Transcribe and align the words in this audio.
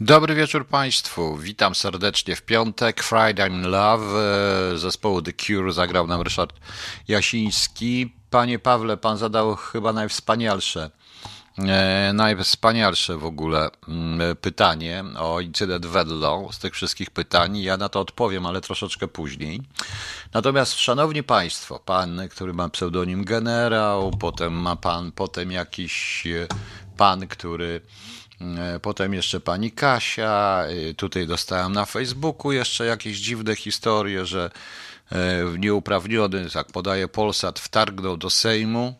Dobry 0.00 0.34
wieczór 0.34 0.66
Państwu. 0.66 1.36
Witam 1.36 1.74
serdecznie 1.74 2.36
w 2.36 2.42
piątek. 2.42 3.02
Friday 3.02 3.48
in 3.48 3.62
Love 3.62 4.04
e, 4.74 4.78
zespołu 4.78 5.22
The 5.22 5.32
Cure 5.32 5.72
zagrał 5.72 6.06
nam 6.06 6.20
Ryszard 6.20 6.52
Jasiński. 7.08 8.12
Panie 8.30 8.58
Pawle, 8.58 8.96
pan 8.96 9.16
zadał 9.16 9.56
chyba 9.56 9.92
najwspanialsze, 9.92 10.90
e, 11.58 12.10
najwspanialsze 12.14 13.16
w 13.16 13.24
ogóle 13.24 13.70
mm, 13.88 14.36
pytanie 14.36 15.04
o 15.18 15.40
incydent 15.40 15.86
Wedlow 15.86 16.54
z 16.54 16.58
tych 16.58 16.74
wszystkich 16.74 17.10
pytań. 17.10 17.58
Ja 17.58 17.76
na 17.76 17.88
to 17.88 18.00
odpowiem, 18.00 18.46
ale 18.46 18.60
troszeczkę 18.60 19.08
później. 19.08 19.60
Natomiast, 20.32 20.80
szanowni 20.80 21.22
Państwo, 21.22 21.78
pan, 21.78 22.20
który 22.30 22.52
ma 22.52 22.68
pseudonim 22.68 23.24
generał, 23.24 24.10
potem 24.10 24.52
ma 24.52 24.76
pan, 24.76 25.12
potem 25.12 25.52
jakiś 25.52 26.26
e, 26.26 26.46
pan, 26.96 27.26
który 27.26 27.80
potem 28.82 29.14
jeszcze 29.14 29.40
pani 29.40 29.72
Kasia. 29.72 30.64
E, 30.90 30.94
tutaj 30.94 31.26
dostałem 31.26 31.72
na 31.72 31.84
Facebooku 31.84 32.52
jeszcze 32.52 32.86
jakieś 32.86 33.18
dziwne 33.18 33.56
historie, 33.56 34.26
że 34.26 34.50
e, 35.12 35.18
nieuprawniony, 35.58 36.46
jak 36.54 36.66
podaje 36.66 37.08
Polsat, 37.08 37.58
wtargnął 37.58 38.16
do 38.16 38.30
Sejmu. 38.30 38.94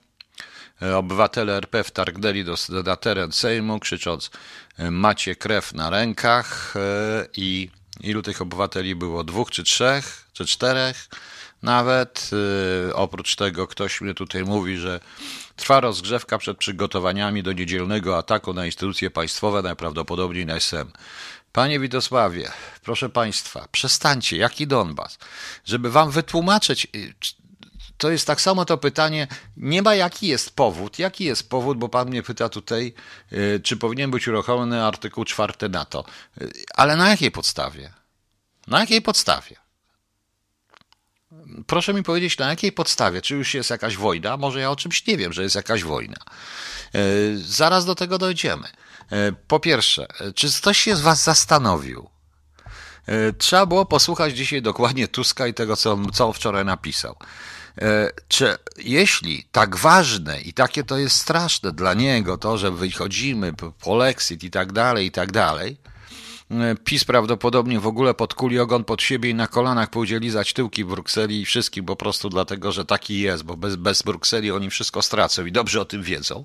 Obywatele 0.96 1.56
RP 1.56 1.84
wtargnęli 1.84 2.44
do, 2.44 2.54
na 2.84 2.96
teren 2.96 3.32
Sejmu, 3.32 3.80
krzycząc: 3.80 4.30
Macie 4.90 5.36
krew 5.36 5.74
na 5.74 5.90
rękach. 5.90 6.74
I 7.36 7.70
ilu 8.00 8.22
tych 8.22 8.42
obywateli 8.42 8.94
było? 8.94 9.24
Dwóch 9.24 9.50
czy 9.50 9.62
trzech, 9.64 10.24
czy 10.32 10.46
czterech? 10.46 11.08
Nawet 11.62 12.30
oprócz 12.94 13.36
tego 13.36 13.66
ktoś 13.66 14.00
mnie 14.00 14.14
tutaj 14.14 14.44
mówi, 14.44 14.76
że 14.76 15.00
Trwa 15.58 15.80
rozgrzewka 15.80 16.38
przed 16.38 16.58
przygotowaniami 16.58 17.42
do 17.42 17.52
niedzielnego 17.52 18.18
ataku 18.18 18.52
na 18.54 18.66
instytucje 18.66 19.10
państwowe, 19.10 19.62
najprawdopodobniej 19.62 20.46
na 20.46 20.54
SM. 20.54 20.92
Panie 21.52 21.80
Witosławie, 21.80 22.50
proszę 22.82 23.08
Państwa, 23.08 23.68
przestańcie, 23.72 24.36
jaki 24.36 24.66
Donbas? 24.66 25.18
Żeby 25.64 25.90
Wam 25.90 26.10
wytłumaczyć, 26.10 26.86
y, 26.96 27.14
to 27.96 28.10
jest 28.10 28.26
tak 28.26 28.40
samo 28.40 28.64
to 28.64 28.78
pytanie, 28.78 29.26
nie 29.56 29.82
ma 29.82 29.94
jaki 29.94 30.26
jest 30.26 30.56
powód, 30.56 30.98
jaki 30.98 31.24
jest 31.24 31.50
powód, 31.50 31.78
bo 31.78 31.88
Pan 31.88 32.08
mnie 32.08 32.22
pyta 32.22 32.48
tutaj, 32.48 32.94
y, 33.32 33.60
czy 33.64 33.76
powinien 33.76 34.10
być 34.10 34.28
uruchomiony 34.28 34.84
artykuł 34.84 35.24
4 35.24 35.68
NATO, 35.68 36.04
y, 36.42 36.52
ale 36.74 36.96
na 36.96 37.08
jakiej 37.08 37.30
podstawie? 37.30 37.92
Na 38.66 38.80
jakiej 38.80 39.02
podstawie? 39.02 39.67
Proszę 41.66 41.94
mi 41.94 42.02
powiedzieć, 42.02 42.38
na 42.38 42.48
jakiej 42.48 42.72
podstawie? 42.72 43.22
Czy 43.22 43.34
już 43.34 43.54
jest 43.54 43.70
jakaś 43.70 43.96
wojna? 43.96 44.36
Może 44.36 44.60
ja 44.60 44.70
o 44.70 44.76
czymś 44.76 45.06
nie 45.06 45.16
wiem, 45.16 45.32
że 45.32 45.42
jest 45.42 45.54
jakaś 45.54 45.84
wojna. 45.84 46.16
E, 46.94 47.00
zaraz 47.36 47.84
do 47.84 47.94
tego 47.94 48.18
dojdziemy. 48.18 48.68
E, 49.12 49.32
po 49.32 49.60
pierwsze, 49.60 50.06
czy 50.34 50.52
ktoś 50.52 50.78
się 50.78 50.96
z 50.96 51.00
Was 51.00 51.24
zastanowił? 51.24 52.10
E, 53.06 53.32
trzeba 53.32 53.66
było 53.66 53.86
posłuchać 53.86 54.36
dzisiaj 54.36 54.62
dokładnie 54.62 55.08
Tuska 55.08 55.46
i 55.46 55.54
tego, 55.54 55.76
co, 55.76 55.98
co 56.12 56.32
wczoraj 56.32 56.64
napisał. 56.64 57.16
Czy 58.28 58.56
jeśli 58.76 59.44
tak 59.52 59.76
ważne 59.76 60.40
i 60.40 60.52
takie 60.52 60.84
to 60.84 60.98
jest 60.98 61.16
straszne 61.16 61.72
dla 61.72 61.94
niego, 61.94 62.38
to, 62.38 62.58
że 62.58 62.70
wychodzimy 62.70 63.52
po 63.80 63.96
Lexit 63.96 64.44
i 64.44 64.50
tak 64.50 64.72
dalej, 64.72 65.06
i 65.06 65.10
tak 65.10 65.32
dalej, 65.32 65.76
PiS 66.84 67.04
prawdopodobnie 67.04 67.80
w 67.80 67.86
ogóle 67.86 68.14
podkuli 68.14 68.60
ogon 68.60 68.84
pod 68.84 69.02
siebie 69.02 69.30
i 69.30 69.34
na 69.34 69.46
kolanach 69.46 69.90
pójdzie 69.90 70.18
lizać 70.18 70.52
tyłki 70.52 70.84
Brukseli 70.84 71.40
i 71.40 71.44
wszystkim 71.44 71.84
po 71.84 71.96
prostu 71.96 72.28
dlatego, 72.28 72.72
że 72.72 72.84
taki 72.84 73.20
jest, 73.20 73.42
bo 73.42 73.56
bez, 73.56 73.76
bez 73.76 74.02
Brukseli 74.02 74.50
oni 74.50 74.70
wszystko 74.70 75.02
stracą 75.02 75.46
i 75.46 75.52
dobrze 75.52 75.80
o 75.80 75.84
tym 75.84 76.02
wiedzą. 76.02 76.44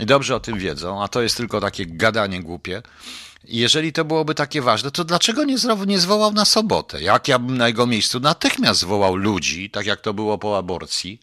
I 0.00 0.06
dobrze 0.06 0.36
o 0.36 0.40
tym 0.40 0.58
wiedzą, 0.58 1.02
a 1.02 1.08
to 1.08 1.22
jest 1.22 1.36
tylko 1.36 1.60
takie 1.60 1.86
gadanie 1.86 2.42
głupie. 2.42 2.82
Jeżeli 3.44 3.92
to 3.92 4.04
byłoby 4.04 4.34
takie 4.34 4.62
ważne, 4.62 4.90
to 4.90 5.04
dlaczego 5.04 5.44
nie, 5.44 5.56
nie 5.86 5.98
zwołał 5.98 6.32
na 6.32 6.44
sobotę? 6.44 7.02
Jak 7.02 7.28
ja 7.28 7.38
bym 7.38 7.58
na 7.58 7.68
jego 7.68 7.86
miejscu 7.86 8.20
natychmiast 8.20 8.80
zwołał 8.80 9.16
ludzi, 9.16 9.70
tak 9.70 9.86
jak 9.86 10.00
to 10.00 10.14
było 10.14 10.38
po 10.38 10.58
aborcji? 10.58 11.20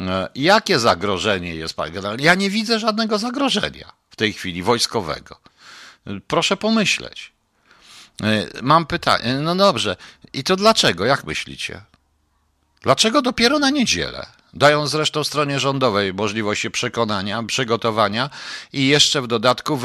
E, 0.00 0.28
jakie 0.34 0.78
zagrożenie 0.78 1.54
jest, 1.54 1.74
panie 1.74 1.92
generale? 1.92 2.22
Ja 2.22 2.34
nie 2.34 2.50
widzę 2.50 2.80
żadnego 2.80 3.18
zagrożenia 3.18 3.92
w 4.10 4.16
tej 4.16 4.32
chwili 4.32 4.62
wojskowego. 4.62 5.36
Proszę 6.26 6.56
pomyśleć. 6.56 7.32
E, 8.22 8.46
mam 8.62 8.86
pytanie. 8.86 9.34
No 9.34 9.56
dobrze. 9.56 9.96
I 10.32 10.44
to 10.44 10.56
dlaczego? 10.56 11.04
Jak 11.04 11.24
myślicie? 11.24 11.80
Dlaczego 12.82 13.22
dopiero 13.22 13.58
na 13.58 13.70
niedzielę? 13.70 14.26
Dają 14.54 14.86
zresztą 14.86 15.24
stronie 15.24 15.60
rządowej 15.60 16.14
możliwość 16.14 16.68
przekonania, 16.72 17.42
przygotowania 17.42 18.30
i 18.72 18.86
jeszcze 18.86 19.22
w 19.22 19.26
dodatku, 19.26 19.78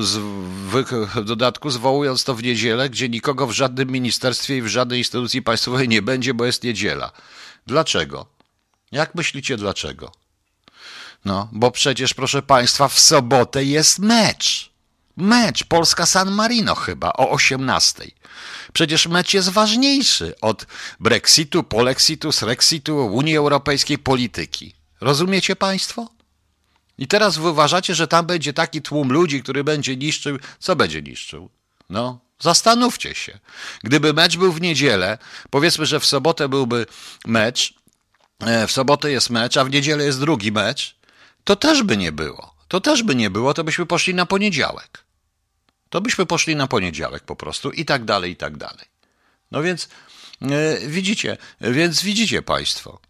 z, 0.00 0.18
w 0.68 1.24
dodatku 1.24 1.70
zwołując 1.70 2.24
to 2.24 2.34
w 2.34 2.42
niedzielę, 2.42 2.90
gdzie 2.90 3.08
nikogo 3.08 3.46
w 3.46 3.52
żadnym 3.52 3.90
ministerstwie 3.90 4.56
i 4.56 4.62
w 4.62 4.66
żadnej 4.66 4.98
instytucji 4.98 5.42
państwowej 5.42 5.88
nie 5.88 6.02
będzie, 6.02 6.34
bo 6.34 6.44
jest 6.44 6.64
niedziela. 6.64 7.12
Dlaczego? 7.66 8.26
Jak 8.92 9.14
myślicie 9.14 9.56
dlaczego? 9.56 10.12
No, 11.24 11.48
bo 11.52 11.70
przecież, 11.70 12.14
proszę 12.14 12.42
Państwa, 12.42 12.88
w 12.88 12.98
sobotę 12.98 13.64
jest 13.64 13.98
mecz. 13.98 14.71
Mecz 15.16 15.64
Polska-San 15.64 16.30
Marino 16.30 16.74
chyba 16.74 17.12
o 17.12 17.30
18. 17.30 18.10
Przecież 18.72 19.06
mecz 19.06 19.34
jest 19.34 19.48
ważniejszy 19.48 20.34
od 20.40 20.66
Brexitu, 21.00 21.62
Polexitu, 21.62 22.32
Srexitu, 22.32 23.06
Unii 23.06 23.36
Europejskiej 23.36 23.98
polityki. 23.98 24.74
Rozumiecie 25.00 25.56
Państwo? 25.56 26.08
I 26.98 27.08
teraz 27.08 27.38
uważacie, 27.38 27.94
że 27.94 28.08
tam 28.08 28.26
będzie 28.26 28.52
taki 28.52 28.82
tłum 28.82 29.12
ludzi, 29.12 29.42
który 29.42 29.64
będzie 29.64 29.96
niszczył. 29.96 30.38
Co 30.58 30.76
będzie 30.76 31.02
niszczył? 31.02 31.50
No, 31.90 32.20
zastanówcie 32.40 33.14
się. 33.14 33.38
Gdyby 33.84 34.12
mecz 34.12 34.36
był 34.36 34.52
w 34.52 34.60
niedzielę, 34.60 35.18
powiedzmy, 35.50 35.86
że 35.86 36.00
w 36.00 36.06
sobotę 36.06 36.48
byłby 36.48 36.86
mecz, 37.26 37.74
e, 38.40 38.66
w 38.66 38.72
sobotę 38.72 39.10
jest 39.10 39.30
mecz, 39.30 39.56
a 39.56 39.64
w 39.64 39.70
niedzielę 39.70 40.04
jest 40.04 40.20
drugi 40.20 40.52
mecz, 40.52 40.96
to 41.44 41.56
też 41.56 41.82
by 41.82 41.96
nie 41.96 42.12
było 42.12 42.52
to 42.72 42.80
też 42.80 43.02
by 43.02 43.14
nie 43.14 43.30
było, 43.30 43.54
to 43.54 43.64
byśmy 43.64 43.86
poszli 43.86 44.14
na 44.14 44.26
poniedziałek. 44.26 45.01
To 45.92 46.00
byśmy 46.00 46.26
poszli 46.26 46.56
na 46.56 46.66
poniedziałek 46.66 47.22
po 47.22 47.36
prostu 47.36 47.70
i 47.70 47.84
tak 47.84 48.04
dalej, 48.04 48.32
i 48.32 48.36
tak 48.36 48.56
dalej. 48.56 48.86
No 49.50 49.62
więc 49.62 49.88
e, 50.42 50.88
widzicie, 50.88 51.36
więc 51.60 52.02
widzicie 52.02 52.42
Państwo. 52.42 53.00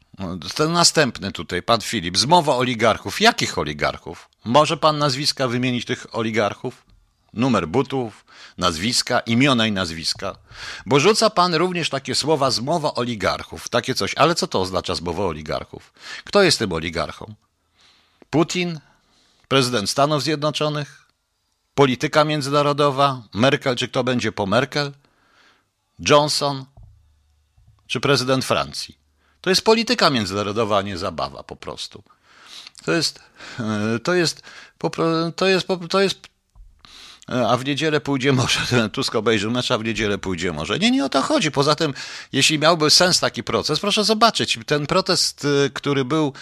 Ten 0.55 0.73
następny 0.73 1.33
tutaj, 1.33 1.63
pan 1.63 1.81
Filip, 1.81 2.19
zmowa 2.19 2.57
oligarchów. 2.57 3.21
Jakich 3.21 3.59
oligarchów? 3.59 4.29
Może 4.45 4.77
pan 4.77 4.99
nazwiska 4.99 5.49
wymienić 5.49 5.85
tych 5.85 6.07
oligarchów? 6.13 6.85
Numer 7.33 7.69
butów, 7.69 8.25
nazwiska, 8.59 9.21
imiona 9.21 9.67
i 9.67 9.73
nazwiska. 9.73 10.37
Bo 10.87 11.01
rzuca 11.01 11.31
pan 11.31 11.55
również 11.55 11.91
takie 11.91 12.15
słowa 12.15 12.51
zmowa 12.51 12.95
oligarchów, 12.95 13.69
takie 13.69 13.95
coś. 13.95 14.15
Ale 14.15 14.35
co 14.35 14.47
to 14.47 14.61
oznacza 14.61 14.95
zmowa 14.95 15.25
oligarchów? 15.25 15.93
Kto 16.25 16.43
jest 16.43 16.59
tym 16.59 16.73
oligarchą? 16.73 17.35
Putin, 18.31 18.81
prezydent 19.49 19.91
Stanów 19.91 20.23
Zjednoczonych, 20.23 21.02
polityka 21.75 22.25
międzynarodowa, 22.25 23.23
Merkel, 23.35 23.77
czy 23.77 23.89
kto 23.89 24.05
będzie 24.05 24.33
po 24.33 24.47
Merkel, 24.47 24.93
Johnson, 25.99 26.65
czy 27.87 28.01
prezydent 28.01 28.45
Francji. 28.45 28.99
To 29.41 29.51
jest 29.51 29.65
polityka 29.65 30.11
międzynarodowa, 30.11 30.79
a 30.79 30.83
nie 30.83 30.99
zabawa 30.99 31.43
po 31.43 31.57
prostu. 31.57 32.03
To 32.85 32.93
jest, 32.93 33.21
e, 33.59 33.99
to 33.99 34.15
jest, 34.15 34.43
to 35.37 35.47
jest, 35.47 35.67
to 35.89 36.01
jest 36.01 36.19
E, 36.27 36.32
a 37.27 37.57
w 37.57 37.65
niedzielę 37.65 38.01
pójdzie 38.01 38.33
może. 38.33 38.61
Tusk 38.93 39.15
obejrzy 39.15 39.51
mecz, 39.51 39.71
a 39.71 39.79
w 39.79 39.85
niedzielę 39.85 40.19
pójdzie 40.19 40.53
może. 40.53 40.79
Nie, 40.79 40.91
nie 40.91 41.05
o 41.05 41.09
to 41.09 41.23
chodzi. 41.23 41.51
Poza 41.51 41.75
tym, 41.75 41.95
jeśli 42.33 42.59
miałby 42.59 42.91
sens 42.91 43.21
taki 43.21 43.45
proces, 43.45 43.81
proszę 43.81 44.05
zobaczyć, 44.05 44.59
ten 44.67 44.87
protest, 44.87 45.45
y, 45.45 45.71
który 45.75 46.05
był 46.05 46.33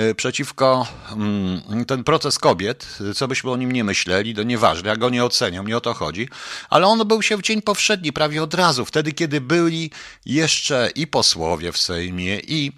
y, 0.00 0.14
przeciwko, 0.14 0.86
mm, 1.12 1.84
ten 1.84 2.04
proces 2.04 2.38
kobiet, 2.38 2.98
co 3.14 3.28
byśmy 3.28 3.50
o 3.50 3.56
nim 3.56 3.72
nie 3.72 3.84
myśleli, 3.84 4.34
to 4.34 4.42
nieważne, 4.42 4.88
ja 4.88 4.96
go 4.96 5.10
nie 5.10 5.24
oceniam, 5.24 5.66
nie 5.66 5.76
o 5.76 5.80
to 5.80 5.94
chodzi, 5.94 6.28
ale 6.70 6.86
on 6.86 7.08
był 7.08 7.22
się 7.22 7.36
w 7.36 7.42
dzień 7.42 7.62
powszedni, 7.62 8.12
prawie 8.12 8.42
od 8.42 8.54
razu, 8.54 8.84
wtedy, 8.84 9.12
kiedy 9.12 9.40
byli 9.40 9.90
jeszcze 10.26 10.90
i 10.94 11.06
posłowie 11.06 11.72
w 11.72 11.78
Sejmie, 11.78 12.40
i 12.40 12.72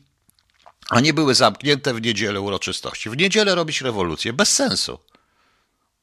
a 0.91 1.01
nie 1.01 1.15
były 1.15 1.35
zamknięte 1.35 1.95
w 1.95 2.03
niedzielę 2.03 2.41
uroczystości. 2.41 3.11
W 3.11 3.17
niedzielę 3.17 3.55
robić 3.55 3.81
rewolucję, 3.81 4.33
bez 4.33 4.55
sensu. 4.55 4.99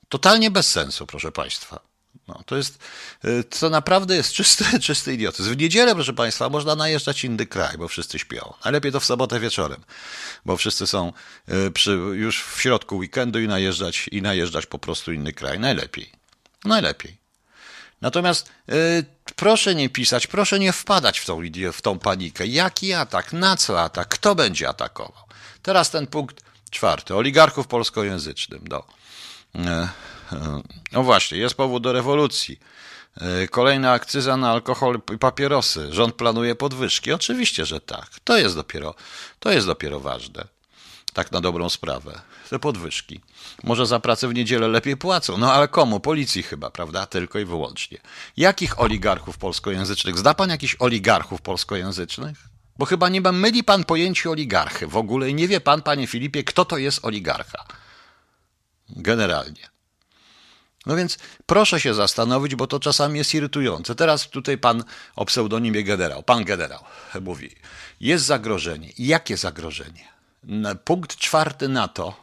Totalnie 0.09 0.51
bez 0.51 0.71
sensu, 0.71 1.07
proszę 1.07 1.31
Państwa. 1.31 1.79
No, 2.27 2.43
to 2.45 2.57
jest, 2.57 2.79
y, 3.25 3.43
to 3.43 3.69
naprawdę 3.69 4.15
jest 4.15 4.33
czysty, 4.33 4.65
czysty 4.79 5.13
idiotyzm. 5.13 5.51
W 5.51 5.57
niedzielę, 5.57 5.95
proszę 5.95 6.13
Państwa, 6.13 6.49
można 6.49 6.75
najeżdżać 6.75 7.23
inny 7.23 7.45
kraj, 7.45 7.77
bo 7.77 7.87
wszyscy 7.87 8.19
śpią. 8.19 8.53
Najlepiej 8.65 8.91
to 8.91 8.99
w 8.99 9.05
sobotę 9.05 9.39
wieczorem, 9.39 9.83
bo 10.45 10.57
wszyscy 10.57 10.87
są 10.87 11.13
y, 11.67 11.71
przy, 11.71 11.91
już 11.91 12.43
w 12.43 12.61
środku 12.61 12.97
weekendu 12.97 13.39
i 13.39 13.47
najeżdżać, 13.47 14.09
i 14.11 14.21
najeżdżać 14.21 14.65
po 14.65 14.79
prostu 14.79 15.11
inny 15.13 15.33
kraj. 15.33 15.59
Najlepiej. 15.59 16.11
Najlepiej. 16.63 17.17
Natomiast 18.01 18.49
y, 18.69 19.05
proszę 19.35 19.75
nie 19.75 19.89
pisać, 19.89 20.27
proszę 20.27 20.59
nie 20.59 20.73
wpadać 20.73 21.19
w 21.19 21.25
tą, 21.25 21.41
w 21.73 21.81
tą 21.81 21.99
panikę. 21.99 22.47
Jaki 22.47 22.93
atak? 22.93 23.33
Na 23.33 23.57
co 23.57 23.81
atak? 23.81 24.07
Kto 24.07 24.35
będzie 24.35 24.69
atakował? 24.69 25.23
Teraz 25.61 25.91
ten 25.91 26.07
punkt 26.07 26.41
czwarty. 26.69 27.15
Oligarchów 27.15 27.67
polskojęzycznym. 27.67 28.61
Do. 28.63 28.75
No 28.75 29.04
właśnie, 30.91 31.37
jest 31.37 31.55
powód 31.55 31.83
do 31.83 31.93
rewolucji. 31.93 32.59
Kolejna 33.51 33.91
akcyza 33.91 34.37
na 34.37 34.51
alkohol 34.51 34.99
i 35.15 35.17
papierosy. 35.17 35.93
Rząd 35.93 36.15
planuje 36.15 36.55
podwyżki. 36.55 37.11
Oczywiście, 37.11 37.65
że 37.65 37.79
tak. 37.79 38.09
To 38.23 38.37
jest 38.37 38.55
dopiero, 38.55 38.95
to 39.39 39.51
jest 39.51 39.67
dopiero 39.67 39.99
ważne. 39.99 40.47
Tak 41.13 41.31
na 41.31 41.41
dobrą 41.41 41.69
sprawę. 41.69 42.21
Te 42.49 42.59
podwyżki. 42.59 43.21
Może 43.63 43.85
za 43.85 43.99
pracę 43.99 44.27
w 44.27 44.33
niedzielę 44.33 44.67
lepiej 44.67 44.97
płacą. 44.97 45.37
No 45.37 45.53
ale 45.53 45.67
komu? 45.67 45.99
Policji 45.99 46.43
chyba, 46.43 46.69
prawda? 46.69 47.05
Tylko 47.05 47.39
i 47.39 47.45
wyłącznie. 47.45 47.97
Jakich 48.37 48.79
oligarchów 48.79 49.37
polskojęzycznych? 49.37 50.17
Zna 50.17 50.33
pan 50.33 50.49
jakichś 50.49 50.75
oligarchów 50.79 51.41
polskojęzycznych? 51.41 52.37
Bo 52.77 52.85
chyba 52.85 53.09
nie 53.09 53.21
myli 53.21 53.63
pan 53.63 53.83
pojęcie 53.83 54.29
oligarchy 54.29 54.87
w 54.87 54.97
ogóle 54.97 55.29
i 55.29 55.33
nie 55.33 55.47
wie 55.47 55.61
pan, 55.61 55.81
panie 55.81 56.07
Filipie, 56.07 56.43
kto 56.43 56.65
to 56.65 56.77
jest 56.77 57.05
oligarcha. 57.05 57.65
Generalnie. 58.89 59.69
No 60.85 60.95
więc 60.95 61.17
proszę 61.45 61.79
się 61.79 61.93
zastanowić, 61.93 62.55
bo 62.55 62.67
to 62.67 62.79
czasami 62.79 63.17
jest 63.17 63.33
irytujące. 63.33 63.95
Teraz 63.95 64.29
tutaj 64.29 64.57
pan 64.57 64.83
o 65.15 65.25
pseudonimie 65.25 65.83
generał, 65.83 66.23
pan 66.23 66.43
generał 66.43 66.83
mówi, 67.21 67.55
jest 67.99 68.25
zagrożenie. 68.25 68.89
Jakie 68.97 69.37
zagrożenie? 69.37 70.07
Punkt 70.83 71.17
czwarty 71.17 71.69
NATO, 71.69 72.15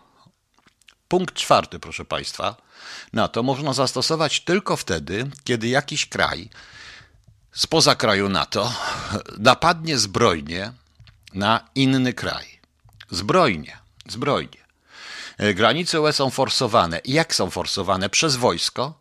punkt 1.08 1.34
czwarty, 1.34 1.78
proszę 1.78 2.04
państwa, 2.04 2.56
NATO 3.12 3.42
można 3.42 3.72
zastosować 3.72 4.40
tylko 4.40 4.76
wtedy, 4.76 5.30
kiedy 5.44 5.68
jakiś 5.68 6.06
kraj 6.06 6.48
spoza 7.52 7.94
kraju 7.94 8.28
NATO 8.28 8.72
napadnie 9.38 9.98
zbrojnie 9.98 10.72
na 11.34 11.68
inny 11.74 12.12
kraj. 12.12 12.60
Zbrojnie, 13.10 13.78
zbrojnie. 14.08 14.61
E, 15.42 15.54
granice 15.54 16.00
UE 16.00 16.12
są 16.12 16.30
forsowane. 16.30 17.00
Jak 17.04 17.34
są 17.34 17.50
forsowane? 17.50 18.10
Przez 18.10 18.36
wojsko? 18.36 19.00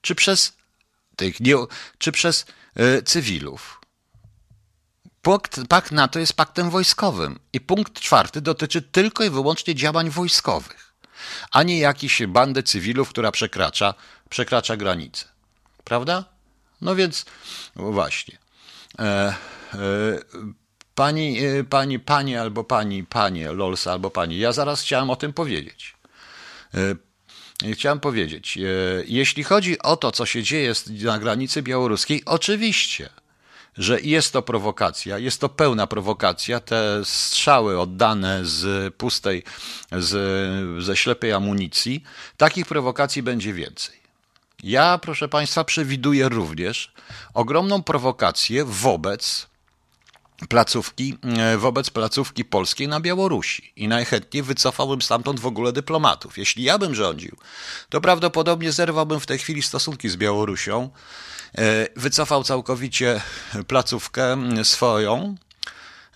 Czy 0.00 0.14
przez 0.14 0.52
tych, 1.16 1.40
nie, 1.40 1.54
czy 1.98 2.12
przez 2.12 2.46
y, 2.80 3.02
cywilów? 3.02 3.80
Pakt, 5.22 5.60
pakt 5.68 5.92
NATO 5.92 6.18
jest 6.18 6.32
paktem 6.32 6.70
wojskowym 6.70 7.38
i 7.52 7.60
punkt 7.60 8.00
czwarty 8.00 8.40
dotyczy 8.40 8.82
tylko 8.82 9.24
i 9.24 9.30
wyłącznie 9.30 9.74
działań 9.74 10.10
wojskowych, 10.10 10.94
a 11.50 11.62
nie 11.62 11.78
jakiejś 11.78 12.26
bandy 12.26 12.62
cywilów, 12.62 13.08
która 13.08 13.32
przekracza, 13.32 13.94
przekracza 14.28 14.76
granicę. 14.76 15.24
Prawda? 15.84 16.24
No 16.80 16.96
więc 16.96 17.24
właśnie. 17.76 18.38
E, 18.98 19.04
e, 19.04 19.36
pani, 20.96 21.38
e, 21.38 21.64
pani, 21.64 21.98
pani 21.98 22.36
albo 22.36 22.64
pani, 22.64 23.04
panie, 23.04 23.52
Lolsa 23.52 23.92
albo 23.92 24.10
pani. 24.10 24.38
Ja 24.38 24.52
zaraz 24.52 24.82
chciałem 24.82 25.10
o 25.10 25.16
tym 25.16 25.32
powiedzieć. 25.32 25.94
E, 27.64 27.72
chciałem 27.72 28.00
powiedzieć, 28.00 28.58
e, 28.58 28.60
jeśli 29.06 29.44
chodzi 29.44 29.78
o 29.78 29.96
to, 29.96 30.12
co 30.12 30.26
się 30.26 30.42
dzieje 30.42 30.72
na 31.04 31.18
granicy 31.18 31.62
białoruskiej, 31.62 32.22
oczywiście, 32.24 33.08
że 33.78 34.00
jest 34.00 34.32
to 34.32 34.42
prowokacja, 34.42 35.18
jest 35.18 35.40
to 35.40 35.48
pełna 35.48 35.86
prowokacja. 35.86 36.60
Te 36.60 37.00
strzały 37.04 37.80
oddane 37.80 38.44
z 38.44 38.94
pustej, 38.94 39.42
z, 39.92 40.84
ze 40.84 40.96
ślepej 40.96 41.32
amunicji, 41.32 42.02
takich 42.36 42.66
prowokacji 42.66 43.22
będzie 43.22 43.52
więcej. 43.52 43.96
Ja, 44.62 44.98
proszę 44.98 45.28
Państwa, 45.28 45.64
przewiduję 45.64 46.28
również 46.28 46.92
ogromną 47.34 47.82
prowokację 47.82 48.64
wobec 48.64 49.46
placówki, 50.48 51.18
e, 51.38 51.56
wobec 51.56 51.90
placówki 51.90 52.44
polskiej 52.44 52.88
na 52.88 53.00
Białorusi 53.00 53.72
i 53.76 53.88
najchętniej 53.88 54.42
wycofałbym 54.42 55.02
stamtąd 55.02 55.40
w 55.40 55.46
ogóle 55.46 55.72
dyplomatów. 55.72 56.38
Jeśli 56.38 56.62
ja 56.62 56.78
bym 56.78 56.94
rządził, 56.94 57.36
to 57.88 58.00
prawdopodobnie 58.00 58.72
zerwałbym 58.72 59.20
w 59.20 59.26
tej 59.26 59.38
chwili 59.38 59.62
stosunki 59.62 60.08
z 60.08 60.16
Białorusią, 60.16 60.90
e, 61.58 61.86
wycofał 61.96 62.44
całkowicie 62.44 63.20
placówkę 63.66 64.36
swoją, 64.64 65.36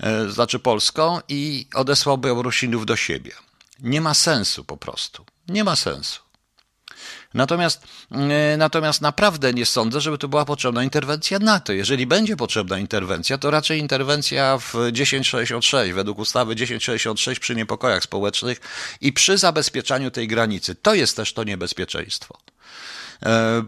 e, 0.01 0.29
znaczy 0.29 0.59
polską 0.59 1.21
i 1.29 1.67
odesłał 1.75 2.19
Białorusinów 2.19 2.87
do 2.87 2.97
siebie. 2.97 3.33
Nie 3.81 4.01
ma 4.01 4.15
sensu 4.15 4.65
po 4.65 4.77
prostu. 4.77 5.25
Nie 5.49 5.65
ma 5.65 5.77
sensu. 5.77 6.30
Natomiast, 7.35 7.87
e, 8.11 8.57
natomiast 8.57 9.01
naprawdę 9.01 9.55
nie 9.55 9.67
sądzę, 9.67 10.01
żeby 10.01 10.19
tu 10.19 10.29
była 10.29 10.45
potrzebna 10.45 10.85
interwencja 10.85 11.39
NATO. 11.39 11.73
Jeżeli 11.73 12.07
będzie 12.07 12.37
potrzebna 12.37 12.79
interwencja, 12.79 13.39
to 13.39 13.51
raczej 13.51 13.81
interwencja 13.81 14.59
w 14.59 14.73
1066, 14.73 15.93
według 15.93 16.19
ustawy 16.19 16.55
1066 16.55 17.41
przy 17.41 17.55
niepokojach 17.55 18.03
społecznych 18.03 18.61
i 19.01 19.13
przy 19.13 19.39
zabezpieczaniu 19.39 20.11
tej 20.11 20.29
granicy. 20.29 20.75
To 20.75 20.95
jest 20.95 21.17
też 21.17 21.33
to 21.33 21.45
niebezpieczeństwo. 21.45 22.39
E, 23.23 23.65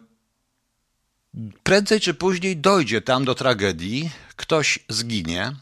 prędzej 1.63 2.01
czy 2.01 2.15
później 2.15 2.57
dojdzie 2.57 3.01
tam 3.01 3.25
do 3.25 3.35
tragedii, 3.35 4.11
ktoś 4.37 4.79
zginie, 4.89 5.53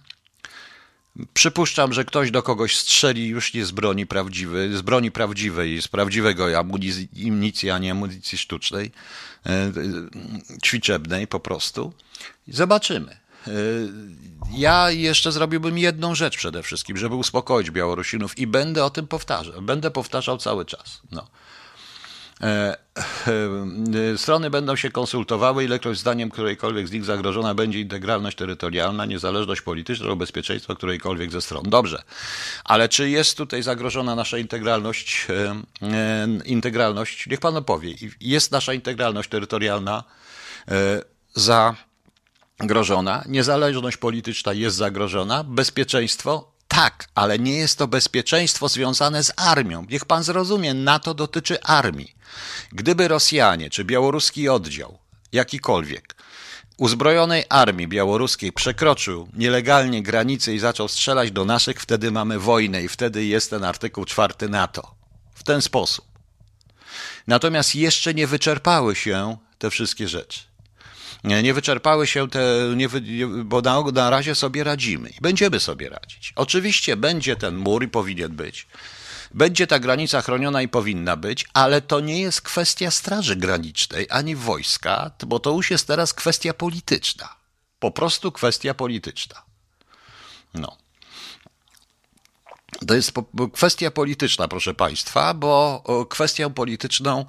Przypuszczam, 1.34 1.92
że 1.92 2.04
ktoś 2.04 2.30
do 2.30 2.42
kogoś 2.42 2.76
strzeli 2.76 3.28
już 3.28 3.54
nie 3.54 3.66
z 3.66 3.70
broni 3.70 4.06
prawdziwej, 4.06 4.76
z 4.76 4.82
broni 4.82 5.10
prawdziwej, 5.10 5.82
z 5.82 5.88
prawdziwego 5.88 6.58
amunicji, 6.58 7.70
a 7.70 7.78
nie 7.78 7.92
amunicji 7.92 8.38
sztucznej, 8.38 8.92
e, 9.46 9.50
e, 9.50 9.72
ćwiczebnej 10.64 11.26
po 11.26 11.40
prostu. 11.40 11.92
Zobaczymy. 12.48 13.12
E, 13.46 13.50
ja 14.52 14.90
jeszcze 14.90 15.32
zrobiłbym 15.32 15.78
jedną 15.78 16.14
rzecz 16.14 16.36
przede 16.36 16.62
wszystkim, 16.62 16.96
żeby 16.96 17.14
uspokoić 17.14 17.70
Białorusinów 17.70 18.38
i 18.38 18.46
będę 18.46 18.84
o 18.84 18.90
tym 18.90 19.06
powtarzał. 19.06 19.62
Będę 19.62 19.90
powtarzał 19.90 20.38
cały 20.38 20.64
czas. 20.64 21.00
No. 21.10 21.26
E, 22.42 22.76
e, 24.14 24.18
strony 24.18 24.50
będą 24.50 24.76
się 24.76 24.90
konsultowały, 24.90 25.64
ilekroć 25.64 25.98
zdaniem 25.98 26.30
którejkolwiek 26.30 26.88
z 26.88 26.92
nich 26.92 27.04
zagrożona 27.04 27.54
będzie 27.54 27.80
integralność 27.80 28.36
terytorialna, 28.36 29.06
niezależność 29.06 29.60
polityczna 29.60 30.06
lub 30.06 30.18
bezpieczeństwo 30.18 30.76
którejkolwiek 30.76 31.32
ze 31.32 31.40
stron. 31.40 31.62
Dobrze, 31.66 32.02
ale 32.64 32.88
czy 32.88 33.10
jest 33.10 33.36
tutaj 33.36 33.62
zagrożona 33.62 34.14
nasza 34.14 34.38
integralność? 34.38 35.26
E, 35.30 36.28
integralność, 36.44 37.26
niech 37.26 37.40
pan 37.40 37.56
opowie. 37.56 37.94
Jest 38.20 38.52
nasza 38.52 38.74
integralność 38.74 39.30
terytorialna 39.30 40.04
zagrożona, 42.60 43.24
niezależność 43.28 43.96
polityczna 43.96 44.52
jest 44.52 44.76
zagrożona, 44.76 45.44
bezpieczeństwo 45.44 46.50
tak, 46.68 47.08
ale 47.14 47.38
nie 47.38 47.56
jest 47.56 47.78
to 47.78 47.88
bezpieczeństwo 47.88 48.68
związane 48.68 49.24
z 49.24 49.32
armią. 49.36 49.86
Niech 49.90 50.04
pan 50.04 50.22
zrozumie, 50.22 50.74
NATO 50.74 51.14
dotyczy 51.14 51.62
armii. 51.62 52.14
Gdyby 52.72 53.08
Rosjanie 53.08 53.70
czy 53.70 53.84
białoruski 53.84 54.48
oddział, 54.48 54.98
jakikolwiek, 55.32 56.14
uzbrojonej 56.76 57.44
armii 57.48 57.88
białoruskiej 57.88 58.52
przekroczył 58.52 59.28
nielegalnie 59.32 60.02
granicę 60.02 60.54
i 60.54 60.58
zaczął 60.58 60.88
strzelać 60.88 61.30
do 61.30 61.44
naszych, 61.44 61.80
wtedy 61.80 62.10
mamy 62.10 62.38
wojnę 62.38 62.82
i 62.82 62.88
wtedy 62.88 63.24
jest 63.24 63.50
ten 63.50 63.64
artykuł 63.64 64.04
czwarty 64.04 64.48
NATO. 64.48 64.94
W 65.34 65.42
ten 65.42 65.62
sposób. 65.62 66.04
Natomiast 67.26 67.74
jeszcze 67.74 68.14
nie 68.14 68.26
wyczerpały 68.26 68.96
się 68.96 69.36
te 69.58 69.70
wszystkie 69.70 70.08
rzeczy. 70.08 70.40
Nie 71.24 71.54
wyczerpały 71.54 72.06
się 72.06 72.30
te, 72.30 72.40
nie, 72.76 72.88
bo 73.44 73.60
na, 73.60 73.82
na 73.82 74.10
razie 74.10 74.34
sobie 74.34 74.64
radzimy 74.64 75.10
będziemy 75.20 75.60
sobie 75.60 75.88
radzić. 75.88 76.32
Oczywiście 76.36 76.96
będzie 76.96 77.36
ten 77.36 77.56
mur 77.56 77.84
i 77.84 77.88
powinien 77.88 78.36
być. 78.36 78.66
Będzie 79.34 79.66
ta 79.66 79.78
granica 79.78 80.22
chroniona 80.22 80.62
i 80.62 80.68
powinna 80.68 81.16
być, 81.16 81.46
ale 81.52 81.80
to 81.80 82.00
nie 82.00 82.20
jest 82.20 82.40
kwestia 82.40 82.90
Straży 82.90 83.36
Granicznej 83.36 84.06
ani 84.10 84.36
wojska, 84.36 85.10
bo 85.26 85.38
to 85.38 85.50
już 85.50 85.70
jest 85.70 85.86
teraz 85.86 86.14
kwestia 86.14 86.54
polityczna. 86.54 87.28
Po 87.78 87.90
prostu 87.90 88.32
kwestia 88.32 88.74
polityczna. 88.74 89.42
No. 90.54 90.76
To 92.86 92.94
jest 92.94 93.12
kwestia 93.52 93.90
polityczna, 93.90 94.48
proszę 94.48 94.74
Państwa, 94.74 95.34
bo 95.34 95.82
kwestią 96.08 96.52
polityczną 96.52 97.26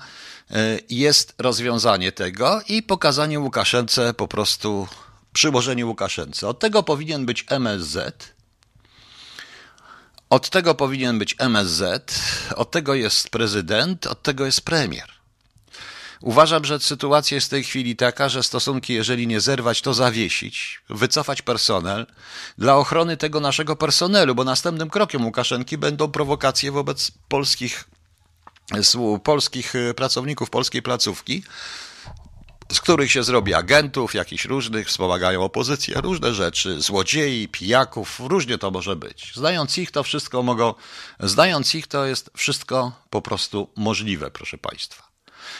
e, 0.51 0.79
jest 0.89 1.33
rozwiązanie 1.37 2.11
tego 2.11 2.61
i 2.67 2.83
pokazanie 2.83 3.39
Łukaszence 3.39 4.13
po 4.13 4.27
prostu 4.27 4.87
przyłożenie 5.33 5.85
Łukaszence. 5.85 6.47
Od 6.47 6.59
tego 6.59 6.83
powinien 6.83 7.25
być 7.25 7.45
MSZ, 7.49 8.33
od 10.31 10.49
tego 10.49 10.75
powinien 10.75 11.19
być 11.19 11.35
MSZ, 11.39 12.19
od 12.55 12.71
tego 12.71 12.93
jest 12.93 13.29
prezydent, 13.29 14.07
od 14.07 14.23
tego 14.23 14.45
jest 14.45 14.61
premier. 14.61 15.11
Uważam, 16.21 16.65
że 16.65 16.79
sytuacja 16.79 17.35
jest 17.35 17.47
w 17.47 17.49
tej 17.49 17.63
chwili 17.63 17.95
taka, 17.95 18.29
że 18.29 18.43
stosunki, 18.43 18.93
jeżeli 18.93 19.27
nie 19.27 19.41
zerwać, 19.41 19.81
to 19.81 19.93
zawiesić, 19.93 20.81
wycofać 20.89 21.41
personel 21.41 22.05
dla 22.57 22.75
ochrony 22.75 23.17
tego 23.17 23.39
naszego 23.39 23.75
personelu, 23.75 24.35
bo 24.35 24.43
następnym 24.43 24.89
krokiem 24.89 25.25
Łukaszenki 25.25 25.77
będą 25.77 26.11
prowokacje 26.11 26.71
wobec 26.71 27.11
polskich, 27.27 27.83
polskich 29.23 29.73
pracowników 29.95 30.49
polskiej 30.49 30.81
placówki, 30.81 31.43
z 32.71 32.81
których 32.81 33.11
się 33.11 33.23
zrobi 33.23 33.53
agentów, 33.53 34.13
jakichś 34.13 34.45
różnych, 34.45 34.87
wspomagają 34.87 35.43
opozycję, 35.43 36.01
różne 36.01 36.33
rzeczy, 36.33 36.81
złodziei, 36.81 37.47
pijaków, 37.47 38.19
różnie 38.19 38.57
to 38.57 38.71
może 38.71 38.95
być. 38.95 39.31
Znając 39.35 39.77
ich, 39.77 39.91
to 39.91 40.03
wszystko 40.03 40.43
mogą, 40.43 40.73
znając 41.19 41.75
ich, 41.75 41.87
to 41.87 42.05
jest 42.05 42.29
wszystko 42.37 42.91
po 43.09 43.21
prostu 43.21 43.69
możliwe, 43.75 44.31
proszę 44.31 44.57
Państwa 44.57 45.11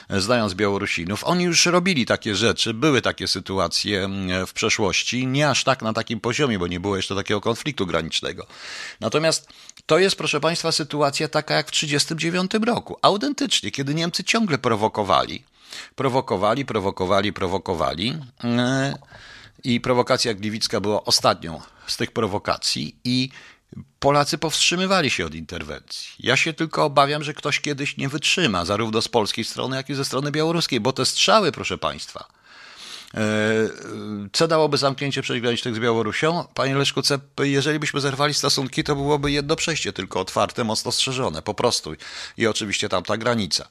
znając 0.10 0.54
Białorusinów. 0.54 1.24
Oni 1.24 1.44
już 1.44 1.66
robili 1.66 2.06
takie 2.06 2.36
rzeczy, 2.36 2.74
były 2.74 3.02
takie 3.02 3.28
sytuacje 3.28 4.04
mm, 4.04 4.48
w 4.48 4.54
przeszłości, 4.54 5.28
nie 5.28 5.50
aż 5.50 5.64
tak 5.64 5.82
na 5.82 5.94
takim 5.94 6.20
poziomie, 6.20 6.60
bo 6.60 6.68
nie 6.68 6.80
było 6.80 6.96
jeszcze 6.96 7.16
takiego 7.16 7.42
konfliktu 7.42 7.86
granicznego. 7.86 8.48
Natomiast 9.00 9.50
to 9.86 10.00
jest, 10.00 10.16
proszę 10.16 10.40
Państwa, 10.40 10.72
sytuacja 10.72 11.28
taka 11.28 11.54
jak 11.54 11.68
w 11.68 11.72
1939 11.72 12.68
roku. 12.68 12.98
Autentycznie, 13.02 13.72
kiedy 13.72 13.94
Niemcy 13.94 14.24
ciągle 14.24 14.58
prowokowali, 14.58 15.44
prowokowali, 15.96 16.66
prowokowali, 16.66 17.34
prowokowali. 17.34 18.18
Mm, 18.44 18.96
I 19.64 19.82
prowokacja 19.82 20.34
gliwicka 20.34 20.82
była 20.82 21.04
ostatnią 21.04 21.62
z 21.88 21.98
tych 21.98 22.12
prowokacji, 22.12 22.96
i 23.04 23.30
Polacy 24.00 24.38
powstrzymywali 24.38 25.10
się 25.10 25.26
od 25.26 25.36
interwencji. 25.36 26.10
Ja 26.20 26.38
się 26.38 26.54
tylko 26.54 26.86
obawiam, 26.86 27.24
że 27.24 27.34
ktoś 27.34 27.60
kiedyś 27.60 27.98
nie 27.98 28.10
wytrzyma, 28.10 28.66
zarówno 28.66 29.02
z 29.02 29.08
polskiej 29.08 29.46
strony, 29.46 29.76
jak 29.76 29.90
i 29.90 29.96
ze 29.96 30.06
strony 30.06 30.32
białoruskiej, 30.32 30.80
bo 30.80 30.94
te 30.94 31.06
strzały, 31.06 31.52
proszę 31.52 31.78
Państwa, 31.78 32.28
e, 33.14 33.20
co 34.34 34.48
dałoby 34.48 34.78
zamknięcie 34.78 35.22
przejść 35.22 35.42
granicznych 35.42 35.76
z 35.76 35.80
Białorusią? 35.80 36.46
Panie 36.54 36.76
Leszku, 36.76 37.02
jeżeli 37.40 37.80
byśmy 37.80 38.02
zerwali 38.02 38.34
stosunki, 38.34 38.84
to 38.84 38.96
byłoby 38.96 39.32
jedno 39.32 39.56
przejście, 39.56 39.94
tylko 39.94 40.20
otwarte, 40.20 40.64
mocno 40.64 40.92
strzeżone, 40.92 41.42
po 41.42 41.54
prostu. 41.54 41.96
I 42.38 42.48
oczywiście 42.48 42.90
tamta 42.90 43.18
granica. 43.18 43.68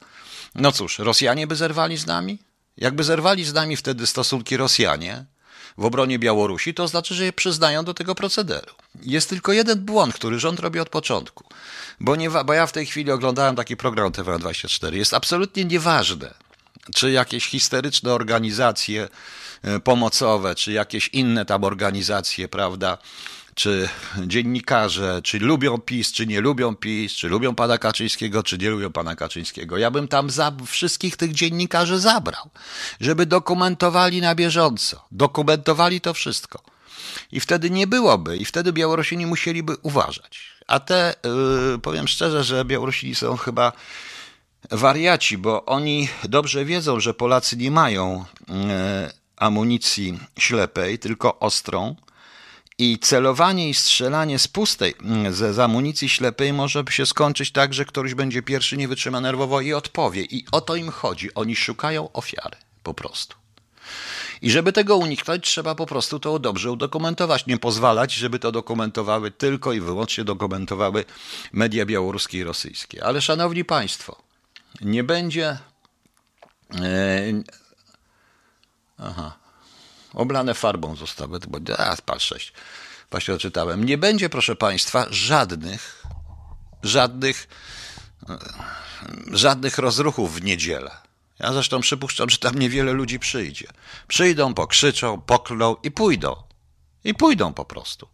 No 0.55 0.73
cóż, 0.73 0.99
Rosjanie 0.99 1.47
by 1.47 1.57
zerwali 1.57 1.97
z 1.97 2.07
nami? 2.07 2.39
Jakby 2.77 3.05
zerwali 3.05 3.45
z 3.45 3.53
nami 3.53 3.77
wtedy 3.77 4.07
stosunki 4.07 4.57
Rosjanie, 4.57 5.25
w 5.79 5.85
obronie 5.85 6.19
Białorusi, 6.19 6.75
to 6.75 6.89
znaczy, 6.89 7.15
że 7.15 7.25
je 7.25 7.33
przyznają 7.33 7.85
do 7.85 7.95
tego 7.95 8.15
procederu. 8.15 8.75
Jest 9.03 9.29
tylko 9.29 9.53
jeden 9.53 9.85
błąd, 9.85 10.15
który 10.15 10.39
rząd 10.39 10.61
robi 10.61 10.81
od 10.81 10.89
początku. 10.89 11.45
Bo, 12.01 12.17
nie, 12.17 12.31
bo 12.31 12.53
ja 12.53 12.67
w 12.67 12.73
tej 12.73 12.87
chwili 12.87 13.11
oglądałem 13.11 13.57
taki 13.57 13.77
program 13.77 14.13
TV24. 14.13 14.95
Jest 14.95 15.15
absolutnie 15.15 15.65
nieważne, 15.65 16.35
czy 16.95 17.11
jakieś 17.11 17.47
histeryczne 17.47 18.13
organizacje 18.13 19.09
e, 19.63 19.81
pomocowe, 19.81 20.55
czy 20.55 20.73
jakieś 20.73 21.09
inne 21.09 21.45
tam 21.45 21.65
organizacje, 21.65 22.49
prawda, 22.49 22.99
czy 23.55 23.89
dziennikarze, 24.27 25.21
czy 25.23 25.39
lubią 25.39 25.79
PiS, 25.79 26.13
czy 26.13 26.27
nie 26.27 26.41
lubią 26.41 26.77
PiS, 26.77 27.13
czy 27.13 27.29
lubią 27.29 27.55
pana 27.55 27.79
Kaczyńskiego, 27.79 28.43
czy 28.43 28.59
nie 28.59 28.71
lubią 28.71 28.93
pana 28.93 29.17
Kaczyńskiego. 29.17 29.79
Ja 29.79 29.91
bym 29.91 30.09
tam 30.09 30.31
za, 30.31 30.53
wszystkich 30.67 31.17
tych 31.17 31.33
dziennikarzy 31.33 31.99
zabrał, 31.99 32.51
żeby 33.01 33.27
dokumentowali 33.27 34.21
na 34.21 34.35
bieżąco, 34.35 35.05
dokumentowali 35.13 36.01
to 36.01 36.15
wszystko. 36.15 36.63
I 37.33 37.41
wtedy 37.41 37.71
nie 37.71 37.87
byłoby, 37.87 38.37
i 38.37 38.45
wtedy 38.45 38.73
Białorusini 38.73 39.27
musieliby 39.27 39.77
uważać. 39.83 40.51
A 40.67 40.81
te, 40.81 41.15
yy, 41.73 41.79
powiem 41.79 42.09
szczerze, 42.09 42.45
że 42.45 42.65
Białorusini 42.65 43.15
są 43.15 43.37
chyba 43.37 43.73
wariaci, 44.71 45.39
bo 45.39 45.65
oni 45.65 46.09
dobrze 46.25 46.65
wiedzą, 46.65 47.01
że 47.01 47.15
Polacy 47.15 47.57
nie 47.57 47.71
mają 47.71 48.25
yy, 48.49 48.55
amunicji 49.37 50.19
ślepej, 50.39 50.99
tylko 50.99 51.39
ostrą 51.39 51.97
i 52.81 52.99
celowanie 52.99 53.69
i 53.69 53.75
strzelanie 53.75 54.39
z 54.39 54.49
pustej, 54.49 54.95
mm, 55.03 55.35
z, 55.35 55.55
z 55.55 55.59
amunicji 55.59 56.09
ślepej 56.09 56.53
może 56.53 56.85
się 56.91 57.07
skończyć 57.07 57.53
tak, 57.53 57.75
że 57.75 57.85
ktoś 57.85 58.15
będzie 58.15 58.43
pierwszy, 58.43 58.77
nie 58.77 58.89
wytrzyma 58.89 59.21
nerwowo 59.21 59.61
i 59.61 59.73
odpowie. 59.73 60.23
I 60.23 60.45
o 60.53 60.61
to 60.61 60.77
im 60.77 60.91
chodzi. 60.91 61.35
Oni 61.35 61.57
szukają 61.57 62.13
ofiary, 62.13 62.57
po 62.83 62.95
prostu. 62.95 63.37
I 64.43 64.51
żeby 64.51 64.73
tego 64.73 64.97
uniknąć, 64.97 65.45
trzeba 65.45 65.75
po 65.75 65.87
prostu 65.87 66.21
to 66.21 66.39
dobrze 66.39 66.71
udokumentować. 66.71 67.47
Nie 67.47 67.59
pozwalać, 67.59 68.15
żeby 68.15 68.39
to 68.39 68.53
dokumentowały 68.53 69.31
tylko 69.31 69.73
i 69.73 69.81
wyłącznie 69.81 70.25
dokumentowały 70.25 71.05
media 71.53 71.87
białoruskie 71.87 72.39
i 72.39 72.45
rosyjskie. 72.45 73.05
Ale 73.05 73.21
szanowni 73.21 73.65
Państwo, 73.65 74.23
nie 74.81 75.05
będzie. 75.05 75.59
E, 76.75 77.43
aha 78.99 79.40
oblane 80.15 80.55
farbą 80.55 80.97
zostały, 80.97 81.39
bo 81.49 81.59
a, 81.79 81.97
patrz, 82.07 82.27
sześć. 82.27 82.53
Właśnie 83.11 83.35
odczytałem. 83.35 83.85
Nie 83.85 83.99
będzie, 83.99 84.29
proszę 84.29 84.57
Państwa, 84.57 85.07
żadnych, 85.11 86.03
żadnych, 86.83 87.49
e, 88.29 88.39
żadnych 89.33 89.79
rozruchów 89.79 90.35
w 90.35 90.43
niedzielę. 90.43 90.91
Ja 91.39 91.53
zresztą 91.53 91.81
przypuszczam, 91.81 92.31
że 92.31 92.39
tam 92.39 92.59
niewiele 92.59 92.93
ludzi 92.93 93.19
przyjdzie. 93.19 93.67
Przyjdą, 94.09 94.55
pokrzyczą, 94.55 95.21
poklną 95.21 95.77
i 95.83 95.91
pójdą. 95.91 96.37
I 97.05 97.15
pójdą 97.15 97.55
po 97.55 97.65
prostu. 97.65 98.09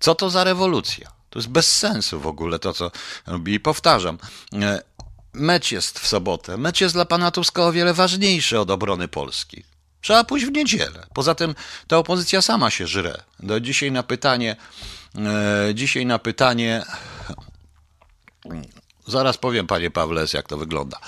Co 0.00 0.14
to 0.14 0.30
za 0.30 0.44
rewolucja? 0.44 1.12
To 1.30 1.38
jest 1.38 1.48
bez 1.48 1.76
sensu 1.76 2.20
w 2.20 2.26
ogóle 2.26 2.58
to, 2.58 2.72
co 2.72 2.90
robi. 3.26 3.54
I 3.54 3.60
powtarzam, 3.60 4.18
e, 4.52 4.82
mecz 5.32 5.72
jest 5.72 5.98
w 5.98 6.06
sobotę. 6.06 6.56
Mecz 6.56 6.80
jest 6.80 6.94
dla 6.94 7.04
pana 7.04 7.30
Tuska 7.30 7.62
o 7.62 7.72
wiele 7.72 7.94
ważniejszy 7.94 8.60
od 8.60 8.70
obrony 8.70 9.08
Polski. 9.08 9.64
Trzeba 10.00 10.24
pójść 10.24 10.46
w 10.46 10.52
niedzielę. 10.52 11.06
Poza 11.14 11.34
tym 11.34 11.54
ta 11.88 11.98
opozycja 11.98 12.42
sama 12.42 12.70
się 12.70 12.86
żre. 12.86 13.22
Do 13.40 13.60
dzisiaj 13.60 13.92
na 13.92 14.02
pytanie, 14.02 14.56
e, 15.16 15.74
dzisiaj 15.74 16.06
na 16.06 16.18
pytanie, 16.18 16.84
zaraz 19.06 19.38
powiem 19.38 19.66
panie 19.66 19.90
Pawles, 19.90 20.32
jak 20.32 20.48
to 20.48 20.56
wygląda. 20.56 20.98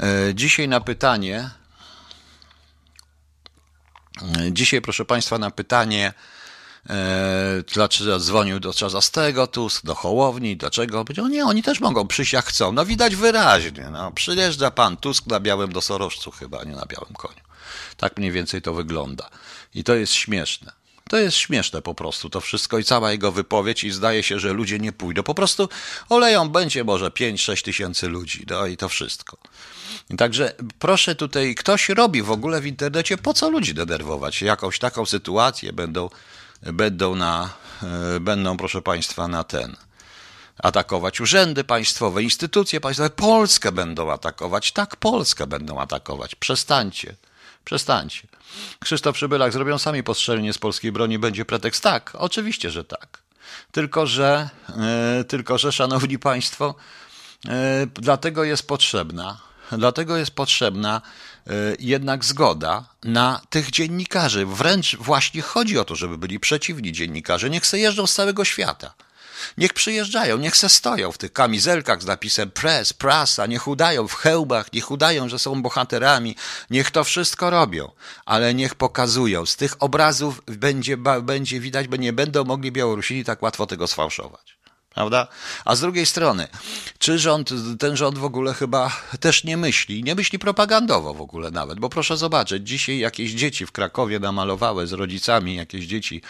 E, 0.00 0.34
dzisiaj 0.34 0.68
na 0.68 0.80
pytanie, 0.80 1.50
dzisiaj 4.50 4.80
proszę 4.80 5.04
państwa 5.04 5.38
na 5.38 5.50
pytanie, 5.50 6.12
e, 6.90 7.62
dlaczego 7.74 8.18
dzwonił 8.18 8.60
do 8.60 8.74
Czarzastego 8.74 9.46
Tusk, 9.46 9.84
do 9.84 9.94
Hołowni, 9.94 10.56
dlaczego? 10.56 11.04
Powiedział, 11.04 11.28
nie, 11.28 11.44
oni 11.44 11.62
też 11.62 11.80
mogą 11.80 12.06
przyjść 12.06 12.32
jak 12.32 12.44
chcą. 12.44 12.72
No 12.72 12.86
widać 12.86 13.16
wyraźnie, 13.16 13.88
no, 13.90 14.12
przyjeżdża 14.12 14.70
pan 14.70 14.96
Tusk 14.96 15.26
na 15.26 15.40
białym 15.40 15.72
dosorożcu 15.72 16.30
chyba, 16.30 16.64
nie 16.64 16.76
na 16.76 16.86
białym 16.86 17.14
koniu. 17.14 17.47
Tak 17.98 18.16
mniej 18.16 18.32
więcej 18.32 18.62
to 18.62 18.74
wygląda. 18.74 19.30
I 19.74 19.84
to 19.84 19.94
jest 19.94 20.12
śmieszne. 20.12 20.72
To 21.08 21.16
jest 21.16 21.36
śmieszne 21.36 21.82
po 21.82 21.94
prostu, 21.94 22.30
to 22.30 22.40
wszystko 22.40 22.78
i 22.78 22.84
cała 22.84 23.12
jego 23.12 23.32
wypowiedź 23.32 23.84
i 23.84 23.90
zdaje 23.90 24.22
się, 24.22 24.38
że 24.38 24.52
ludzie 24.52 24.78
nie 24.78 24.92
pójdą. 24.92 25.22
Po 25.22 25.34
prostu 25.34 25.68
oleją 26.08 26.48
będzie 26.48 26.84
może 26.84 27.06
5-6 27.06 27.64
tysięcy 27.64 28.08
ludzi, 28.08 28.46
no 28.50 28.66
i 28.66 28.76
to 28.76 28.88
wszystko. 28.88 29.38
Także 30.18 30.54
proszę 30.78 31.14
tutaj, 31.14 31.54
ktoś 31.54 31.88
robi 31.88 32.22
w 32.22 32.30
ogóle 32.30 32.60
w 32.60 32.66
internecie, 32.66 33.18
po 33.18 33.34
co 33.34 33.50
ludzi 33.50 33.74
denerwować? 33.74 34.42
Jakąś 34.42 34.78
taką 34.78 35.06
sytuację 35.06 35.72
będą, 35.72 36.10
będą 36.62 37.14
na, 37.14 37.50
e, 38.16 38.20
będą 38.20 38.56
proszę 38.56 38.82
Państwa 38.82 39.28
na 39.28 39.44
ten, 39.44 39.76
atakować 40.58 41.20
urzędy 41.20 41.64
państwowe, 41.64 42.22
instytucje 42.22 42.80
państwowe, 42.80 43.10
Polskę 43.10 43.72
będą 43.72 44.12
atakować. 44.12 44.72
Tak, 44.72 44.96
Polskę 44.96 45.46
będą 45.46 45.80
atakować. 45.80 46.34
Przestańcie. 46.34 47.16
Przestańcie. 47.68 48.28
Krzysztof 48.80 49.14
Przybylak, 49.14 49.52
zrobią 49.52 49.78
sami 49.78 50.02
postrzelenie 50.02 50.52
z 50.52 50.58
polskiej 50.58 50.92
broni, 50.92 51.18
będzie 51.18 51.44
pretekst? 51.44 51.82
Tak, 51.82 52.12
oczywiście, 52.14 52.70
że 52.70 52.84
tak. 52.84 53.22
Tylko, 53.72 54.06
że, 54.06 54.48
yy, 55.16 55.24
tylko, 55.24 55.58
że 55.58 55.72
szanowni 55.72 56.18
państwo, 56.18 56.74
yy, 57.44 57.52
dlatego 57.94 58.44
jest 58.44 58.68
potrzebna, 58.68 59.40
dlatego 59.72 60.16
jest 60.16 60.30
potrzebna 60.30 61.02
yy, 61.46 61.76
jednak 61.80 62.24
zgoda 62.24 62.84
na 63.04 63.40
tych 63.50 63.70
dziennikarzy. 63.70 64.46
Wręcz 64.46 64.96
właśnie 64.96 65.42
chodzi 65.42 65.78
o 65.78 65.84
to, 65.84 65.96
żeby 65.96 66.18
byli 66.18 66.40
przeciwni 66.40 66.92
dziennikarze. 66.92 67.50
Niech 67.50 67.66
se 67.66 67.78
jeżdżą 67.78 68.06
z 68.06 68.14
całego 68.14 68.44
świata. 68.44 68.94
Niech 69.58 69.72
przyjeżdżają, 69.72 70.38
niech 70.38 70.56
se 70.56 70.68
stoją 70.68 71.12
w 71.12 71.18
tych 71.18 71.32
kamizelkach 71.32 72.02
z 72.02 72.06
napisem 72.06 72.50
press, 72.50 72.92
prasa, 72.92 73.46
niech 73.46 73.68
udają 73.68 74.08
w 74.08 74.14
hełbach, 74.14 74.72
niech 74.72 74.90
udają, 74.90 75.28
że 75.28 75.38
są 75.38 75.62
bohaterami, 75.62 76.36
niech 76.70 76.90
to 76.90 77.04
wszystko 77.04 77.50
robią, 77.50 77.90
ale 78.24 78.54
niech 78.54 78.74
pokazują. 78.74 79.46
Z 79.46 79.56
tych 79.56 79.82
obrazów 79.82 80.42
będzie, 80.46 80.96
będzie 81.22 81.60
widać, 81.60 81.88
bo 81.88 81.96
nie 81.96 82.12
będą 82.12 82.44
mogli 82.44 82.72
Białorusini 82.72 83.24
tak 83.24 83.42
łatwo 83.42 83.66
tego 83.66 83.86
sfałszować 83.86 84.57
prawda? 84.98 85.26
A 85.64 85.76
z 85.76 85.80
drugiej 85.80 86.06
strony, 86.06 86.48
czy 86.98 87.18
rząd, 87.18 87.50
ten 87.78 87.96
rząd 87.96 88.18
w 88.18 88.24
ogóle 88.24 88.54
chyba 88.54 89.00
też 89.20 89.44
nie 89.44 89.56
myśli, 89.56 90.04
nie 90.04 90.14
myśli 90.14 90.38
propagandowo 90.38 91.14
w 91.14 91.20
ogóle 91.20 91.50
nawet, 91.50 91.78
bo 91.80 91.88
proszę 91.88 92.16
zobaczyć, 92.16 92.68
dzisiaj 92.68 92.98
jakieś 92.98 93.30
dzieci 93.30 93.66
w 93.66 93.72
Krakowie 93.72 94.18
namalowały 94.18 94.86
z 94.86 94.92
rodzicami, 94.92 95.54
jakieś 95.54 95.86
dzieci, 95.86 96.22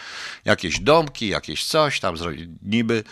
jakieś 0.45 0.81
domki, 0.81 1.29
jakieś 1.29 1.65
coś 1.65 2.01
tam, 2.01 2.15
niby 2.63 3.05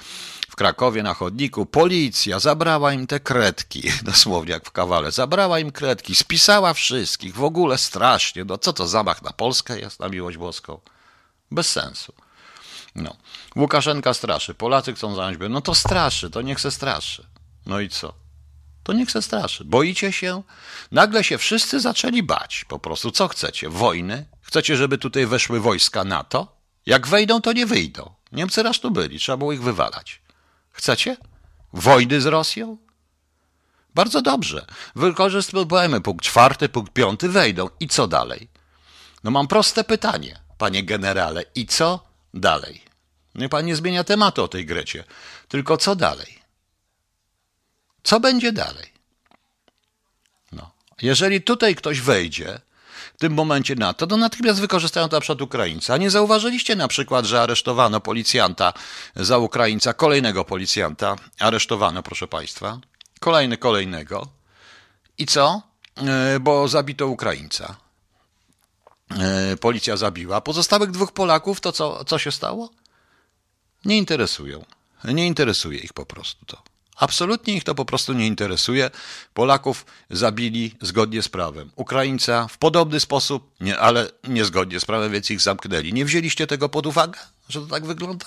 w 0.49 0.57
Krakowie 0.57 1.03
na 1.03 1.15
chodniku, 1.15 1.67
policja 1.67 2.41
zabrała 2.41 2.93
im 2.93 3.07
te 3.07 3.21
kredki, 3.21 3.83
dosłownie 4.03 4.53
jak 4.53 4.67
w 4.67 4.73
kawale, 4.73 5.13
zabrała 5.13 5.59
im 5.59 5.73
kredki, 5.73 6.15
spisała 6.15 6.75
wszystkich, 6.75 7.35
w 7.35 7.45
ogóle 7.45 7.79
strasznie, 7.79 8.45
no 8.45 8.59
co 8.59 8.73
to 8.73 8.87
zamach 8.87 9.23
na 9.23 9.33
Polskę 9.33 9.81
jest, 9.81 10.01
na 10.01 10.09
miłość 10.09 10.37
boską? 10.39 10.81
Bez 11.51 11.71
sensu. 11.71 12.25
No. 12.97 13.17
Łukaszenka 13.57 14.15
straszy. 14.15 14.55
Polacy 14.55 14.95
chcą 14.95 15.15
zająć 15.15 15.38
No 15.50 15.61
to 15.61 15.75
straszy, 15.75 16.31
to 16.31 16.43
niech 16.43 16.61
se 16.61 16.71
straszy. 16.71 17.26
No 17.67 17.81
i 17.81 17.88
co? 17.88 18.15
To 18.83 18.93
niech 18.93 19.11
se 19.11 19.23
straszy. 19.23 19.65
Boicie 19.65 20.12
się? 20.12 20.43
Nagle 20.93 21.25
się 21.25 21.38
wszyscy 21.38 21.81
zaczęli 21.81 22.23
bać. 22.23 22.65
Po 22.69 22.79
prostu 22.79 23.11
co 23.11 23.29
chcecie? 23.29 23.69
Wojny? 23.69 24.26
Chcecie, 24.43 24.76
żeby 24.76 24.99
tutaj 24.99 25.26
weszły 25.26 25.61
wojska 25.61 26.05
NATO? 26.05 26.57
Jak 26.87 27.07
wejdą, 27.07 27.41
to 27.41 27.53
nie 27.53 27.67
wyjdą. 27.67 28.11
Niemcy 28.33 28.62
raz 28.62 28.81
tu 28.81 28.91
byli, 28.91 29.19
trzeba 29.19 29.37
było 29.37 29.53
ich 29.53 29.62
wywalać. 29.62 30.21
Chcecie? 30.73 31.17
Wojny 31.73 32.21
z 32.21 32.26
Rosją? 32.26 32.76
Bardzo 33.95 34.23
dobrze. 34.23 34.67
Wykorzystujemy 34.97 36.00
punkt 36.00 36.25
czwarty, 36.25 36.69
punkt 36.69 36.93
piąty, 36.93 37.29
wejdą. 37.29 37.69
I 37.81 37.88
co 37.88 38.07
dalej? 38.09 38.49
No 39.25 39.31
mam 39.31 39.49
proste 39.49 39.85
pytanie, 39.85 40.38
panie 40.59 40.85
generale. 40.85 41.45
I 41.55 41.67
co 41.67 42.00
dalej? 42.35 42.86
Nie 43.37 43.49
pan 43.49 43.66
nie 43.66 43.76
zmienia 43.76 44.05
tematu 44.05 44.45
o 44.45 44.49
tej 44.49 44.66
Grecie. 44.66 45.05
Tylko 45.49 45.76
co 45.76 45.97
dalej? 45.97 46.38
Co 48.02 48.21
będzie 48.21 48.52
dalej? 48.52 48.93
No. 50.52 50.71
Jeżeli 51.02 51.43
tutaj 51.43 51.75
ktoś 51.75 52.00
wejdzie, 52.00 52.61
w 53.14 53.19
tym 53.19 53.35
momencie 53.35 53.75
na 53.75 53.95
to, 53.95 54.16
natychmiast 54.16 54.61
wykorzystają 54.61 55.09
to 55.09 55.16
na 55.16 55.21
przykład 55.21 55.43
Ukraińcy. 55.43 55.93
A 55.93 55.97
nie 55.97 56.11
zauważyliście 56.11 56.76
na 56.76 56.88
przykład, 56.88 57.25
że 57.25 57.43
aresztowano 57.43 58.00
policjanta 58.00 58.73
za 59.16 59.38
Ukraińca, 59.38 59.93
kolejnego 59.95 60.45
policjanta 60.45 61.16
aresztowano, 61.38 62.02
proszę 62.02 62.28
Państwa. 62.28 62.78
Kolejny, 63.21 63.57
kolejnego. 63.57 64.26
I 65.19 65.26
co? 65.26 65.62
E, 65.97 66.40
bo 66.40 66.69
zabito 66.69 67.07
Ukraińca. 67.07 67.76
E, 69.11 69.57
policja 69.57 69.97
zabiła. 69.97 70.40
Pozostałych 70.40 70.90
dwóch 70.90 71.12
Polaków, 71.12 71.61
to 71.61 71.73
co, 71.73 72.05
co 72.05 72.19
się 72.19 72.33
stało? 72.33 72.71
Nie 73.87 73.99
interesują. 73.99 74.64
Nie 75.05 75.26
interesuje 75.26 75.78
ich 75.78 75.93
po 75.93 76.07
prostu 76.07 76.47
to. 76.47 76.62
Absolutnie 76.97 77.55
ich 77.55 77.64
to 77.64 77.75
po 77.75 77.85
prostu 77.85 78.12
nie 78.12 78.26
interesuje. 78.26 78.90
Polaków 79.35 79.87
zabili 80.11 80.75
zgodnie 80.81 81.23
z 81.23 81.28
prawem. 81.28 81.71
Ukraińca 81.76 82.49
w 82.49 82.59
podobny 82.59 83.00
sposób, 83.00 83.50
nie, 83.61 83.78
ale 83.78 84.11
niezgodnie 84.25 84.81
z 84.81 84.85
prawem, 84.85 85.12
więc 85.12 85.31
ich 85.31 85.40
zamknęli. 85.40 85.93
Nie 85.93 86.05
wzięliście 86.05 86.47
tego 86.47 86.69
pod 86.69 86.87
uwagę, 86.87 87.19
że 87.49 87.61
to 87.61 87.66
tak 87.66 87.87
wygląda? 87.87 88.26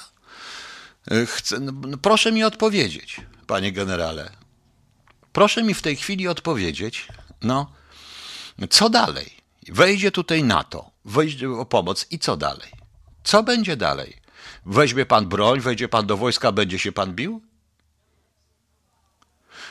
E, 1.11 1.25
chcę, 1.25 1.59
no, 1.59 1.97
proszę 1.97 2.31
mi 2.31 2.43
odpowiedzieć, 2.43 3.21
panie 3.47 3.71
generale. 3.71 4.31
Proszę 5.33 5.63
mi 5.63 5.73
w 5.73 5.81
tej 5.81 5.95
chwili 5.95 6.27
odpowiedzieć, 6.27 7.07
no, 7.41 7.71
co 8.69 8.89
dalej? 8.89 9.39
Wejdzie 9.67 10.11
tutaj 10.11 10.43
NATO, 10.43 10.91
wejdzie 11.05 11.49
o 11.51 11.65
pomoc 11.65 12.05
i 12.11 12.19
co 12.19 12.37
dalej? 12.37 12.71
Co 13.23 13.43
będzie 13.43 13.77
dalej? 13.77 14.28
Weźmie 14.65 15.05
pan 15.05 15.27
broń, 15.27 15.59
wejdzie 15.59 15.87
pan 15.87 16.05
do 16.05 16.17
wojska, 16.17 16.51
będzie 16.51 16.79
się 16.79 16.91
pan 16.91 17.13
bił? 17.13 17.41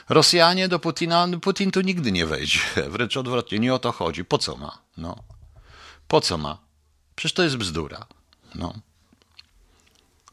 Rosjanie 0.09 0.69
do 0.69 0.79
Putina, 0.79 1.29
Putin 1.43 1.71
tu 1.71 1.81
nigdy 1.81 2.13
nie 2.13 2.27
wejdzie. 2.27 2.61
Wręcz 2.93 3.17
odwrotnie, 3.17 3.59
nie 3.59 3.75
o 3.75 3.79
to 3.79 3.93
chodzi. 3.93 4.25
Po 4.25 4.39
co 4.39 4.57
ma? 4.57 4.79
No. 4.97 5.17
Po 6.09 6.21
co 6.21 6.39
ma? 6.39 6.59
Przecież 7.17 7.33
to 7.33 7.43
jest 7.43 7.57
bzdura. 7.57 8.07
No. 8.55 8.75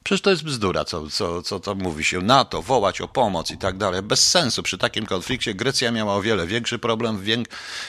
Przecież 0.03 0.21
to 0.21 0.29
jest 0.29 0.43
bzdura, 0.43 0.85
co, 0.85 1.09
co, 1.09 1.41
co 1.41 1.59
to 1.59 1.75
mówi 1.75 2.03
się. 2.03 2.21
NATO, 2.21 2.61
wołać 2.61 3.01
o 3.01 3.07
pomoc 3.07 3.51
i 3.51 3.57
tak 3.57 3.77
dalej. 3.77 4.01
Bez 4.01 4.29
sensu. 4.29 4.63
Przy 4.63 4.77
takim 4.77 5.05
konflikcie 5.05 5.53
Grecja 5.53 5.91
miała 5.91 6.15
o 6.15 6.21
wiele 6.21 6.47
większy 6.47 6.79
problem, 6.79 7.23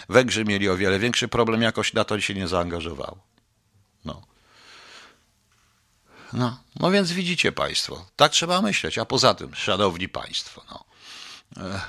Węgrzy 0.08 0.44
mieli 0.44 0.68
o 0.68 0.76
wiele 0.76 0.98
większy 0.98 1.28
problem, 1.28 1.62
jakoś 1.62 1.92
na 1.92 2.04
to 2.04 2.20
się 2.20 2.34
nie 2.34 2.48
zaangażowało. 2.48 3.35
No. 6.32 6.58
No, 6.80 6.90
więc 6.90 7.12
widzicie 7.12 7.52
Państwo, 7.52 8.06
tak 8.16 8.32
trzeba 8.32 8.62
myśleć. 8.62 8.98
A 8.98 9.04
poza 9.04 9.34
tym, 9.34 9.54
szanowni 9.54 10.08
Państwo, 10.08 10.64
no, 10.70 10.84
e, 11.56 11.80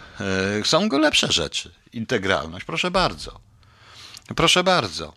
e, 0.59 0.65
są 0.65 0.89
go 0.89 0.97
lepsze 0.97 1.31
rzeczy. 1.31 1.71
Integralność, 1.93 2.65
proszę 2.65 2.91
bardzo. 2.91 3.39
Proszę 4.35 4.63
bardzo. 4.63 5.13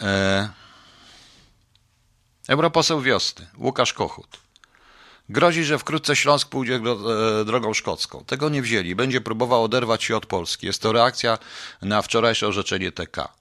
E, 0.00 0.48
Europoseł 2.48 3.00
wiosny, 3.00 3.46
Łukasz 3.58 3.92
Kochut. 3.92 4.38
Grozi, 5.28 5.64
że 5.64 5.78
wkrótce 5.78 6.16
Śląsk 6.16 6.48
pójdzie 6.48 6.74
e, 6.74 7.44
drogą 7.44 7.74
szkocką. 7.74 8.24
Tego 8.24 8.48
nie 8.48 8.62
wzięli. 8.62 8.94
Będzie 8.94 9.20
próbował 9.20 9.64
oderwać 9.64 10.04
się 10.04 10.16
od 10.16 10.26
Polski. 10.26 10.66
Jest 10.66 10.82
to 10.82 10.92
reakcja 10.92 11.38
na 11.82 12.02
wczorajsze 12.02 12.46
orzeczenie 12.46 12.92
TK. 12.92 13.37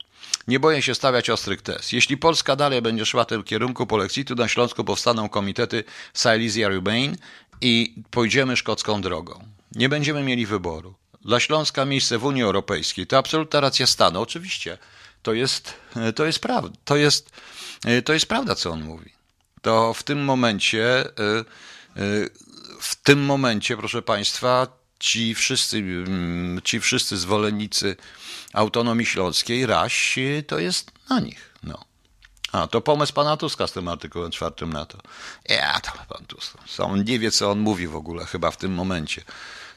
Nie 0.47 0.59
boję 0.59 0.81
się 0.81 0.95
stawiać 0.95 1.29
ostrych 1.29 1.61
tez. 1.61 1.91
Jeśli 1.91 2.17
Polska 2.17 2.55
dalej 2.55 2.81
będzie 2.81 3.05
szła 3.05 3.23
w 3.23 3.27
tym 3.27 3.43
kierunku 3.43 3.87
polexitu, 3.87 4.35
na 4.35 4.47
Śląsku 4.47 4.83
powstaną 4.83 5.29
komitety 5.29 5.83
Silesia 6.13 6.69
Remain 6.69 7.17
i 7.61 8.03
pójdziemy 8.11 8.57
szkocką 8.57 9.01
drogą. 9.01 9.43
Nie 9.75 9.89
będziemy 9.89 10.23
mieli 10.23 10.45
wyboru. 10.45 10.95
Dla 11.21 11.39
Śląska 11.39 11.85
miejsce 11.85 12.17
w 12.17 12.25
Unii 12.25 12.43
Europejskiej 12.43 13.07
to 13.07 13.17
absolutna 13.17 13.59
racja 13.59 13.87
stanu. 13.87 14.21
Oczywiście 14.21 14.77
to 15.23 15.33
jest, 15.33 15.73
to 16.15 16.25
jest 16.25 16.39
prawda. 16.39 16.77
To 16.85 16.95
jest, 16.95 17.29
to 18.05 18.13
jest 18.13 18.25
prawda, 18.25 18.55
co 18.55 18.71
on 18.71 18.83
mówi. 18.83 19.11
To 19.61 19.93
w 19.93 20.03
tym 20.03 20.23
momencie, 20.23 21.05
w 22.79 22.95
tym 23.03 23.25
momencie, 23.25 23.77
proszę 23.77 24.01
Państwa, 24.01 24.67
ci 24.99 25.35
wszyscy, 25.35 25.83
ci 26.63 26.79
wszyscy 26.79 27.17
zwolennicy 27.17 27.95
autonomii 28.57 29.05
śląskiej, 29.05 29.65
raś, 29.65 30.19
to 30.47 30.59
jest 30.59 30.91
na 31.09 31.19
nich. 31.19 31.53
No. 31.63 31.85
A, 32.51 32.67
to 32.67 32.81
pomysł 32.81 33.13
pana 33.13 33.37
Tuska 33.37 33.67
z 33.67 33.71
tym 33.71 33.87
artykułem 33.87 34.31
czwartym 34.31 34.73
na 34.73 34.85
to. 34.85 34.97
Ja, 35.49 35.79
to 35.79 35.91
pan 36.09 36.25
Tusk. 36.25 36.57
On 36.79 37.03
nie 37.03 37.19
wie, 37.19 37.31
co 37.31 37.51
on 37.51 37.59
mówi 37.59 37.87
w 37.87 37.95
ogóle, 37.95 38.25
chyba 38.25 38.51
w 38.51 38.57
tym 38.57 38.73
momencie. 38.73 39.21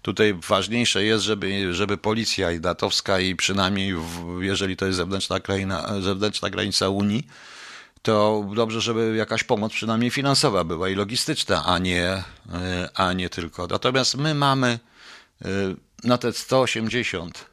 Tutaj 0.03 0.35
ważniejsze 0.49 1.05
jest, 1.05 1.25
żeby, 1.25 1.75
żeby 1.75 1.97
policja 1.97 2.53
i 2.53 2.61
natowska 2.61 3.21
i 3.21 3.37
przynajmniej, 3.37 3.95
jeżeli 4.41 4.77
to 4.77 4.87
jest 4.87 4.97
zewnętrzna, 4.97 5.41
kraina, 5.41 6.01
zewnętrzna 6.01 6.51
granica 6.51 6.89
Unii, 6.89 7.27
to 8.03 8.45
dobrze, 8.55 8.81
żeby 8.81 9.17
jakaś 9.17 9.45
pomoc 9.45 9.73
przynajmniej 9.73 10.11
finansowa 10.11 10.65
była 10.65 10.89
i 10.89 10.95
logistyczna, 10.95 11.65
a 11.67 11.79
nie, 11.79 12.05
e, 12.05 12.23
a 12.95 13.13
nie 13.13 13.29
tylko. 13.29 13.67
Natomiast 13.67 14.15
my 14.15 14.35
mamy 14.35 14.79
e, 15.45 15.49
na 16.05 16.19
te 16.19 16.33
180. 16.33 17.51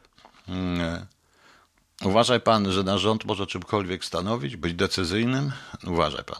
Uważaj 2.03 2.41
pan, 2.41 2.71
że 2.71 2.83
nasz 2.83 3.01
rząd 3.01 3.25
może 3.25 3.47
czymkolwiek 3.47 4.05
stanowić, 4.05 4.55
być 4.55 4.73
decyzyjnym? 4.73 5.51
Uważaj 5.88 6.23
pan. 6.23 6.39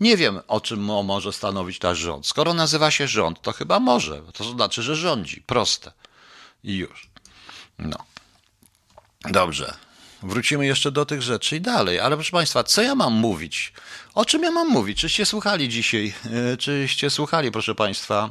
Nie 0.00 0.16
wiem, 0.16 0.40
o 0.48 0.60
czym 0.60 0.80
może 0.84 1.32
stanowić 1.32 1.80
nasz 1.80 1.98
rząd. 1.98 2.26
Skoro 2.26 2.54
nazywa 2.54 2.90
się 2.90 3.08
rząd, 3.08 3.42
to 3.42 3.52
chyba 3.52 3.80
może. 3.80 4.22
To 4.32 4.44
znaczy, 4.44 4.82
że 4.82 4.96
rządzi. 4.96 5.42
Proste. 5.46 5.92
I 6.64 6.76
już. 6.76 7.08
No. 7.78 7.96
Dobrze. 9.22 9.74
Wrócimy 10.22 10.66
jeszcze 10.66 10.92
do 10.92 11.06
tych 11.06 11.22
rzeczy 11.22 11.56
i 11.56 11.60
dalej. 11.60 12.00
Ale 12.00 12.16
proszę 12.16 12.30
Państwa, 12.32 12.64
co 12.64 12.82
ja 12.82 12.94
mam 12.94 13.12
mówić? 13.12 13.72
O 14.14 14.24
czym 14.24 14.42
ja 14.42 14.50
mam 14.50 14.68
mówić? 14.68 14.98
Czyście 14.98 15.26
słuchali 15.26 15.68
dzisiaj? 15.68 16.14
E, 16.52 16.56
czyście 16.56 17.10
słuchali, 17.10 17.50
proszę 17.50 17.74
Państwa? 17.74 18.28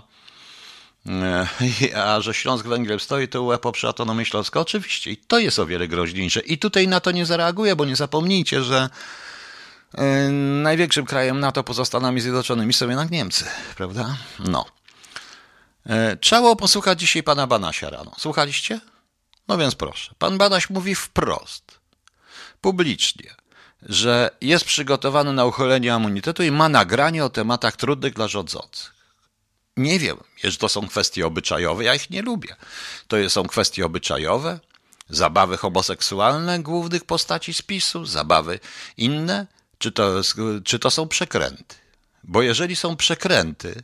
E, 1.10 1.48
a 2.06 2.22
że 2.22 2.34
Śląsk 2.34 2.66
Węgiel 2.66 3.00
stoi, 3.00 3.28
to 3.28 3.44
łeb 3.44 3.64
przy 3.74 3.88
autonomię 3.88 4.26
Śląska? 4.26 4.60
Oczywiście. 4.60 5.12
I 5.12 5.18
to 5.18 5.40
jest 5.40 5.60
o 5.60 5.66
wiele 5.66 5.88
groźniejsze. 5.88 6.40
I 6.40 6.58
tutaj 6.58 6.88
na 6.88 7.00
to 7.00 7.12
nie 7.12 7.26
zareaguję, 7.26 7.76
bo 7.76 7.86
nie 7.86 7.96
zapomnijcie, 7.96 8.64
że 8.64 8.90
E, 9.98 10.30
największym 10.64 11.06
krajem 11.06 11.40
NATO 11.40 11.64
poza 11.64 11.86
Stanami 11.86 12.22
Zjednoczonymi 12.22 12.74
są 12.74 12.90
jednak 12.90 13.12
Niemcy, 13.12 13.46
prawda? 13.76 14.18
No. 14.40 14.66
E, 15.86 16.18
trzeba 16.18 16.56
posłuchać 16.56 17.00
dzisiaj 17.00 17.24
pana 17.24 17.48
Banasia 17.48 17.90
rano. 17.90 18.12
Słuchaliście? 18.18 18.80
No 19.48 19.58
więc 19.58 19.76
proszę. 19.76 20.14
Pan 20.20 20.38
Banaś 20.38 20.70
mówi 20.70 20.96
wprost, 20.96 21.80
publicznie, 22.62 23.36
że 23.82 24.30
jest 24.42 24.66
przygotowany 24.66 25.34
na 25.34 25.46
uchylenie 25.46 25.90
immunitetu 25.90 26.44
i 26.44 26.52
ma 26.52 26.70
nagranie 26.70 27.26
o 27.26 27.30
tematach 27.30 27.76
trudnych 27.76 28.14
dla 28.14 28.28
rządzących. 28.28 28.99
Nie 29.80 30.00
wiem, 30.00 30.18
że 30.44 30.58
to 30.58 30.70
są 30.70 30.88
kwestie 30.88 31.28
obyczajowe, 31.28 31.84
ja 31.84 31.96
ich 31.96 32.10
nie 32.10 32.22
lubię. 32.22 32.56
To 33.08 33.30
są 33.30 33.44
kwestie 33.44 33.86
obyczajowe, 33.86 34.60
zabawy 35.10 35.58
homoseksualne 35.58 36.60
głównych 36.60 37.06
postaci 37.06 37.54
spisu, 37.54 38.06
zabawy 38.06 38.60
inne, 38.98 39.48
czy 39.78 39.92
to, 39.92 40.22
czy 40.64 40.80
to 40.80 40.92
są 40.92 41.08
przekręty. 41.08 41.76
Bo 42.24 42.42
jeżeli 42.42 42.76
są 42.76 42.96
przekręty 42.96 43.84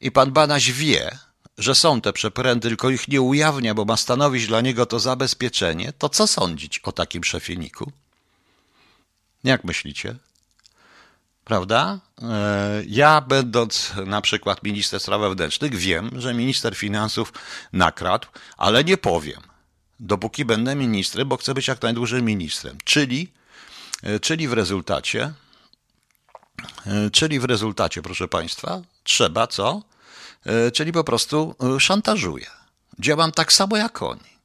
i 0.00 0.10
pan 0.10 0.32
Banaś 0.32 0.72
wie, 0.72 1.18
że 1.58 1.74
są 1.74 2.00
te 2.00 2.12
przekręty, 2.12 2.68
tylko 2.68 2.90
ich 2.90 3.08
nie 3.08 3.20
ujawnia, 3.20 3.74
bo 3.74 3.84
ma 3.84 3.96
stanowić 3.96 4.46
dla 4.46 4.60
niego 4.60 4.86
to 4.86 5.00
zabezpieczenie, 5.00 5.92
to 5.92 6.08
co 6.08 6.26
sądzić 6.26 6.78
o 6.78 6.92
takim 6.92 7.24
szefiniku? 7.24 7.92
Jak 9.44 9.64
myślicie? 9.64 10.16
Prawda? 11.44 12.00
E, 12.22 12.82
ja, 12.86 13.20
będąc 13.20 13.92
na 14.06 14.20
przykład 14.20 14.62
minister 14.62 15.00
spraw 15.00 15.20
wewnętrznych, 15.20 15.74
wiem, 15.74 16.10
że 16.16 16.34
minister 16.34 16.76
finansów 16.76 17.32
nakradł, 17.72 18.28
ale 18.56 18.84
nie 18.84 18.96
powiem. 18.96 19.40
Dopóki 20.00 20.44
będę 20.44 20.74
ministrem, 20.74 21.28
bo 21.28 21.36
chcę 21.36 21.54
być 21.54 21.68
jak 21.68 21.82
najdłużej 21.82 22.22
ministrem. 22.22 22.78
Czyli 22.84 23.32
E, 24.02 24.20
czyli 24.20 24.48
w 24.48 24.52
rezultacie, 24.52 25.32
e, 26.86 27.10
czyli 27.10 27.40
w 27.40 27.44
rezultacie, 27.44 28.02
proszę 28.02 28.28
Państwa, 28.28 28.82
trzeba 29.02 29.46
co? 29.46 29.82
Czyli 30.74 30.92
po 30.92 31.04
prostu 31.04 31.54
szantażuję. 31.78 32.46
Działam 32.98 33.32
tak 33.32 33.52
samo 33.52 33.76
jak 33.76 34.02
oni. 34.02 34.38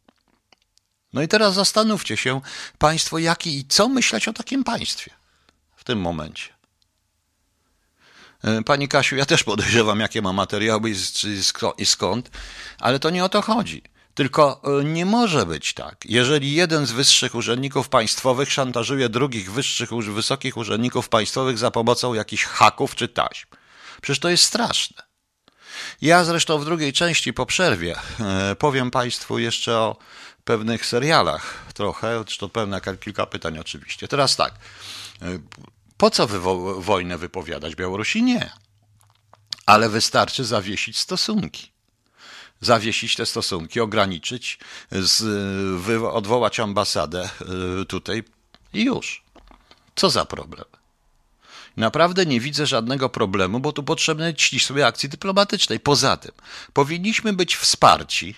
No 1.14 1.22
i 1.22 1.28
teraz 1.28 1.54
zastanówcie 1.54 2.18
się 2.18 2.42
Państwo, 2.78 3.18
jaki 3.18 3.58
i 3.58 3.66
co 3.66 3.90
myśleć 3.90 4.28
o 4.28 4.34
takim 4.34 4.64
państwie 4.64 5.12
w 5.76 5.84
tym 5.84 6.00
momencie. 6.00 6.57
E, 8.44 8.64
pani 8.64 8.88
Kasiu, 8.88 9.16
ja 9.16 9.26
też 9.26 9.44
podejrzewam, 9.44 10.00
jakie 10.00 10.22
ma 10.22 10.34
materiały 10.34 10.94
i 11.78 11.86
skąd, 11.86 12.30
ale 12.80 13.00
to 13.00 13.10
nie 13.10 13.26
o 13.26 13.30
to 13.30 13.42
chodzi. 13.42 13.84
Tylko 14.14 14.62
e, 14.80 14.84
nie 14.84 15.06
może 15.06 15.46
być 15.46 15.74
tak. 15.74 16.06
Jeżeli 16.06 16.54
jeden 16.54 16.86
z 16.86 16.92
wyższych 16.92 17.36
urzędników 17.36 17.90
państwowych 17.90 18.52
szantażuje 18.52 19.10
drugich 19.10 19.52
wyższych, 19.52 19.90
wysokich 19.90 20.58
urzędników 20.58 21.10
państwowych 21.10 21.58
za 21.58 21.72
pomocą 21.72 22.14
jakichś 22.14 22.44
haków 22.44 22.96
czy 22.96 23.08
taśm. 23.08 23.48
Przecież 24.02 24.20
to 24.20 24.30
jest 24.30 24.44
straszne. 24.44 25.04
Ja 26.02 26.24
zresztą 26.24 26.60
w 26.60 26.66
drugiej 26.66 26.94
części 26.94 27.34
po 27.34 27.46
przerwie 27.46 27.96
e, 28.20 28.56
powiem 28.56 28.92
Państwu 28.92 29.40
jeszcze 29.40 29.78
o 29.78 29.98
pewnych 30.44 30.86
serialach 30.86 31.66
trochę, 31.74 32.24
to 32.40 32.50
pewne 32.50 32.82
kilka 33.00 33.26
pytań 33.26 33.60
oczywiście. 33.60 34.08
Teraz 34.08 34.36
tak, 34.36 34.54
po 35.98 36.10
co 36.12 36.28
wy 36.28 36.40
wojnę 36.82 37.18
wypowiadać 37.18 37.76
Białorusi? 37.76 38.24
Nie. 38.24 38.50
Ale 39.66 39.90
wystarczy 39.90 40.46
zawiesić 40.46 41.00
stosunki 41.00 41.78
zawiesić 42.62 43.16
te 43.16 43.26
stosunki, 43.26 43.80
ograniczyć, 43.80 44.60
z, 44.92 45.24
odwołać 46.04 46.60
ambasadę 46.60 47.30
y, 47.82 47.86
tutaj 47.86 48.24
i 48.74 48.84
już. 48.84 49.24
Co 49.96 50.10
za 50.10 50.26
problem? 50.26 50.66
Naprawdę 51.78 52.26
nie 52.26 52.40
widzę 52.40 52.66
żadnego 52.66 53.10
problemu, 53.10 53.60
bo 53.60 53.72
tu 53.72 53.84
potrzebne 53.84 54.34
ci 54.34 54.60
sobie 54.60 54.88
akcji 54.88 55.10
dyplomatycznej. 55.10 55.80
Poza 55.80 56.18
tym 56.18 56.32
powinniśmy 56.74 57.34
być 57.34 57.56
wsparci 57.56 58.36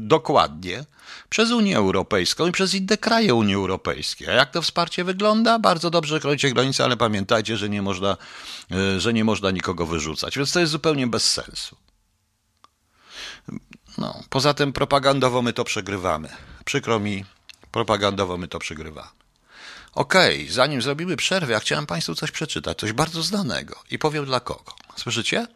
dokładnie 0.00 0.84
przez 1.28 1.50
Unię 1.50 1.76
Europejską 1.76 2.46
i 2.46 2.52
przez 2.52 2.74
inne 2.74 2.96
kraje 2.96 3.34
Unii 3.34 3.54
Europejskiej. 3.54 4.28
A 4.28 4.32
jak 4.32 4.50
to 4.50 4.62
wsparcie 4.62 5.04
wygląda? 5.04 5.58
Bardzo 5.58 5.90
dobrze 5.90 6.20
chronicie 6.20 6.52
granice, 6.52 6.84
ale 6.84 6.96
pamiętajcie, 6.96 7.56
że 7.56 7.68
nie 7.68 7.82
można, 7.82 8.16
y, 8.96 9.00
że 9.00 9.12
nie 9.12 9.24
można 9.24 9.50
nikogo 9.50 9.86
wyrzucać. 9.86 10.36
Więc 10.36 10.52
to 10.52 10.60
jest 10.60 10.72
zupełnie 10.72 11.06
bez 11.06 11.32
sensu. 11.32 11.76
No, 13.98 14.22
poza 14.30 14.54
tym 14.54 14.72
propagandowo 14.72 15.42
my 15.42 15.52
to 15.52 15.64
przegrywamy. 15.64 16.28
Przykro 16.64 17.00
mi, 17.00 17.24
propagandowo 17.72 18.36
my 18.36 18.48
to 18.48 18.58
przegrywamy. 18.58 19.08
Okej, 19.94 20.42
okay, 20.42 20.52
zanim 20.52 20.82
zrobimy 20.82 21.16
przerwę, 21.16 21.52
ja 21.52 21.60
chciałem 21.60 21.86
Państwu 21.86 22.14
coś 22.14 22.30
przeczytać, 22.30 22.78
coś 22.78 22.92
bardzo 22.92 23.22
znanego 23.22 23.76
i 23.90 23.98
powiem 23.98 24.24
dla 24.24 24.40
kogo. 24.40 24.74
Słyszycie? 24.96 25.46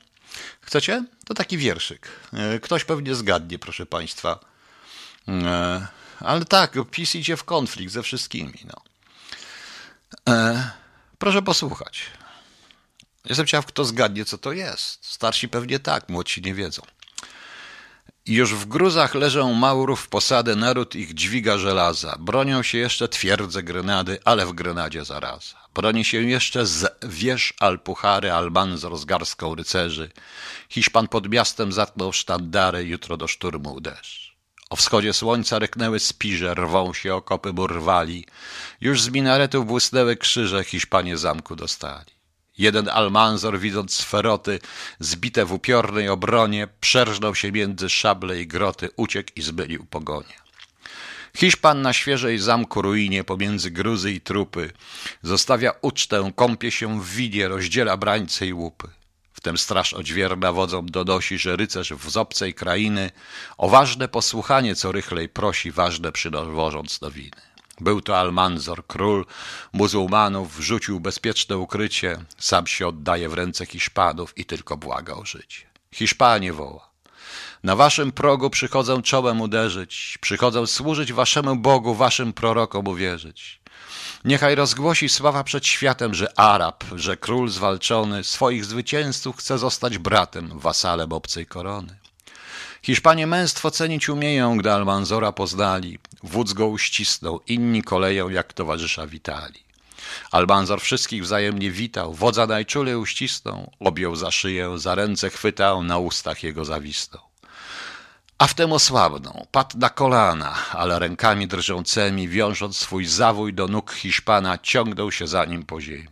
Chcecie? 0.61 1.05
To 1.25 1.35
taki 1.35 1.59
wierszyk. 1.59 2.09
E, 2.33 2.61
ktoś 2.61 2.85
pewnie 2.85 3.15
zgadnie, 3.15 3.59
proszę 3.59 3.87
Państwa. 3.87 4.39
E, 5.29 5.87
ale 6.21 6.45
tak, 6.45 6.75
PiS 6.91 7.15
idzie 7.15 7.37
w 7.37 7.45
konflikt 7.45 7.93
ze 7.93 8.03
wszystkimi. 8.03 8.59
No. 8.65 8.83
E, 10.35 10.71
proszę 11.19 11.43
posłuchać. 11.43 12.03
Jestem 13.25 13.47
ciekaw, 13.47 13.67
kto 13.67 13.85
zgadnie, 13.85 14.25
co 14.25 14.39
to 14.39 14.53
jest. 14.53 15.07
Starsi 15.07 15.49
pewnie 15.49 15.79
tak, 15.79 16.09
młodsi 16.09 16.43
nie 16.43 16.55
wiedzą. 16.55 16.83
Już 18.27 18.55
w 18.55 18.67
gruzach 18.67 19.15
leżą 19.15 19.55
Maurów 19.55 20.09
posady, 20.09 20.57
naród 20.57 20.95
ich 20.95 21.15
dźwiga 21.15 21.59
żelaza. 21.59 22.17
Bronią 22.21 22.63
się 22.63 22.79
jeszcze 22.79 23.09
twierdze 23.09 23.63
Grenady, 23.63 24.19
ale 24.25 24.47
w 24.47 24.53
Grenadzie 24.53 25.05
zaraza. 25.05 25.57
Broni 25.75 26.05
się 26.05 26.23
jeszcze 26.23 26.67
z 26.67 26.99
wież 27.03 27.55
Alpuchary, 27.61 28.33
Almanzor 28.33 28.99
z 28.99 29.05
garstką 29.05 29.55
rycerzy. 29.55 30.11
Hiszpan 30.69 31.09
pod 31.09 31.29
miastem 31.29 31.73
zatknął 31.73 32.13
sztandary, 32.13 32.85
jutro 32.85 33.17
do 33.17 33.29
szturmu 33.29 33.75
uderzy. 33.75 34.33
O 34.71 34.77
wschodzie 34.77 35.13
słońca 35.13 35.59
ryknęły 35.59 36.01
spirze, 36.01 36.55
rwą 36.55 36.95
się 36.95 37.15
okopy 37.15 37.53
burwali. 37.53 38.27
Już 38.81 39.03
z 39.03 39.09
minaretów 39.09 39.67
błysnęły 39.67 40.17
krzyże, 40.17 40.65
Hiszpanie 40.65 41.17
zamku 41.17 41.57
dostali. 41.57 42.22
Jeden 42.59 42.89
Almanzor, 42.89 43.59
widząc 43.59 43.95
sferoty 43.95 44.59
zbite 45.01 45.45
w 45.45 45.53
upiornej 45.53 46.09
obronie, 46.09 46.69
przerżnął 46.81 47.35
się 47.35 47.53
między 47.53 47.91
szable 47.91 48.41
i 48.41 48.47
groty, 48.47 48.89
uciekł 48.97 49.31
i 49.37 49.43
zbylił 49.43 49.87
pogonię. 49.87 50.43
Hiszpan 51.37 51.83
na 51.83 51.93
świeżej 51.93 52.39
zamku 52.39 52.83
ruinie 52.83 53.25
pomiędzy 53.25 53.71
gruzy 53.71 54.13
i 54.13 54.21
trupy 54.21 54.73
zostawia 55.23 55.73
ucztę, 55.83 56.33
kąpie 56.37 56.71
się 56.71 57.01
w 57.01 57.09
winie, 57.09 57.49
rozdziela 57.49 57.97
brańce 57.97 58.47
i 58.47 58.53
łupy. 58.53 58.89
Wtem 59.33 59.59
straż 59.59 59.95
odźwierna 59.95 60.53
wodzom 60.53 60.87
donosi, 60.87 61.39
że 61.39 61.57
rycerz 61.57 61.93
w 61.93 62.17
obcej 62.17 62.55
krainy 62.55 63.11
o 63.59 63.69
ważne 63.69 64.09
posłuchanie 64.09 64.75
co 64.75 64.93
rychlej 64.93 65.29
prosi, 65.29 65.71
ważne 65.71 66.13
przynowożąc 66.13 67.01
nowiny. 67.01 67.52
Był 67.81 68.01
to 68.01 68.19
Almanzor, 68.19 68.87
król 68.87 69.27
muzułmanów, 69.73 70.57
rzucił 70.61 71.01
bezpieczne 71.01 71.59
ukrycie, 71.59 72.25
sam 72.39 72.67
się 72.67 72.89
oddaje 72.89 73.29
w 73.29 73.35
ręce 73.35 73.67
Hiszpanów 73.67 74.39
i 74.39 74.45
tylko 74.45 74.77
błaga 74.77 75.15
o 75.15 75.25
życie. 75.25 75.67
Hiszpanie 75.93 76.53
woła. 76.53 76.93
Na 77.63 77.77
waszym 77.77 78.13
progu 78.13 78.51
przychodzę 78.51 79.03
czołem 79.03 79.41
uderzyć, 79.41 80.19
przychodzę 80.21 80.67
służyć 80.67 81.13
waszemu 81.13 81.57
Bogu, 81.57 81.95
waszym 81.95 82.33
prorokom 82.33 82.89
uwierzyć. 82.89 83.61
Niechaj 84.25 84.55
rozgłosi 84.55 85.09
sława 85.09 85.45
przed 85.45 85.67
światem, 85.67 86.15
że 86.15 86.39
Arab, 86.39 86.85
że 86.97 87.17
król 87.17 87.49
zwalczony 87.49 88.25
swoich 88.25 88.65
zwycięzców 88.65 89.37
chce 89.37 89.59
zostać 89.59 89.99
bratem, 89.99 90.59
wasalem 90.59 91.13
obcej 91.13 91.47
korony. 91.47 92.02
Hiszpanie 92.85 93.27
męstwo 93.27 93.71
cenić 93.71 94.09
umieją, 94.09 94.57
gdy 94.57 94.73
Almanzora 94.73 95.33
poznali. 95.33 95.99
Wódz 96.23 96.53
go 96.53 96.67
uścisnął, 96.67 97.41
inni 97.47 97.83
koleją 97.83 98.29
jak 98.29 98.53
towarzysza 98.53 99.07
witali. 99.07 99.63
Almanzor 100.31 100.81
wszystkich 100.81 101.23
wzajemnie 101.23 101.71
witał, 101.71 102.15
wodza 102.15 102.47
najczulej 102.47 102.97
uścisnął, 102.97 103.71
objął 103.81 104.17
za 104.17 104.31
szyję, 104.31 104.79
za 104.79 104.95
ręce 104.95 105.31
chwytał, 105.31 105.83
na 105.83 105.99
ustach 105.99 106.43
jego 106.43 106.65
zawisnął. 106.65 107.23
A 108.39 108.47
wtem 108.47 108.73
osłabnął, 108.73 109.47
padł 109.53 109.79
na 109.79 109.91
kolana, 109.91 110.55
ale 110.71 110.99
rękami 110.99 111.47
drżącymi, 111.47 112.29
wiążąc 112.29 112.77
swój 112.77 113.07
zawój 113.07 113.55
do 113.55 113.69
nóg 113.69 113.93
Hiszpana, 113.93 114.59
ciągnął 114.59 115.13
się 115.13 115.27
za 115.27 115.45
nim 115.45 115.63
po 115.63 115.81
ziemi. 115.81 116.09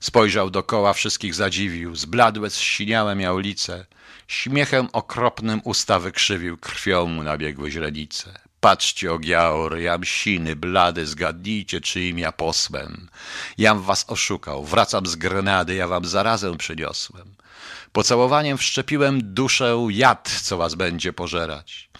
Spojrzał 0.00 0.50
dokoła, 0.50 0.92
wszystkich 0.92 1.34
zadziwił, 1.34 1.96
zbladłe, 1.96 2.50
zsiniałe 2.50 3.14
miał 3.14 3.38
lice, 3.38 3.86
Śmiechem 4.28 4.88
okropnym 4.92 5.60
usta 5.64 5.98
wykrzywił, 5.98 6.58
krwią 6.58 7.06
mu 7.06 7.22
nabiegły 7.22 7.70
źrenice. 7.70 8.40
Patrzcie, 8.60 9.12
Ogiaor, 9.12 9.78
jam 9.78 10.04
siny, 10.04 10.56
blady, 10.56 11.06
zgadnijcie, 11.06 11.80
czyim 11.80 12.18
ja 12.18 12.32
posłem. 12.32 13.08
Jam 13.58 13.82
was 13.82 14.04
oszukał, 14.08 14.64
wracam 14.64 15.06
z 15.06 15.16
Grenady, 15.16 15.74
ja 15.74 15.88
wam 15.88 16.04
zarazę 16.04 16.56
przyniosłem. 16.56 17.34
Pocałowaniem 17.92 18.58
wszczepiłem 18.58 19.34
duszę 19.34 19.86
jad, 19.90 20.40
co 20.42 20.56
was 20.56 20.74
będzie 20.74 21.12
pożerać. 21.12 21.90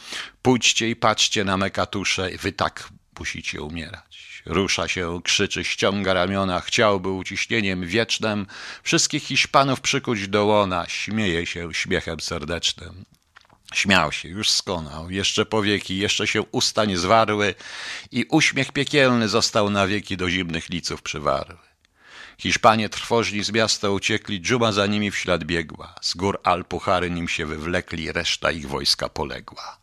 Pójdźcie 0.43 0.91
i 0.91 0.97
patrzcie 0.97 1.45
na 1.45 1.57
me 1.57 1.71
katusze, 1.71 2.31
wy 2.43 2.53
tak 2.53 2.89
musicie 3.19 3.63
umierać. 3.63 4.08
Rusza 4.49 4.89
się, 4.89 5.21
krzyczy, 5.25 5.65
ściąga 5.65 6.15
ramiona, 6.15 6.61
chciałby 6.61 7.09
uciśnieniem 7.09 7.87
wiecznym 7.87 8.47
wszystkich 8.83 9.23
Hiszpanów 9.23 9.81
przykuć 9.81 10.29
do 10.29 10.45
łona, 10.45 10.87
śmieje 10.89 11.47
się 11.47 11.75
śmiechem 11.75 12.21
serdecznym. 12.21 13.05
Śmiał 13.75 14.13
się, 14.13 14.29
już 14.29 14.51
skonał, 14.51 15.11
jeszcze 15.11 15.47
powieki, 15.47 15.99
jeszcze 15.99 16.27
się 16.27 16.43
usta 16.43 16.85
nie 16.85 16.99
zwarły 16.99 17.55
i 18.11 18.25
uśmiech 18.31 18.73
piekielny 18.73 19.29
został 19.29 19.71
na 19.71 19.87
wieki 19.87 20.17
do 20.17 20.31
zimnych 20.31 20.69
liców 20.69 21.03
przywarły. 21.03 21.59
Hiszpanie 22.39 22.89
trwożni 22.89 23.45
z 23.45 23.53
miasta 23.53 23.91
uciekli, 23.91 24.41
dżuma 24.41 24.73
za 24.73 24.87
nimi 24.87 25.11
w 25.11 25.19
ślad 25.19 25.45
biegła. 25.45 25.95
Z 26.01 26.15
gór 26.15 26.41
Alpuchary 26.45 27.11
nim 27.11 27.29
się 27.29 27.47
wywlekli, 27.47 28.13
reszta 28.13 28.51
ich 28.51 28.69
wojska 28.69 29.09
poległa. 29.09 29.79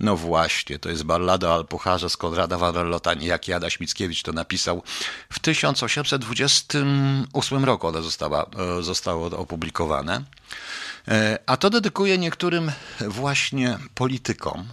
No 0.00 0.16
właśnie, 0.16 0.78
to 0.78 0.88
jest 0.88 1.02
ballada 1.02 1.48
o 1.48 1.54
Alpucharze 1.54 2.10
z 2.10 2.16
Konrada 2.16 2.58
Wanderlota, 2.58 3.14
niejaki 3.14 3.52
Adaś 3.52 3.80
Mickiewicz 3.80 4.22
to 4.22 4.32
napisał. 4.32 4.82
W 5.32 5.38
1828 5.38 7.64
roku 7.64 7.86
ona 7.86 8.02
została, 8.02 8.46
e, 8.78 8.82
zostało 8.82 9.26
opublikowane. 9.26 10.24
E, 11.08 11.38
a 11.46 11.56
to 11.56 11.70
dedykuje 11.70 12.18
niektórym 12.18 12.72
właśnie 13.00 13.78
politykom, 13.94 14.68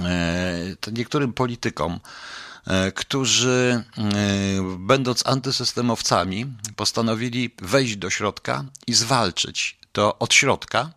e, 0.00 0.92
niektórym 0.92 1.32
politykom, 1.32 2.00
którzy 2.94 3.84
będąc 4.78 5.26
antysystemowcami 5.26 6.46
postanowili 6.76 7.54
wejść 7.62 7.96
do 7.96 8.10
środka 8.10 8.64
i 8.86 8.94
zwalczyć 8.94 9.78
to 9.92 10.18
od 10.18 10.34
środka 10.34 10.90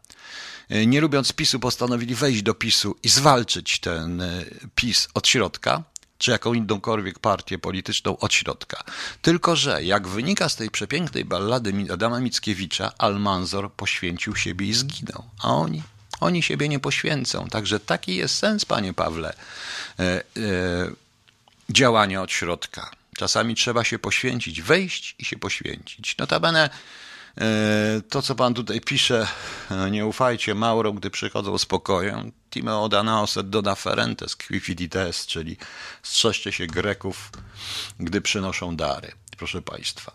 nie 0.70 1.02
lubiąc 1.02 1.34
PiSu, 1.34 1.60
postanowili 1.60 2.16
wejść 2.16 2.42
do 2.42 2.54
PiSu 2.54 2.96
i 3.04 3.10
zwalczyć 3.10 3.80
ten 3.80 4.22
e, 4.22 4.46
PiS 4.76 5.08
od 5.14 5.28
środka, 5.28 5.84
czy 6.18 6.32
jaką 6.32 6.54
inąkolwiek 6.54 7.20
partię 7.20 7.58
polityczną 7.60 8.18
od 8.18 8.34
środka. 8.34 8.84
Tylko, 9.22 9.56
że 9.56 9.84
jak 9.84 10.08
wynika 10.08 10.50
z 10.50 10.56
tej 10.56 10.70
przepięknej 10.70 11.26
ballady 11.26 11.74
Adama 11.94 12.20
Mickiewicza, 12.20 12.92
Almanzor 12.98 13.72
poświęcił 13.72 14.36
siebie 14.36 14.68
i 14.68 14.74
zginął, 14.74 15.24
a 15.40 15.54
oni 15.54 15.84
Oni 16.20 16.44
siebie 16.44 16.70
nie 16.70 16.80
poświęcą. 16.80 17.48
Także 17.48 17.80
taki 17.80 18.16
jest 18.16 18.38
sens, 18.38 18.66
panie 18.66 18.94
Pawle, 18.94 19.34
e, 20.00 20.04
e, 20.04 20.24
działania 21.70 22.22
od 22.22 22.32
środka. 22.32 22.92
Czasami 23.18 23.56
trzeba 23.56 23.84
się 23.84 24.00
poświęcić, 24.00 24.62
wejść 24.62 25.16
i 25.20 25.26
się 25.26 25.38
poświęcić. 25.38 26.18
Notabene 26.18 26.64
e, 26.64 26.70
to, 28.10 28.22
co 28.22 28.36
pan 28.36 28.54
tutaj 28.54 28.82
pisze, 28.82 29.28
e, 29.72 29.92
nie 29.92 30.06
ufajcie 30.06 30.56
Mauro, 30.56 30.94
gdy 30.94 31.10
przychodzą 31.10 31.58
spokojem. 31.58 32.32
Timeo 32.50 32.90
danaos 32.90 33.38
et 33.38 33.50
dona 33.50 33.76
ferentes 33.76 34.36
qui 34.36 34.60
fidites, 34.60 35.26
czyli 35.26 35.58
strzeżcie 36.04 36.52
się 36.52 36.68
Greków, 36.68 37.32
gdy 38.00 38.22
przynoszą 38.22 38.76
dary. 38.76 39.12
Proszę 39.38 39.62
państwa. 39.62 40.12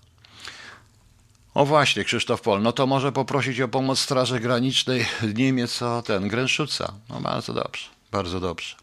O 1.54 1.64
właśnie, 1.64 2.04
Krzysztof 2.04 2.40
Pol, 2.40 2.62
no 2.62 2.72
to 2.72 2.86
może 2.86 3.12
poprosić 3.12 3.60
o 3.60 3.68
pomoc 3.68 3.98
Straży 3.98 4.40
Granicznej 4.40 5.06
Niemiec 5.34 5.82
o 5.82 6.02
ten 6.02 6.28
Grenszuca. 6.28 6.92
No 7.08 7.20
bardzo 7.20 7.52
dobrze, 7.52 7.88
bardzo 8.10 8.40
dobrze. 8.40 8.76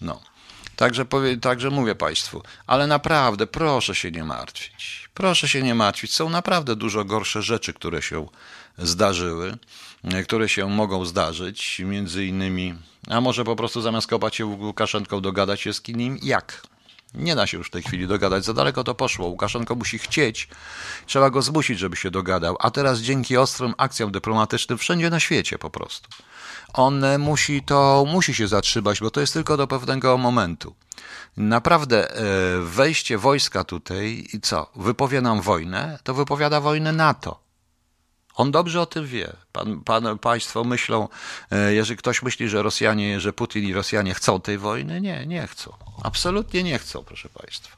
No. 0.00 0.20
Także, 0.76 1.04
powie, 1.04 1.36
także 1.36 1.70
mówię 1.70 1.94
Państwu, 1.94 2.42
ale 2.66 2.86
naprawdę 2.86 3.46
proszę 3.46 3.94
się 3.94 4.10
nie 4.10 4.24
martwić. 4.24 5.03
Proszę 5.14 5.48
się 5.48 5.62
nie 5.62 5.74
martwić. 5.74 6.14
Są 6.14 6.30
naprawdę 6.30 6.76
dużo 6.76 7.04
gorsze 7.04 7.42
rzeczy, 7.42 7.72
które 7.72 8.02
się 8.02 8.26
zdarzyły, 8.78 9.56
które 10.24 10.48
się 10.48 10.68
mogą 10.68 11.04
zdarzyć. 11.04 11.78
Między 11.84 12.26
innymi, 12.26 12.74
a 13.08 13.20
może 13.20 13.44
po 13.44 13.56
prostu 13.56 13.80
zamiast 13.80 14.06
kopać 14.06 14.36
się 14.36 14.46
Łukaszenką 14.46 15.20
dogadać 15.20 15.60
się 15.60 15.72
z 15.72 15.80
kim? 15.80 16.18
Jak? 16.22 16.62
Nie 17.14 17.34
da 17.34 17.46
się 17.46 17.58
już 17.58 17.66
w 17.66 17.70
tej 17.70 17.82
chwili 17.82 18.06
dogadać, 18.06 18.44
za 18.44 18.54
daleko 18.54 18.84
to 18.84 18.94
poszło. 18.94 19.26
Łukaszenko 19.26 19.74
musi 19.74 19.98
chcieć, 19.98 20.48
trzeba 21.06 21.30
go 21.30 21.42
zmusić, 21.42 21.78
żeby 21.78 21.96
się 21.96 22.10
dogadał. 22.10 22.56
A 22.60 22.70
teraz 22.70 23.00
dzięki 23.00 23.36
ostrym 23.36 23.74
akcjom 23.78 24.12
dyplomatycznym 24.12 24.78
wszędzie 24.78 25.10
na 25.10 25.20
świecie 25.20 25.58
po 25.58 25.70
prostu. 25.70 26.08
On 26.74 27.18
musi 27.18 27.62
to, 27.62 28.04
musi 28.08 28.34
się 28.34 28.48
zatrzymać, 28.48 29.00
bo 29.00 29.10
to 29.10 29.20
jest 29.20 29.32
tylko 29.32 29.56
do 29.56 29.66
pewnego 29.66 30.18
momentu. 30.18 30.74
Naprawdę 31.36 32.10
e, 32.10 32.24
wejście 32.60 33.18
wojska 33.18 33.64
tutaj 33.64 34.26
i 34.32 34.40
co, 34.40 34.70
wypowie 34.76 35.20
nam 35.20 35.40
wojnę, 35.40 35.98
to 36.02 36.14
wypowiada 36.14 36.60
wojnę 36.60 36.92
NATO. 36.92 37.40
On 38.34 38.50
dobrze 38.50 38.80
o 38.80 38.86
tym 38.86 39.06
wie. 39.06 39.32
Pan, 39.52 39.80
pan, 39.80 40.18
państwo 40.18 40.64
myślą, 40.64 41.08
e, 41.50 41.74
jeżeli 41.74 41.96
ktoś 41.96 42.22
myśli, 42.22 42.48
że 42.48 42.62
Rosjanie, 42.62 43.20
że 43.20 43.32
Putin 43.32 43.64
i 43.64 43.72
Rosjanie 43.72 44.14
chcą 44.14 44.40
tej 44.40 44.58
wojny, 44.58 45.00
nie, 45.00 45.26
nie 45.26 45.46
chcą. 45.46 45.72
Absolutnie 46.02 46.62
nie 46.62 46.78
chcą, 46.78 47.04
proszę 47.04 47.28
państwa. 47.28 47.76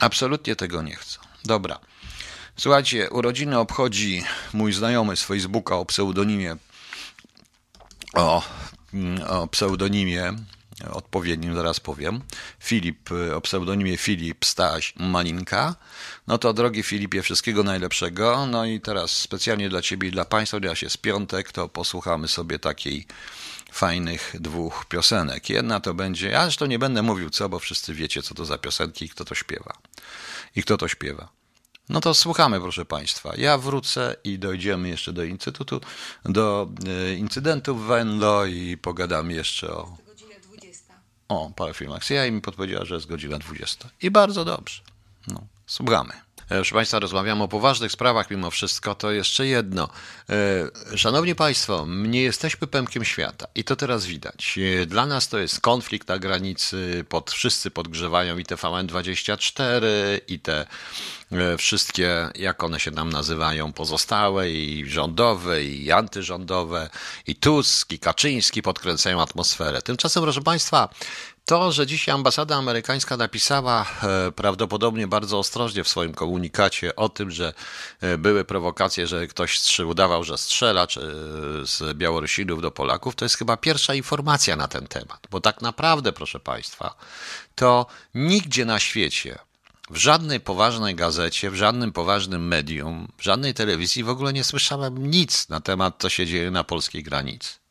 Absolutnie 0.00 0.56
tego 0.56 0.82
nie 0.82 0.96
chcą. 0.96 1.20
Dobra. 1.44 1.78
Słuchajcie, 2.56 3.10
urodziny 3.10 3.58
obchodzi 3.58 4.24
mój 4.52 4.72
znajomy 4.72 5.16
z 5.16 5.22
Facebooka 5.22 5.76
o 5.76 5.84
pseudonimie 5.84 6.56
o, 8.14 8.42
o 9.28 9.46
pseudonimie 9.46 10.34
odpowiednim, 10.90 11.54
zaraz 11.54 11.80
powiem. 11.80 12.20
Filip, 12.60 13.10
o 13.34 13.40
pseudonimie 13.40 13.96
Filip 13.96 14.44
Staś 14.44 14.94
Malinka. 14.96 15.74
No 16.26 16.38
to 16.38 16.52
drogi 16.52 16.82
Filipie, 16.82 17.22
wszystkiego 17.22 17.62
najlepszego. 17.62 18.46
No 18.46 18.64
i 18.64 18.80
teraz 18.80 19.10
specjalnie 19.10 19.68
dla 19.68 19.82
Ciebie 19.82 20.08
i 20.08 20.10
dla 20.10 20.24
Państwa, 20.24 20.56
ponieważ 20.56 20.82
jest 20.82 20.98
piątek, 20.98 21.52
to 21.52 21.68
posłuchamy 21.68 22.28
sobie 22.28 22.58
takiej 22.58 23.06
fajnych 23.72 24.36
dwóch 24.40 24.84
piosenek. 24.88 25.50
Jedna 25.50 25.80
to 25.80 25.94
będzie, 25.94 26.28
ja 26.28 26.42
zresztą 26.42 26.66
nie 26.66 26.78
będę 26.78 27.02
mówił 27.02 27.30
co, 27.30 27.48
bo 27.48 27.58
wszyscy 27.58 27.94
wiecie, 27.94 28.22
co 28.22 28.34
to 28.34 28.44
za 28.44 28.58
piosenki 28.58 29.04
i 29.04 29.08
kto 29.08 29.24
to 29.24 29.34
śpiewa. 29.34 29.72
I 30.56 30.62
kto 30.62 30.76
to 30.76 30.88
śpiewa. 30.88 31.28
No 31.88 32.00
to 32.00 32.14
słuchamy, 32.14 32.60
proszę 32.60 32.84
Państwa. 32.84 33.32
Ja 33.36 33.58
wrócę 33.58 34.16
i 34.24 34.38
dojdziemy 34.38 34.88
jeszcze 34.88 35.12
do 35.12 35.24
Instytutu, 35.24 35.80
do 36.24 36.68
e, 36.86 37.14
incydentu 37.14 37.76
w 37.76 37.86
Venlo 37.86 38.46
i 38.46 38.76
pogadamy 38.76 39.32
jeszcze 39.32 39.72
o. 39.72 39.96
O, 41.28 41.50
parę 41.56 41.74
filmach. 41.74 42.10
Ja 42.10 42.30
mi 42.30 42.40
podpowiedziała, 42.40 42.84
że 42.84 42.94
jest 42.94 43.06
godzina 43.06 43.38
20. 43.38 43.88
I 44.02 44.10
bardzo 44.10 44.44
dobrze. 44.44 44.82
No, 45.28 45.40
słuchamy. 45.66 46.23
E, 46.44 46.54
proszę 46.54 46.74
Państwa, 46.74 46.98
rozmawiamy 46.98 47.42
o 47.42 47.48
poważnych 47.48 47.92
sprawach 47.92 48.30
mimo 48.30 48.50
wszystko. 48.50 48.94
To 48.94 49.12
jeszcze 49.12 49.46
jedno. 49.46 49.88
E, 50.92 50.96
szanowni 50.96 51.34
Państwo, 51.34 51.86
nie 51.88 52.22
jesteśmy 52.22 52.66
pępkiem 52.66 53.04
świata 53.04 53.46
i 53.54 53.64
to 53.64 53.76
teraz 53.76 54.06
widać. 54.06 54.58
Dla 54.86 55.06
nas 55.06 55.28
to 55.28 55.38
jest 55.38 55.60
konflikt 55.60 56.08
na 56.08 56.18
granicy, 56.18 57.04
pod, 57.08 57.30
wszyscy 57.30 57.70
podgrzewają 57.70 58.38
i 58.38 58.44
TVN24 58.44 59.84
i 60.28 60.40
te 60.40 60.66
E, 61.34 61.56
wszystkie, 61.58 62.28
jak 62.34 62.62
one 62.62 62.80
się 62.80 62.90
nam 62.90 63.10
nazywają, 63.10 63.72
pozostałe 63.72 64.50
i 64.50 64.90
rządowe, 64.90 65.64
i 65.64 65.92
antyrządowe, 65.92 66.90
i 67.26 67.36
Tusk, 67.36 67.92
i 67.92 67.98
Kaczyński 67.98 68.62
podkręcają 68.62 69.22
atmosferę. 69.22 69.82
Tymczasem, 69.82 70.22
proszę 70.22 70.42
Państwa, 70.42 70.88
to, 71.44 71.72
że 71.72 71.86
dzisiaj 71.86 72.14
ambasada 72.14 72.56
amerykańska 72.56 73.16
napisała 73.16 73.86
e, 74.02 74.32
prawdopodobnie 74.32 75.06
bardzo 75.06 75.38
ostrożnie 75.38 75.84
w 75.84 75.88
swoim 75.88 76.14
komunikacie 76.14 76.96
o 76.96 77.08
tym, 77.08 77.30
że 77.30 77.54
e, 78.00 78.18
były 78.18 78.44
prowokacje, 78.44 79.06
że 79.06 79.26
ktoś 79.26 79.80
udawał, 79.80 80.24
że 80.24 80.38
strzela 80.38 80.86
czy 80.86 81.00
z 81.64 81.96
Białorusinów 81.96 82.62
do 82.62 82.70
Polaków, 82.70 83.14
to 83.14 83.24
jest 83.24 83.36
chyba 83.36 83.56
pierwsza 83.56 83.94
informacja 83.94 84.56
na 84.56 84.68
ten 84.68 84.86
temat. 84.86 85.26
Bo 85.30 85.40
tak 85.40 85.62
naprawdę, 85.62 86.12
proszę 86.12 86.40
Państwa, 86.40 86.94
to 87.54 87.86
nigdzie 88.14 88.64
na 88.64 88.80
świecie 88.80 89.38
w 89.90 89.96
żadnej 89.96 90.40
poważnej 90.40 90.94
gazecie, 90.94 91.50
w 91.50 91.54
żadnym 91.54 91.92
poważnym 91.92 92.48
medium, 92.48 93.08
w 93.18 93.22
żadnej 93.22 93.54
telewizji 93.54 94.04
w 94.04 94.08
ogóle 94.08 94.32
nie 94.32 94.44
słyszałem 94.44 95.10
nic 95.10 95.48
na 95.48 95.60
temat, 95.60 95.94
co 95.98 96.08
się 96.08 96.26
dzieje 96.26 96.50
na 96.50 96.64
polskiej 96.64 97.02
granicy. 97.02 97.63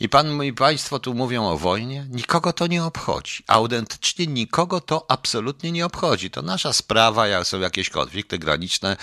I 0.00 0.08
pan 0.08 0.42
i 0.42 0.52
państwo 0.52 0.98
tu 0.98 1.14
mówią 1.14 1.48
o 1.48 1.58
wojnie, 1.58 2.06
nikogo 2.10 2.52
to 2.52 2.66
nie 2.66 2.84
obchodzi. 2.84 3.44
Autentycznie 3.46 4.26
nikogo 4.26 4.80
to 4.80 5.06
absolutnie 5.08 5.72
nie 5.72 5.86
obchodzi. 5.86 6.30
To 6.30 6.42
nasza 6.42 6.72
sprawa, 6.72 7.26
jak 7.26 7.46
są 7.46 7.60
jakieś 7.60 7.90
konflikty 7.90 8.38
graniczne. 8.38 8.96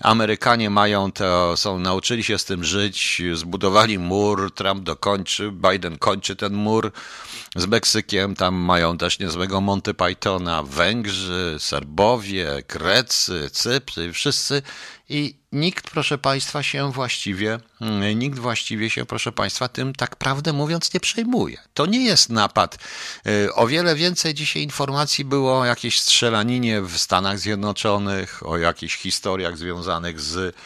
Amerykanie 0.00 0.70
mają 0.70 1.12
to, 1.12 1.56
są, 1.56 1.78
nauczyli 1.78 2.24
się 2.24 2.38
z 2.38 2.44
tym 2.44 2.64
żyć, 2.64 3.22
zbudowali 3.34 3.98
mur, 3.98 4.54
Trump 4.54 4.84
dokończy, 4.84 5.52
Biden 5.52 5.98
kończy 5.98 6.36
ten 6.36 6.54
mur 6.54 6.92
z 7.56 7.66
Meksykiem, 7.66 8.34
tam 8.34 8.54
mają 8.54 8.98
też 8.98 9.18
niezłego 9.18 9.60
Monty 9.60 9.94
Pythona, 9.94 10.62
Węgrzy, 10.62 11.56
Serbowie, 11.58 12.62
Grecy, 12.68 13.50
Cypry, 13.52 14.12
wszyscy 14.12 14.62
i 15.08 15.36
nikt, 15.52 15.90
proszę 15.90 16.18
Państwa, 16.18 16.62
się 16.62 16.92
właściwie, 16.92 17.58
mm, 17.80 18.18
nikt 18.18 18.38
właściwie 18.38 18.90
się, 18.90 19.06
proszę 19.06 19.32
Państwa, 19.32 19.68
tym 19.68 19.94
tak 19.94 20.16
prawdę 20.16 20.52
mówiąc 20.52 20.94
nie 20.94 21.00
przejmuje. 21.00 21.58
To 21.74 21.86
nie 21.86 22.04
jest 22.04 22.30
napad. 22.30 22.78
Y, 23.26 23.54
o 23.54 23.66
wiele 23.66 23.94
więcej 23.94 24.34
dzisiaj 24.34 24.62
informacji 24.62 25.24
było 25.24 25.60
o 25.60 25.64
jakiejś 25.64 26.00
strzelaninie 26.00 26.82
w 26.82 26.98
Stanach 26.98 27.38
Zjednoczonych, 27.38 28.46
o 28.46 28.58
jakichś 28.58 28.96
historiach 28.96 29.58
związanych 29.58 30.20
z 30.20 30.56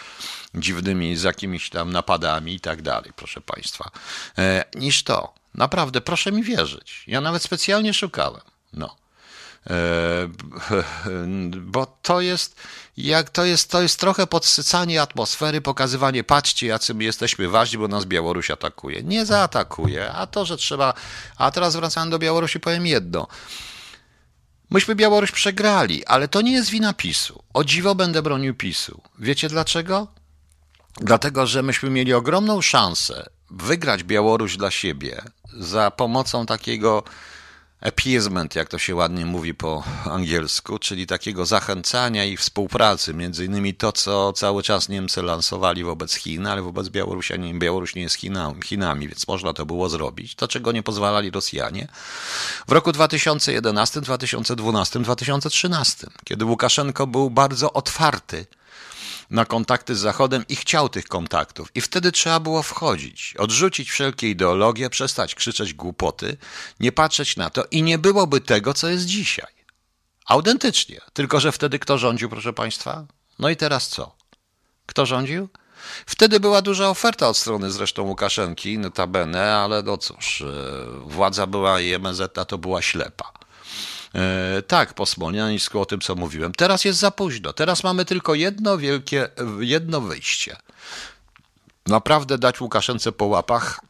dziwnymi, 0.55 1.16
z 1.16 1.22
jakimiś 1.22 1.70
tam 1.70 1.92
napadami 1.92 2.55
i 2.55 2.61
tak 2.61 2.83
dalej, 2.83 3.12
proszę 3.16 3.40
Państwa, 3.40 3.90
e, 4.38 4.64
niż 4.74 5.03
to. 5.03 5.35
Naprawdę, 5.55 6.01
proszę 6.01 6.33
mi 6.33 6.42
wierzyć. 6.42 7.05
Ja 7.07 7.20
nawet 7.20 7.42
specjalnie 7.42 7.94
szukałem. 7.94 8.42
No. 8.72 8.96
E, 9.70 10.28
bo 11.61 11.87
to 12.02 12.20
jest, 12.20 12.57
jak 12.96 13.31
to 13.31 13.44
jest, 13.44 13.70
to 13.70 13.83
jest 13.83 14.00
trochę 14.00 14.26
podsycanie 14.26 15.02
atmosfery, 15.02 15.61
pokazywanie, 15.61 16.24
patrzcie, 16.24 16.66
jacy 16.66 16.94
my 16.94 17.04
jesteśmy 17.04 17.48
ważni, 17.48 17.78
bo 17.78 17.88
nas 17.88 18.04
Białoruś 18.04 18.50
atakuje. 18.50 19.02
Nie 19.02 19.26
zaatakuje, 19.26 20.12
a 20.12 20.26
to, 20.26 20.44
że 20.44 20.57
trzeba. 20.57 20.94
A 21.37 21.50
teraz 21.50 21.76
wracając 21.76 22.11
do 22.11 22.18
Białorusi, 22.18 22.61
powiem 22.61 22.87
jedno. 22.87 23.26
Myśmy 24.70 24.94
Białoruś 24.94 25.33
przegrali, 25.33 26.07
ale 26.07 26.28
to 26.28 26.40
nie 26.40 26.52
jest 26.52 26.70
wina 26.70 26.92
PiSu. 26.92 27.42
O 27.54 27.64
dziwo 27.64 27.94
będę 27.94 28.22
bronił 28.22 28.54
PiSu. 28.54 29.00
Wiecie 29.18 29.48
dlaczego? 29.48 30.07
Dlatego, 31.00 31.46
że 31.46 31.62
myśmy 31.62 31.90
mieli 31.90 32.14
ogromną 32.14 32.61
szansę 32.61 33.31
wygrać 33.50 34.04
Białoruś 34.04 34.57
dla 34.57 34.70
siebie 34.70 35.22
za 35.52 35.90
pomocą 35.90 36.46
takiego 36.46 37.02
appeasement, 37.80 38.54
jak 38.54 38.68
to 38.68 38.78
się 38.78 38.94
ładnie 38.94 39.26
mówi 39.26 39.54
po 39.54 39.84
angielsku, 40.04 40.78
czyli 40.78 41.06
takiego 41.06 41.46
zachęcania 41.46 42.24
i 42.24 42.36
współpracy, 42.36 43.14
między 43.14 43.44
innymi 43.44 43.74
to, 43.74 43.92
co 43.92 44.32
cały 44.32 44.62
czas 44.62 44.88
Niemcy 44.88 45.22
lansowali 45.22 45.84
wobec 45.84 46.14
Chin, 46.14 46.46
ale 46.46 46.62
wobec 46.62 46.88
Białorusi, 46.88 47.34
Białoruś 47.54 47.94
nie 47.94 48.02
jest 48.02 48.14
Chinami, 48.14 48.62
Chinami, 48.62 49.08
więc 49.08 49.28
można 49.28 49.52
to 49.52 49.66
było 49.66 49.88
zrobić, 49.88 50.34
to 50.34 50.48
czego 50.48 50.72
nie 50.72 50.82
pozwalali 50.82 51.30
Rosjanie. 51.30 51.88
W 52.68 52.72
roku 52.72 52.92
2011, 52.92 54.00
2012, 54.00 55.00
2013, 55.00 56.06
kiedy 56.24 56.44
Łukaszenko 56.44 57.06
był 57.06 57.30
bardzo 57.30 57.72
otwarty 57.72 58.46
na 59.30 59.44
kontakty 59.44 59.96
z 59.96 59.98
Zachodem 59.98 60.44
i 60.48 60.56
chciał 60.56 60.88
tych 60.88 61.04
kontaktów. 61.04 61.68
I 61.74 61.80
wtedy 61.80 62.12
trzeba 62.12 62.40
było 62.40 62.62
wchodzić, 62.62 63.34
odrzucić 63.38 63.90
wszelkie 63.90 64.30
ideologie, 64.30 64.90
przestać 64.90 65.34
krzyczeć 65.34 65.74
głupoty, 65.74 66.36
nie 66.80 66.92
patrzeć 66.92 67.36
na 67.36 67.50
to 67.50 67.64
i 67.70 67.82
nie 67.82 67.98
byłoby 67.98 68.40
tego, 68.40 68.74
co 68.74 68.88
jest 68.88 69.04
dzisiaj. 69.04 69.52
Autentycznie. 70.26 71.00
Tylko, 71.12 71.40
że 71.40 71.52
wtedy 71.52 71.78
kto 71.78 71.98
rządził, 71.98 72.28
proszę 72.28 72.52
Państwa? 72.52 73.06
No 73.38 73.48
i 73.48 73.56
teraz 73.56 73.88
co? 73.88 74.16
Kto 74.86 75.06
rządził? 75.06 75.48
Wtedy 76.06 76.40
była 76.40 76.62
duża 76.62 76.88
oferta 76.88 77.28
od 77.28 77.36
strony 77.36 77.70
zresztą 77.70 78.02
Łukaszenki, 78.02 78.78
notabene, 78.78 79.56
ale 79.56 79.82
no 79.82 79.98
cóż, 79.98 80.44
władza 81.04 81.46
była 81.46 81.80
i 81.80 81.98
MZ 81.98 82.22
to 82.48 82.58
była 82.58 82.82
ślepa. 82.82 83.38
E, 84.18 84.62
tak, 84.62 84.94
po 84.94 85.07
Smolniańsku 85.07 85.81
o 85.81 85.87
tym, 85.87 86.00
co 86.00 86.14
mówiłem. 86.14 86.52
Teraz 86.52 86.85
jest 86.85 86.98
za 86.98 87.11
późno. 87.11 87.52
Teraz 87.52 87.85
mamy 87.85 88.04
tylko 88.04 88.35
jedno 88.35 88.78
wielkie, 88.78 89.28
jedno 89.61 90.00
wyjście. 90.00 90.57
Naprawdę 91.87 92.38
dać 92.38 92.61
Łukaszence 92.61 93.12
po 93.12 93.24
łapach, 93.24 93.81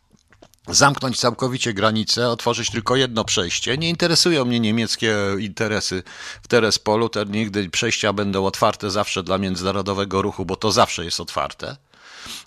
zamknąć 0.69 1.21
całkowicie 1.21 1.75
granice, 1.75 2.29
otworzyć 2.29 2.71
tylko 2.71 2.97
jedno 2.97 3.25
przejście. 3.25 3.79
Nie 3.79 3.89
interesują 3.89 4.45
mnie 4.45 4.61
niemieckie 4.61 5.17
interesy 5.39 6.03
w 6.43 6.49
Terespolu. 6.49 7.09
Te 7.09 7.25
nigdy 7.25 7.71
przejścia 7.71 8.13
będą 8.13 8.47
otwarte 8.47 8.91
zawsze 8.91 9.23
dla 9.23 9.39
międzynarodowego 9.39 10.23
ruchu, 10.23 10.45
bo 10.45 10.57
to 10.57 10.73
zawsze 10.73 11.05
jest 11.05 11.21
otwarte 11.21 11.77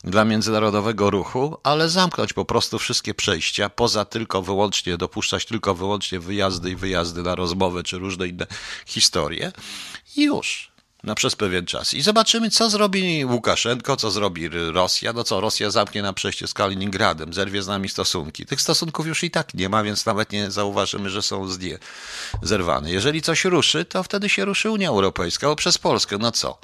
dla 0.03 0.25
międzynarodowego 0.25 1.09
ruchu, 1.09 1.57
ale 1.63 1.89
zamknąć 1.89 2.33
po 2.33 2.45
prostu 2.45 2.79
wszystkie 2.79 3.13
przejścia, 3.13 3.69
poza 3.69 4.05
tylko 4.05 4.41
wyłącznie, 4.41 4.97
dopuszczać 4.97 5.45
tylko 5.45 5.75
wyłącznie 5.75 6.19
wyjazdy 6.19 6.71
i 6.71 6.75
wyjazdy 6.75 7.23
na 7.23 7.35
rozmowy 7.35 7.83
czy 7.83 7.97
różne 7.97 8.27
inne 8.27 8.47
historie 8.85 9.51
i 10.15 10.23
już. 10.23 10.71
Na 11.03 11.15
przez 11.15 11.35
pewien 11.35 11.65
czas. 11.65 11.93
I 11.93 12.01
zobaczymy, 12.01 12.49
co 12.49 12.69
zrobi 12.69 13.25
Łukaszenko, 13.25 13.97
co 13.97 14.11
zrobi 14.11 14.49
Rosja. 14.49 15.13
No 15.13 15.23
co, 15.23 15.41
Rosja 15.41 15.71
zamknie 15.71 16.01
na 16.01 16.13
przejście 16.13 16.47
z 16.47 16.53
Kaliningradem, 16.53 17.33
zerwie 17.33 17.63
z 17.63 17.67
nami 17.67 17.89
stosunki. 17.89 18.45
Tych 18.45 18.61
stosunków 18.61 19.07
już 19.07 19.23
i 19.23 19.31
tak 19.31 19.53
nie 19.53 19.69
ma, 19.69 19.83
więc 19.83 20.05
nawet 20.05 20.31
nie 20.31 20.51
zauważymy, 20.51 21.09
że 21.09 21.21
są 21.21 21.47
zerwane. 22.41 22.91
Jeżeli 22.91 23.21
coś 23.21 23.45
ruszy, 23.45 23.85
to 23.85 24.03
wtedy 24.03 24.29
się 24.29 24.45
ruszy 24.45 24.71
Unia 24.71 24.89
Europejska, 24.89 25.47
bo 25.47 25.55
przez 25.55 25.77
Polskę. 25.77 26.17
No 26.17 26.31
co? 26.31 26.57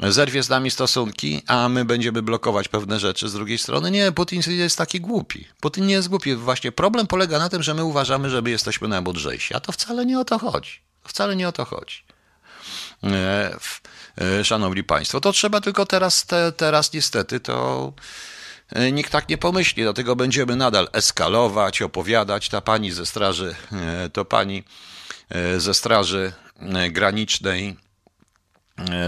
Zerwie 0.00 0.42
z 0.42 0.48
nami 0.48 0.70
stosunki, 0.70 1.42
a 1.46 1.68
my 1.68 1.84
będziemy 1.84 2.22
blokować 2.22 2.68
pewne 2.68 3.00
rzeczy 3.00 3.28
z 3.28 3.32
drugiej 3.32 3.58
strony. 3.58 3.90
Nie, 3.90 4.12
Putin 4.12 4.42
jest 4.46 4.78
taki 4.78 5.00
głupi. 5.00 5.48
Putin 5.60 5.86
nie 5.86 5.94
jest 5.94 6.08
głupi. 6.08 6.34
Właśnie 6.34 6.72
problem 6.72 7.06
polega 7.06 7.38
na 7.38 7.48
tym, 7.48 7.62
że 7.62 7.74
my 7.74 7.84
uważamy, 7.84 8.30
że 8.30 8.42
my 8.42 8.50
jesteśmy 8.50 8.88
najmądrzejsi, 8.88 9.54
a 9.54 9.60
to 9.60 9.72
wcale 9.72 10.06
nie 10.06 10.20
o 10.20 10.24
to 10.24 10.38
chodzi. 10.38 10.80
Wcale 11.04 11.36
nie 11.36 11.48
o 11.48 11.52
to 11.52 11.64
chodzi. 11.64 12.04
E, 13.04 13.56
e, 14.20 14.44
szanowni 14.44 14.84
Państwo, 14.84 15.20
to 15.20 15.32
trzeba 15.32 15.60
tylko 15.60 15.86
teraz, 15.86 16.26
te, 16.26 16.52
teraz 16.52 16.92
niestety 16.92 17.40
to 17.40 17.92
e, 18.68 18.92
nikt 18.92 19.12
tak 19.12 19.28
nie 19.28 19.38
pomyśli, 19.38 19.82
dlatego 19.82 20.16
będziemy 20.16 20.56
nadal 20.56 20.88
eskalować, 20.92 21.82
opowiadać. 21.82 22.48
Ta 22.48 22.60
pani 22.60 22.92
ze 22.92 23.06
straży, 23.06 23.54
to 24.12 24.24
pani 24.24 24.64
ze 25.58 25.74
straży 25.74 26.32
granicznej 26.90 27.76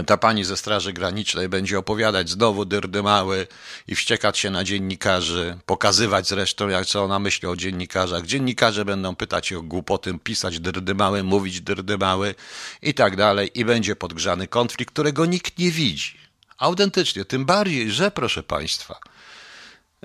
ta 0.05 0.17
pani 0.17 0.43
ze 0.43 0.57
Straży 0.57 0.93
Granicznej 0.93 1.49
będzie 1.49 1.79
opowiadać 1.79 2.29
znowu 2.29 2.65
dyrdymały 2.65 3.47
i 3.87 3.95
wściekać 3.95 4.37
się 4.37 4.49
na 4.49 4.63
dziennikarzy, 4.63 5.57
pokazywać 5.65 6.27
zresztą, 6.27 6.69
jak 6.69 6.85
co 6.85 7.03
ona 7.03 7.19
myśli 7.19 7.47
o 7.47 7.55
dziennikarzach. 7.55 8.25
Dziennikarze 8.25 8.85
będą 8.85 9.15
pytać 9.15 9.53
o 9.53 9.61
głupoty, 9.61 10.19
pisać 10.23 10.59
dyrdymały, 10.59 11.23
mówić 11.23 11.61
dyrdymały 11.61 12.35
i 12.81 12.93
tak 12.93 13.15
dalej 13.15 13.51
i 13.53 13.65
będzie 13.65 13.95
podgrzany 13.95 14.47
konflikt, 14.47 14.93
którego 14.93 15.25
nikt 15.25 15.57
nie 15.57 15.71
widzi. 15.71 16.17
Autentycznie, 16.57 17.25
tym 17.25 17.45
bardziej, 17.45 17.91
że 17.91 18.11
proszę 18.11 18.43
Państwa, 18.43 18.99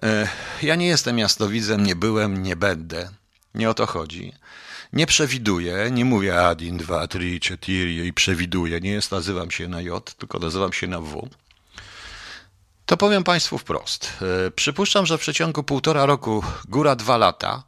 e, 0.03 0.29
ja 0.63 0.75
nie 0.75 0.87
jestem 0.87 1.19
jasnowidzem, 1.19 1.85
nie 1.87 1.97
byłem, 1.97 2.43
nie 2.43 2.57
będę. 2.57 3.11
Nie 3.55 3.71
o 3.71 3.75
to 3.75 3.87
chodzi 3.87 4.33
nie 4.93 5.07
przewiduję, 5.07 5.91
nie 5.91 6.05
mówię 6.05 6.47
Adin 6.47 6.77
2, 6.77 7.09
3, 7.09 7.41
4 7.41 8.07
i 8.07 8.13
przewiduję, 8.13 8.81
nie 8.81 8.91
jest, 8.91 9.11
nazywam 9.11 9.51
się 9.51 9.69
na 9.69 9.81
J, 9.81 10.15
tylko 10.19 10.39
nazywam 10.39 10.73
się 10.73 10.87
na 10.87 11.01
W. 11.01 11.29
To 12.87 12.97
powiem 12.97 13.25
Państwu 13.25 13.59
wprost. 13.59 14.13
E, 14.47 14.51
przypuszczam, 14.51 15.07
że 15.07 15.19
w 15.19 15.21
przeciągu 15.21 15.63
półtora 15.63 16.07
roku, 16.07 16.45
góra 16.69 16.97
dwa 16.97 17.17
lata, 17.17 17.63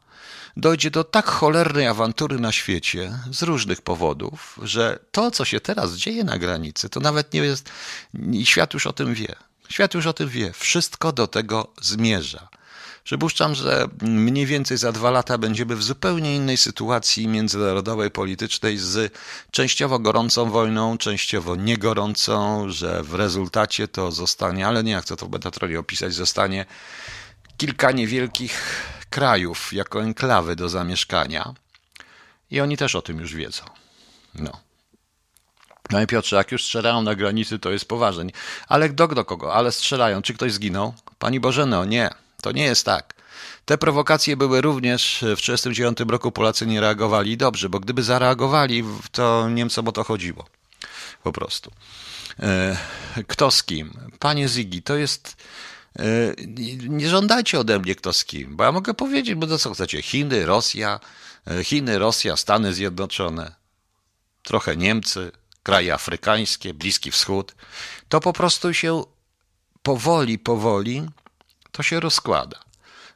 dojdzie 0.57 0.91
do 0.91 1.03
tak 1.03 1.25
cholernej 1.25 1.87
awantury 1.87 2.39
na 2.39 2.51
świecie 2.51 3.19
z 3.31 3.43
różnych 3.43 3.81
powodów, 3.81 4.59
że 4.61 4.99
to, 5.11 5.31
co 5.31 5.45
się 5.45 5.59
teraz 5.59 5.93
dzieje 5.93 6.23
na 6.23 6.37
granicy, 6.37 6.89
to 6.89 6.99
nawet 6.99 7.33
nie 7.33 7.39
jest. 7.39 7.69
Świat 8.43 8.73
już 8.73 8.87
o 8.87 8.93
tym 8.93 9.13
wie. 9.13 9.35
Świat 9.69 9.93
już 9.93 10.07
o 10.07 10.13
tym 10.13 10.29
wie. 10.29 10.53
Wszystko 10.53 11.11
do 11.11 11.27
tego 11.27 11.73
zmierza. 11.81 12.47
Przypuszczam, 13.03 13.55
że 13.55 13.87
mniej 14.01 14.45
więcej 14.45 14.77
za 14.77 14.91
dwa 14.91 15.11
lata 15.11 15.37
będziemy 15.37 15.75
w 15.75 15.83
zupełnie 15.83 16.35
innej 16.35 16.57
sytuacji 16.57 17.27
międzynarodowej, 17.27 18.11
politycznej, 18.11 18.77
z 18.77 19.13
częściowo 19.51 19.99
gorącą 19.99 20.49
wojną, 20.49 20.97
częściowo 20.97 21.55
niegorącą, 21.55 22.69
że 22.69 23.03
w 23.03 23.13
rezultacie 23.13 23.87
to 23.87 24.11
zostanie, 24.11 24.67
ale 24.67 24.83
nie 24.83 25.01
chcę 25.01 25.15
to 25.15 25.25
w 25.25 25.29
Betatronie 25.29 25.79
opisać, 25.79 26.13
zostanie 26.13 26.65
kilka 27.57 27.91
niewielkich 27.91 28.83
krajów 29.09 29.73
jako 29.73 30.03
enklawy 30.03 30.55
do 30.55 30.69
zamieszkania. 30.69 31.53
I 32.51 32.61
oni 32.61 32.77
też 32.77 32.95
o 32.95 33.01
tym 33.01 33.19
już 33.19 33.33
wiedzą. 33.33 33.63
No. 34.35 34.51
No 35.89 36.01
i 36.01 36.07
Piotrze, 36.07 36.35
jak 36.35 36.51
już 36.51 36.63
strzelają 36.63 37.01
na 37.01 37.15
granicy, 37.15 37.59
to 37.59 37.71
jest 37.71 37.87
poważnie. 37.87 38.31
Ale 38.67 38.89
do, 38.89 39.07
do 39.07 39.25
kogo? 39.25 39.53
Ale 39.53 39.71
strzelają. 39.71 40.21
Czy 40.21 40.33
ktoś 40.33 40.53
zginął? 40.53 40.93
Pani 41.19 41.39
Bożeno, 41.39 41.85
nie. 41.85 42.22
To 42.43 42.51
nie 42.51 42.63
jest 42.63 42.85
tak. 42.85 43.13
Te 43.65 43.77
prowokacje 43.77 44.37
były 44.37 44.61
również 44.61 45.17
w 45.17 45.39
1939 45.39 46.11
roku. 46.11 46.31
Polacy 46.31 46.65
nie 46.65 46.81
reagowali 46.81 47.37
dobrze, 47.37 47.69
bo 47.69 47.79
gdyby 47.79 48.03
zareagowali, 48.03 48.83
to 49.11 49.49
Niemcom 49.49 49.87
o 49.87 49.91
to 49.91 50.03
chodziło. 50.03 50.45
Po 51.23 51.31
prostu. 51.31 51.71
E, 52.39 52.77
kto 53.27 53.51
z 53.51 53.63
kim? 53.63 53.93
Panie 54.19 54.47
Zigi, 54.47 54.81
to 54.81 54.95
jest. 54.95 55.37
E, 55.99 56.03
nie 56.89 57.09
żądajcie 57.09 57.59
ode 57.59 57.79
mnie 57.79 57.95
kto 57.95 58.13
z 58.13 58.25
kim, 58.25 58.55
bo 58.55 58.63
ja 58.63 58.71
mogę 58.71 58.93
powiedzieć, 58.93 59.35
bo 59.35 59.47
to 59.47 59.57
co 59.57 59.73
chcecie? 59.73 60.01
Chiny, 60.01 60.45
Rosja, 60.45 60.99
e, 61.47 61.63
Chiny, 61.63 61.99
Rosja, 61.99 62.37
Stany 62.37 62.73
Zjednoczone, 62.73 63.55
trochę 64.43 64.77
Niemcy, 64.77 65.31
kraje 65.63 65.93
afrykańskie, 65.93 66.73
Bliski 66.73 67.11
Wschód. 67.11 67.55
To 68.09 68.19
po 68.19 68.33
prostu 68.33 68.73
się 68.73 69.03
powoli, 69.83 70.39
powoli 70.39 71.07
to 71.73 71.83
się 71.83 71.99
rozkłada. 71.99 72.59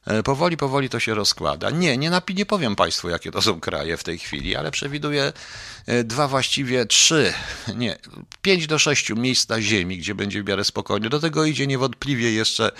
E, 0.08 0.24
powoli, 0.24 0.58
powoli 0.58 0.90
to 0.90 1.00
się 1.00 1.14
rozkłada. 1.14 1.70
Nie, 1.70 1.98
nie, 1.98 2.12
nie 2.36 2.46
powiem 2.46 2.76
Państwu, 2.76 3.10
jakie 3.10 3.32
to 3.32 3.42
są 3.42 3.60
kraje 3.60 3.98
w 3.98 4.04
tej 4.04 4.20
chwili, 4.20 4.56
ale 4.56 4.72
przewiduję 4.72 5.34
e, 5.86 6.04
dwa, 6.04 6.28
właściwie 6.28 6.86
trzy, 6.86 7.34
nie, 7.76 7.98
pięć 8.42 8.68
do 8.68 8.80
sześciu 8.80 9.16
miejsc 9.16 9.50
na 9.50 9.62
ziemi, 9.62 9.98
gdzie 9.98 10.16
będzie 10.16 10.44
w 10.44 10.48
miarę 10.48 10.64
spokojnie. 10.64 11.10
Do 11.10 11.20
tego 11.20 11.46
idzie 11.46 11.68
niewątpliwie 11.68 12.32
jeszcze, 12.32 12.72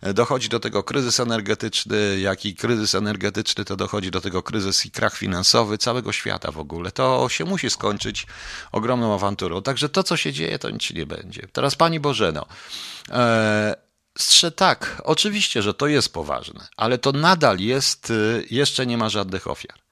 e, 0.00 0.14
dochodzi 0.14 0.48
do 0.48 0.60
tego 0.60 0.82
kryzys 0.82 1.20
energetyczny, 1.20 2.20
jak 2.20 2.46
i 2.46 2.54
kryzys 2.54 2.94
energetyczny, 2.94 3.64
to 3.64 3.76
dochodzi 3.76 4.10
do 4.10 4.20
tego 4.20 4.42
kryzys 4.42 4.86
i 4.86 4.90
krach 4.90 5.16
finansowy 5.16 5.78
całego 5.78 6.12
świata 6.12 6.52
w 6.52 6.58
ogóle. 6.58 6.92
To 6.92 7.28
się 7.28 7.44
musi 7.44 7.70
skończyć 7.70 8.26
ogromną 8.72 9.14
awanturą. 9.14 9.62
Także 9.62 9.88
to, 9.88 10.02
co 10.02 10.16
się 10.16 10.32
dzieje, 10.32 10.58
to 10.58 10.70
nic 10.70 10.90
nie 10.90 11.06
będzie. 11.06 11.46
Teraz 11.52 11.74
Pani 11.74 12.00
Bożeno, 12.00 12.46
tak, 14.56 15.02
oczywiście, 15.04 15.62
że 15.62 15.74
to 15.74 15.86
jest 15.86 16.12
poważne, 16.12 16.68
ale 16.76 16.98
to 16.98 17.12
nadal 17.12 17.58
jest, 17.58 18.10
y, 18.10 18.46
jeszcze 18.50 18.86
nie 18.86 18.98
ma 18.98 19.08
żadnych 19.08 19.46
ofiar. 19.46 19.84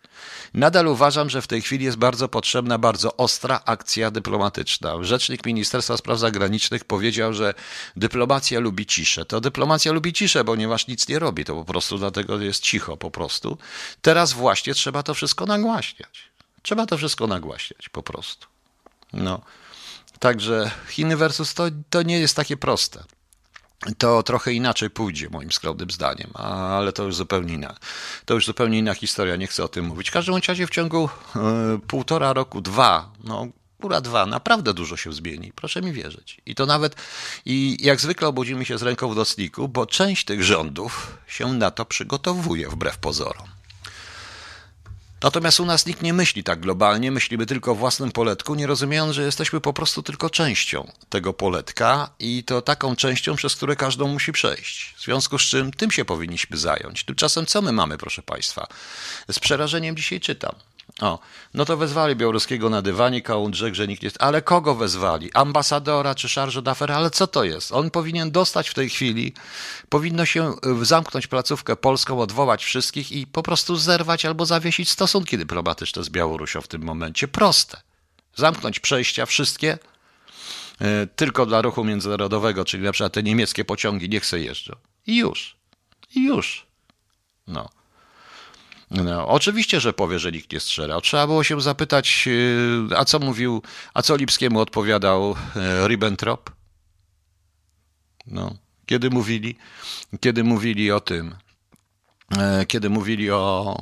Nadal 0.55 0.87
uważam, 0.87 1.31
że 1.31 1.43
w 1.43 1.47
tej 1.47 1.63
chwili 1.63 1.85
jest 1.85 1.97
bardzo 1.97 2.29
potrzebna 2.29 2.79
bardzo 2.79 3.17
ostra 3.17 3.61
akcja 3.65 4.11
dyplomatyczna. 4.11 5.05
Rzecznik 5.05 5.47
Ministerstwa 5.47 5.97
Spraw 5.97 6.19
Zagranicznych 6.19 6.85
powiedział, 6.85 7.35
że 7.35 7.55
dyplomacja 7.97 8.61
lubi 8.61 8.87
ciszę. 8.87 9.25
To 9.25 9.41
dyplomacja 9.41 9.93
lubi 9.93 10.13
ciszę, 10.13 10.45
ponieważ 10.45 10.87
nic 10.87 11.09
nie 11.09 11.19
robi, 11.19 11.45
to 11.45 11.55
po 11.55 11.65
prostu 11.65 11.99
dlatego 11.99 12.41
jest 12.41 12.63
cicho 12.63 12.97
po 12.97 13.11
prostu. 13.11 13.59
Teraz 14.03 14.33
właśnie 14.33 14.75
trzeba 14.75 15.03
to 15.03 15.15
wszystko 15.15 15.47
nagłaśniać. 15.47 16.23
Trzeba 16.63 16.87
to 16.87 16.97
wszystko 16.97 17.27
nagłaśniać 17.27 17.89
po 17.89 18.03
prostu. 18.03 18.47
No. 19.13 19.41
Także 20.19 20.71
Chiny 20.89 21.17
versus 21.17 21.55
to, 21.55 21.65
to 21.91 22.03
nie 22.03 22.21
jest 22.21 22.37
takie 22.37 22.57
proste 22.57 23.05
to 23.99 24.23
trochę 24.23 24.53
inaczej 24.53 24.91
pójdzie, 24.91 25.31
moim 25.31 25.53
skromnym 25.53 25.91
zdaniem, 25.91 26.31
ale 26.35 26.93
to 26.93 27.03
już 27.03 27.17
zupełnie 27.17 27.55
inna, 27.55 27.77
to 28.25 28.35
już 28.35 28.47
zupełnie 28.47 28.79
inna 28.79 28.95
historia, 28.95 29.37
nie 29.37 29.47
chcę 29.47 29.65
o 29.65 29.69
tym 29.69 29.85
mówić. 29.85 30.11
W 30.11 30.13
każdym 30.13 30.35
razie 30.49 30.67
w 30.67 30.71
ciągu 30.71 31.09
y, 31.77 31.79
półtora 31.79 32.33
roku, 32.33 32.61
dwa, 32.61 33.11
no 33.25 33.49
góra 33.81 34.01
dwa, 34.01 34.27
naprawdę 34.27 34.75
dużo 34.75 34.97
się 34.97 35.13
zmieni, 35.13 35.53
proszę 35.53 35.83
mi 35.83 35.93
wierzyć. 35.93 36.41
I 36.47 36.55
to 36.55 36.67
nawet, 36.67 36.97
i 37.47 37.77
jak 37.81 38.01
zwykle 38.01 38.29
obudzimy 38.29 38.65
się 38.65 38.79
z 38.79 38.83
ręką 38.83 39.13
w 39.13 39.17
nocniku, 39.17 39.69
bo 39.69 39.87
część 39.87 40.25
tych 40.25 40.43
rządów 40.43 41.19
się 41.27 41.53
na 41.53 41.71
to 41.71 41.85
przygotowuje, 41.85 42.69
wbrew 42.69 42.99
pozorom. 42.99 43.52
Natomiast 45.23 45.61
u 45.61 45.65
nas 45.65 45.87
nikt 45.87 46.03
nie 46.03 46.13
myśli 46.13 46.45
tak 46.45 46.61
globalnie, 46.61 47.11
myślimy 47.11 47.47
tylko 47.47 47.73
o 47.73 47.75
własnym 47.75 48.13
poletku, 48.13 48.55
nie 48.55 48.67
rozumiejąc, 48.67 49.15
że 49.15 49.23
jesteśmy 49.23 49.61
po 49.61 49.73
prostu 49.73 50.03
tylko 50.03 50.31
częścią 50.31 50.93
tego 51.09 51.33
poletka 51.33 52.11
i 52.19 52.45
to 52.45 52.63
taką 52.63 52.97
częścią, 52.97 53.37
przez 53.37 53.57
które 53.57 53.77
każdą 53.77 54.09
musi 54.09 54.33
przejść. 54.33 54.95
W 54.97 55.03
związku 55.03 55.39
z 55.39 55.43
czym 55.43 55.73
tym 55.73 55.91
się 55.91 56.05
powinniśmy 56.05 56.57
zająć. 56.57 57.05
Tymczasem 57.05 57.47
co 57.47 57.63
my 57.63 57.73
mamy, 57.73 57.99
proszę 57.99 58.23
Państwa? 58.23 58.67
Z 59.31 59.39
przerażeniem 59.39 59.97
dzisiaj 59.97 60.21
czytam 60.21 60.55
O, 61.01 61.19
no 61.55 61.65
to 61.65 61.77
wezwali 61.77 62.17
Białoruskiego 62.17 62.71
na 62.71 62.83
dywanie, 62.83 63.23
Kałundrze, 63.23 63.75
że 63.75 63.87
nikt 63.89 64.03
jest. 64.03 64.17
Ale 64.21 64.43
kogo 64.43 64.75
wezwali? 64.75 65.31
Ambasadora 65.35 66.15
czy 66.15 66.29
Charge 66.29 66.63
d'Affaires? 66.63 66.93
Ale 66.93 67.11
co 67.11 67.27
to 67.27 67.45
jest? 67.45 67.73
On 67.73 67.91
powinien 67.91 68.31
dostać 68.31 68.69
w 68.69 68.75
tej 68.75 68.91
chwili, 68.91 69.35
powinno 69.89 70.27
się 70.27 70.55
y, 70.83 70.85
zamknąć 70.85 71.27
placówkę 71.27 71.77
polską, 71.77 72.21
odwołać 72.21 72.65
wszystkich 72.65 73.13
i 73.13 73.27
po 73.27 73.43
prostu 73.43 73.77
zerwać 73.77 74.25
albo 74.25 74.47
zawiesić 74.47 74.91
stosunki 74.91 75.39
dyplomatyczne 75.39 76.05
z 76.05 76.09
Białorusią 76.09 76.61
w 76.61 76.69
tym 76.69 76.83
momencie. 76.83 77.29
Proste. 77.29 77.81
Zamknąć 78.37 78.81
przejścia 78.81 79.27
wszystkie 79.27 79.79
y, 80.83 81.09
tylko 81.17 81.47
dla 81.47 81.63
ruchu 81.63 81.85
międzynarodowego, 81.85 82.65
czyli 82.65 82.83
na 82.83 82.93
przykład 82.93 83.13
te 83.13 83.23
niemieckie 83.23 83.65
pociągi 83.65 84.09
niech 84.09 84.27
se 84.27 84.41
jeżdżą. 84.41 84.77
I 85.07 85.17
już. 85.17 85.57
I 86.15 86.25
już. 86.25 86.67
No. 87.47 87.69
No, 88.93 89.29
oczywiście, 89.29 89.81
że 89.81 89.93
powie, 89.93 90.19
że 90.19 90.33
nikt 90.33 90.53
nie 90.53 90.61
strzela. 90.61 91.01
Trzeba 91.01 91.27
było 91.27 91.45
się 91.45 91.61
zapytać, 91.61 92.25
y, 92.27 92.97
a 92.97 93.05
co 93.05 93.19
mówił, 93.19 93.63
a 93.95 94.03
co 94.03 94.17
Lipskiemu 94.17 94.61
odpowiadał 94.61 95.31
y, 95.33 95.89
Ribbentrop? 95.89 96.51
No, 98.27 98.57
kiedy 98.87 99.11
mówili, 99.11 99.57
kiedy 100.21 100.45
mówili 100.45 100.93
o 100.93 101.01
tym, 101.01 101.35
y, 102.63 102.67
kiedy 102.67 102.91
mówili 102.91 103.31
o, 103.31 103.77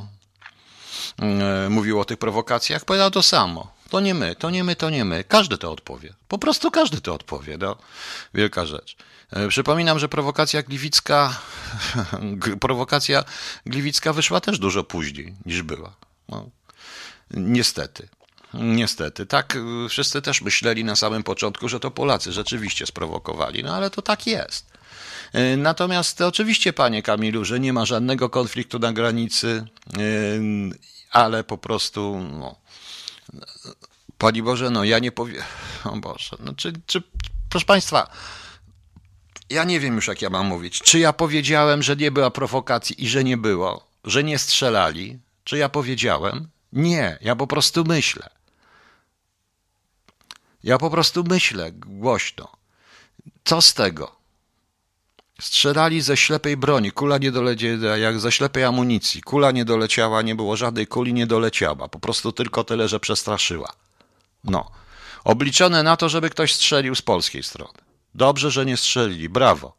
mówił 1.70 2.00
o 2.00 2.04
tych 2.04 2.18
prowokacjach, 2.18 2.84
powiedział 2.84 3.10
to 3.10 3.22
samo. 3.22 3.79
To 3.90 4.00
nie 4.00 4.14
my, 4.14 4.36
to 4.36 4.50
nie 4.50 4.64
my, 4.64 4.76
to 4.76 4.90
nie 4.90 5.04
my. 5.04 5.24
Każdy 5.24 5.58
to 5.58 5.72
odpowie. 5.72 6.14
Po 6.28 6.38
prostu 6.38 6.70
każdy 6.70 7.00
to 7.00 7.14
odpowie. 7.14 7.58
No. 7.58 7.76
Wielka 8.34 8.66
rzecz. 8.66 8.96
E, 9.30 9.48
przypominam, 9.48 9.98
że 9.98 10.08
prowokacja 10.08 10.62
gliwicka, 10.62 11.40
prowokacja 12.60 13.24
gliwicka 13.66 14.12
wyszła 14.12 14.40
też 14.40 14.58
dużo 14.58 14.84
później 14.84 15.34
niż 15.46 15.62
była. 15.62 15.94
No. 16.28 16.50
Niestety. 17.30 18.08
Niestety. 18.54 19.26
Tak, 19.26 19.56
e, 19.56 19.88
wszyscy 19.88 20.22
też 20.22 20.42
myśleli 20.42 20.84
na 20.84 20.96
samym 20.96 21.22
początku, 21.22 21.68
że 21.68 21.80
to 21.80 21.90
Polacy 21.90 22.32
rzeczywiście 22.32 22.86
sprowokowali, 22.86 23.64
no 23.64 23.74
ale 23.74 23.90
to 23.90 24.02
tak 24.02 24.26
jest. 24.26 24.66
E, 25.32 25.56
natomiast 25.56 26.20
oczywiście, 26.20 26.72
panie 26.72 27.02
Kamilu, 27.02 27.44
że 27.44 27.60
nie 27.60 27.72
ma 27.72 27.84
żadnego 27.86 28.28
konfliktu 28.28 28.78
na 28.78 28.92
granicy, 28.92 29.66
ale 31.10 31.44
po 31.44 31.58
prostu 31.58 32.20
no, 32.38 32.56
Pani 34.18 34.42
Boże, 34.42 34.70
no 34.70 34.84
ja 34.84 34.98
nie 34.98 35.12
powiem. 35.12 35.42
O 35.84 35.96
Boże, 35.96 36.36
no 36.40 36.54
czy, 36.54 36.72
czy, 36.86 37.02
proszę 37.48 37.66
Państwa, 37.66 38.10
ja 39.50 39.64
nie 39.64 39.80
wiem 39.80 39.94
już, 39.94 40.08
jak 40.08 40.22
ja 40.22 40.30
mam 40.30 40.46
mówić. 40.46 40.78
Czy 40.78 40.98
ja 40.98 41.12
powiedziałem, 41.12 41.82
że 41.82 41.96
nie 41.96 42.10
była 42.10 42.30
prowokacji 42.30 43.04
i 43.04 43.08
że 43.08 43.24
nie 43.24 43.36
było, 43.36 43.86
że 44.04 44.24
nie 44.24 44.38
strzelali? 44.38 45.18
Czy 45.44 45.58
ja 45.58 45.68
powiedziałem? 45.68 46.48
Nie, 46.72 47.18
ja 47.20 47.36
po 47.36 47.46
prostu 47.46 47.84
myślę. 47.84 48.30
Ja 50.64 50.78
po 50.78 50.90
prostu 50.90 51.24
myślę 51.28 51.72
głośno. 51.72 52.48
Co 53.44 53.62
z 53.62 53.74
tego? 53.74 54.19
Strzelali 55.40 56.00
ze 56.00 56.16
ślepej 56.16 56.56
broni, 56.56 56.92
kula 56.92 57.18
nie 57.18 57.32
doleciała, 57.32 57.96
jak 57.96 58.20
ze 58.20 58.32
ślepej 58.32 58.64
amunicji. 58.64 59.22
Kula 59.22 59.50
nie 59.50 59.64
doleciała, 59.64 60.22
nie 60.22 60.34
było 60.34 60.56
żadnej 60.56 60.86
kuli, 60.86 61.14
nie 61.14 61.26
doleciała. 61.26 61.88
Po 61.88 62.00
prostu 62.00 62.32
tylko 62.32 62.64
tyle, 62.64 62.88
że 62.88 63.00
przestraszyła. 63.00 63.72
No. 64.44 64.70
Obliczone 65.24 65.82
na 65.82 65.96
to, 65.96 66.08
żeby 66.08 66.30
ktoś 66.30 66.54
strzelił 66.54 66.94
z 66.94 67.02
polskiej 67.02 67.42
strony. 67.42 67.78
Dobrze, 68.14 68.50
że 68.50 68.66
nie 68.66 68.76
strzelili, 68.76 69.28
brawo. 69.28 69.76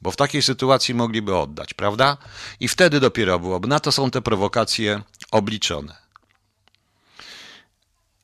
Bo 0.00 0.10
w 0.10 0.16
takiej 0.16 0.42
sytuacji 0.42 0.94
mogliby 0.94 1.36
oddać, 1.36 1.74
prawda? 1.74 2.16
I 2.60 2.68
wtedy 2.68 3.00
dopiero 3.00 3.38
byłoby. 3.38 3.68
Na 3.68 3.80
to 3.80 3.92
są 3.92 4.10
te 4.10 4.22
prowokacje 4.22 5.02
obliczone. 5.30 6.07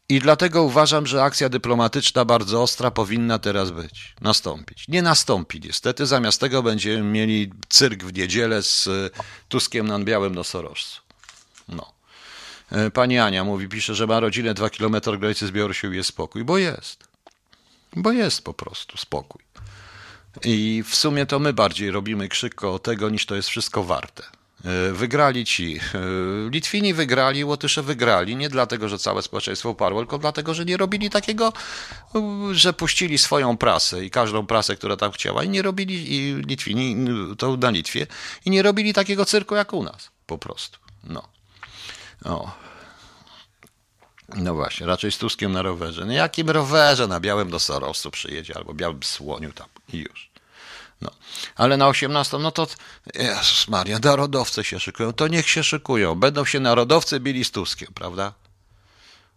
I 0.08 0.20
dlatego 0.20 0.62
uważam, 0.62 1.06
że 1.06 1.22
akcja 1.22 1.48
dyplomatyczna 1.48 2.24
bardzo 2.24 2.62
ostra 2.62 2.90
powinna 2.90 3.38
teraz 3.38 3.70
być, 3.70 4.14
nastąpić. 4.20 4.88
Nie 4.88 5.02
nastąpi 5.02 5.60
niestety, 5.60 6.06
zamiast 6.06 6.40
tego 6.40 6.62
będziemy 6.62 7.02
mieli 7.02 7.52
cyrk 7.68 8.04
w 8.04 8.12
niedzielę 8.12 8.62
z 8.62 8.88
Tuskiem 9.48 9.86
na 9.86 9.98
białym 9.98 10.34
nosorożcu. 10.34 11.00
No. 11.68 11.92
E, 12.70 12.90
pani 12.90 13.18
Ania 13.18 13.44
mówi, 13.44 13.68
pisze, 13.68 13.94
że 13.94 14.06
ma 14.06 14.20
rodzinę 14.20 14.54
dwa 14.54 14.70
kilometry 14.70 15.18
granicy 15.18 15.46
z 15.46 15.50
Białorusią 15.50 15.92
i 15.92 15.96
jest 15.96 16.08
spokój, 16.08 16.44
bo 16.44 16.58
jest. 16.58 17.08
Bo 17.96 18.12
jest 18.12 18.44
po 18.44 18.54
prostu 18.54 18.96
spokój. 18.96 19.42
I 20.44 20.84
w 20.86 20.94
sumie 20.94 21.26
to 21.26 21.38
my 21.38 21.52
bardziej 21.52 21.90
robimy 21.90 22.28
krzyk 22.28 22.64
o 22.64 22.78
tego, 22.78 23.10
niż 23.10 23.26
to 23.26 23.34
jest 23.34 23.48
wszystko 23.48 23.84
warte. 23.84 24.22
E, 24.64 24.92
wygrali 24.92 25.44
ci. 25.44 25.80
E, 25.94 26.50
Litwini 26.50 26.94
wygrali, 26.94 27.44
Łotysze 27.44 27.82
wygrali. 27.82 28.36
Nie 28.36 28.48
dlatego, 28.48 28.88
że 28.88 28.98
całe 28.98 29.22
społeczeństwo 29.22 29.70
uparło, 29.70 30.00
tylko 30.00 30.18
dlatego, 30.18 30.54
że 30.54 30.64
nie 30.64 30.76
robili 30.76 31.10
takiego, 31.10 31.52
że 32.52 32.72
puścili 32.72 33.18
swoją 33.18 33.56
prasę 33.56 34.04
i 34.04 34.10
każdą 34.10 34.46
prasę, 34.46 34.76
która 34.76 34.96
tam 34.96 35.12
chciała, 35.12 35.44
i 35.44 35.48
nie 35.48 35.62
robili, 35.62 36.14
i 36.14 36.34
Litwini, 36.34 36.96
to 37.38 37.56
na 37.56 37.70
Litwie, 37.70 38.06
i 38.44 38.50
nie 38.50 38.62
robili 38.62 38.94
takiego 38.94 39.24
cyrku 39.24 39.54
jak 39.54 39.72
u 39.72 39.82
nas. 39.82 40.10
Po 40.26 40.38
prostu. 40.38 40.78
No. 41.04 41.22
O. 42.24 42.50
No 44.36 44.54
właśnie, 44.54 44.86
raczej 44.86 45.12
z 45.12 45.18
Tuskiem 45.18 45.52
na 45.52 45.62
rowerze. 45.62 46.04
No 46.04 46.12
jakim 46.12 46.50
rowerze? 46.50 47.06
Na 47.06 47.20
białym 47.20 47.50
do 47.50 47.58
Sorosu 47.58 48.10
przyjedzie 48.10 48.56
albo 48.56 48.74
białym 48.74 49.02
słoniu 49.02 49.52
tam 49.52 49.68
i 49.92 49.98
już. 49.98 50.33
No. 51.00 51.10
Ale 51.56 51.76
na 51.76 51.88
18, 51.88 52.38
no 52.38 52.50
to 52.50 52.66
Jezus 53.14 53.68
Maria, 53.68 53.98
narodowcy 54.02 54.64
się 54.64 54.80
szykują, 54.80 55.12
to 55.12 55.28
niech 55.28 55.48
się 55.48 55.64
szykują. 55.64 56.14
Będą 56.14 56.44
się 56.44 56.60
narodowcy 56.60 57.20
bili 57.20 57.44
z 57.44 57.50
Tuskiem, 57.50 57.88
prawda? 57.94 58.32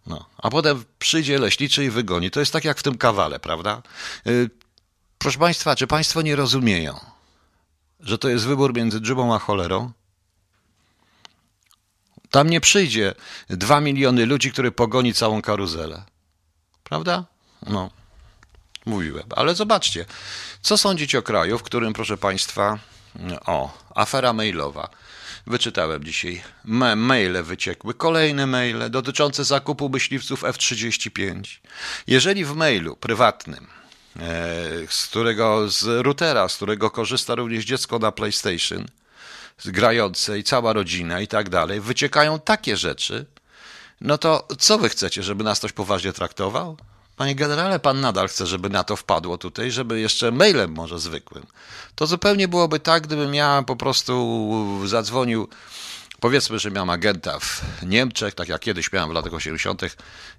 No. 0.06 0.26
A 0.38 0.50
potem 0.50 0.84
przyjdzie 0.98 1.38
leśniczy 1.38 1.84
i 1.84 1.90
wygoni. 1.90 2.30
To 2.30 2.40
jest 2.40 2.52
tak 2.52 2.64
jak 2.64 2.78
w 2.78 2.82
tym 2.82 2.98
kawale, 2.98 3.40
prawda? 3.40 3.82
Yy, 4.24 4.50
proszę 5.18 5.38
Państwa, 5.38 5.76
czy 5.76 5.86
Państwo 5.86 6.22
nie 6.22 6.36
rozumieją, 6.36 7.00
że 8.00 8.18
to 8.18 8.28
jest 8.28 8.46
wybór 8.46 8.74
między 8.74 9.00
dżubą 9.00 9.34
a 9.34 9.38
cholerą? 9.38 9.92
Tam 12.30 12.50
nie 12.50 12.60
przyjdzie 12.60 13.14
dwa 13.48 13.80
miliony 13.80 14.26
ludzi, 14.26 14.52
który 14.52 14.72
pogoni 14.72 15.14
całą 15.14 15.42
karuzelę. 15.42 16.04
Prawda? 16.84 17.24
No, 17.66 17.90
mówiłem. 18.88 19.24
Ale 19.36 19.54
zobaczcie, 19.54 20.04
co 20.62 20.76
sądzić 20.76 21.14
o 21.14 21.22
kraju, 21.22 21.58
w 21.58 21.62
którym, 21.62 21.92
proszę 21.92 22.16
Państwa, 22.16 22.78
o, 23.46 23.78
afera 23.94 24.32
mailowa. 24.32 24.90
Wyczytałem 25.46 26.04
dzisiaj. 26.04 26.42
Me 26.64 26.96
maile 26.96 27.42
wyciekły, 27.42 27.94
kolejne 27.94 28.46
maile 28.46 28.90
dotyczące 28.90 29.44
zakupu 29.44 29.88
myśliwców 29.88 30.44
F-35. 30.44 31.42
Jeżeli 32.06 32.44
w 32.44 32.54
mailu 32.54 32.96
prywatnym, 32.96 33.66
e, 34.16 34.20
z 34.88 35.06
którego, 35.06 35.68
z 35.68 36.04
routera, 36.04 36.48
z 36.48 36.56
którego 36.56 36.90
korzysta 36.90 37.34
również 37.34 37.64
dziecko 37.64 37.98
na 37.98 38.12
PlayStation, 38.12 38.86
grające 39.64 40.38
i 40.38 40.44
cała 40.44 40.72
rodzina 40.72 41.20
i 41.20 41.26
tak 41.26 41.48
dalej, 41.48 41.80
wyciekają 41.80 42.40
takie 42.40 42.76
rzeczy, 42.76 43.26
no 44.00 44.18
to 44.18 44.48
co 44.58 44.78
wy 44.78 44.88
chcecie, 44.88 45.22
żeby 45.22 45.44
nas 45.44 45.58
ktoś 45.58 45.72
poważnie 45.72 46.12
traktował? 46.12 46.76
Panie 47.18 47.34
generale, 47.34 47.78
pan 47.78 48.00
nadal 48.00 48.28
chce, 48.28 48.46
żeby 48.46 48.68
na 48.68 48.84
to 48.84 48.96
wpadło 48.96 49.38
tutaj, 49.38 49.70
żeby 49.70 50.00
jeszcze 50.00 50.32
mailem 50.32 50.72
może 50.72 50.98
zwykłym. 50.98 51.46
To 51.94 52.06
zupełnie 52.06 52.48
byłoby 52.48 52.80
tak, 52.80 53.02
gdybym 53.02 53.34
ja 53.34 53.64
po 53.66 53.76
prostu 53.76 54.58
zadzwonił, 54.86 55.48
powiedzmy, 56.20 56.58
że 56.58 56.70
miałem 56.70 56.90
agenta 56.90 57.38
w 57.38 57.62
Niemczech, 57.82 58.34
tak 58.34 58.48
jak 58.48 58.60
kiedyś 58.60 58.92
miałem 58.92 59.10
w 59.10 59.12
latach 59.12 59.34
80., 59.34 59.82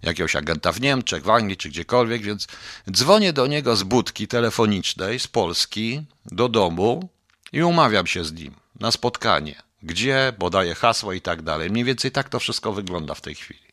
jakiegoś 0.02 0.36
agenta 0.36 0.72
w 0.72 0.82
Niemczech, 0.82 1.24
w 1.24 1.30
Anglii 1.30 1.58
czy 1.58 1.70
gdziekolwiek, 1.70 2.22
więc 2.22 2.48
dzwonię 2.92 3.34
do 3.34 3.48
niego 3.48 3.76
z 3.76 3.84
budki 3.84 4.28
telefonicznej 4.28 5.20
z 5.20 5.28
Polski 5.28 6.02
do 6.26 6.50
domu 6.50 7.10
i 7.52 7.64
umawiam 7.64 8.08
się 8.08 8.24
z 8.24 8.34
nim 8.34 8.56
na 8.80 8.92
spotkanie, 8.92 9.56
gdzie 9.84 10.34
podaje 10.40 10.76
hasło 10.76 11.14
i 11.14 11.22
tak 11.22 11.42
dalej. 11.42 11.70
Mniej 11.70 11.84
więcej 11.84 12.12
tak 12.12 12.30
to 12.30 12.40
wszystko 12.40 12.74
wygląda 12.74 13.14
w 13.14 13.22
tej 13.22 13.36
chwili. 13.36 13.70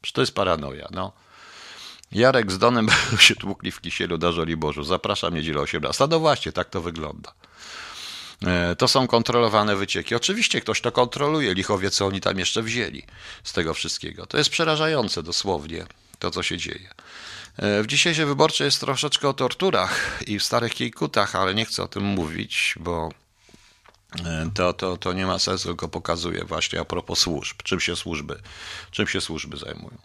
Przecież 0.00 0.12
to 0.12 0.20
jest 0.20 0.34
paranoja, 0.34 0.88
no. 0.90 1.12
Jarek 2.12 2.52
z 2.52 2.58
Donem 2.58 2.88
się 3.18 3.36
tłukli 3.36 3.70
w 3.70 3.80
kisielu 3.80 4.18
na 4.18 4.32
Żoliborzu. 4.32 4.84
Zapraszam 4.84 5.34
niedzielę 5.34 5.60
18. 5.60 6.06
No 6.10 6.20
właśnie, 6.20 6.52
tak 6.52 6.70
to 6.70 6.80
wygląda. 6.80 7.32
E, 8.46 8.76
to 8.76 8.88
są 8.88 9.06
kontrolowane 9.06 9.76
wycieki. 9.76 10.14
Oczywiście 10.14 10.60
ktoś 10.60 10.80
to 10.80 10.92
kontroluje, 10.92 11.54
lichowie, 11.54 11.90
co 11.90 12.06
oni 12.06 12.20
tam 12.20 12.38
jeszcze 12.38 12.62
wzięli 12.62 13.02
z 13.44 13.52
tego 13.52 13.74
wszystkiego. 13.74 14.26
To 14.26 14.38
jest 14.38 14.50
przerażające 14.50 15.22
dosłownie, 15.22 15.86
to 16.18 16.30
co 16.30 16.42
się 16.42 16.58
dzieje. 16.58 16.90
E, 17.56 17.82
w 17.82 17.86
dzisiejszej 17.86 18.26
wyborczej 18.26 18.64
jest 18.64 18.80
troszeczkę 18.80 19.28
o 19.28 19.32
torturach 19.32 20.20
i 20.26 20.38
w 20.38 20.44
starych 20.44 20.74
kijkutach, 20.74 21.36
ale 21.36 21.54
nie 21.54 21.64
chcę 21.64 21.82
o 21.82 21.88
tym 21.88 22.02
mówić, 22.02 22.74
bo 22.80 23.10
E, 24.24 24.50
to, 24.54 24.72
to, 24.72 24.96
to 24.96 25.12
nie 25.12 25.26
ma 25.26 25.38
sensu, 25.38 25.68
tylko 25.68 25.88
pokazuje 25.88 26.44
właśnie 26.44 26.80
a 26.80 26.84
propos 26.84 27.18
służb, 27.18 27.62
czym 27.62 27.80
się 27.80 27.96
służby, 27.96 28.40
czym 28.90 29.06
się 29.06 29.20
służby 29.20 29.56
zajmują. 29.56 29.98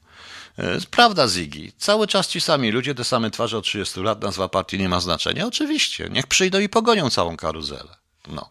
E, 0.57 0.77
prawda, 0.91 1.27
Zigi. 1.27 1.71
Cały 1.77 2.07
czas 2.07 2.27
ci 2.27 2.41
sami 2.41 2.71
ludzie, 2.71 2.95
te 2.95 3.03
same 3.03 3.31
twarze 3.31 3.57
od 3.57 3.65
30 3.65 3.99
lat, 3.99 4.21
nazwa 4.21 4.49
partii 4.49 4.79
nie 4.79 4.89
ma 4.89 4.99
znaczenia. 4.99 5.47
Oczywiście, 5.47 6.09
niech 6.11 6.27
przyjdą 6.27 6.59
i 6.59 6.69
pogonią 6.69 7.09
całą 7.09 7.37
karuzelę. 7.37 7.95
No, 8.27 8.49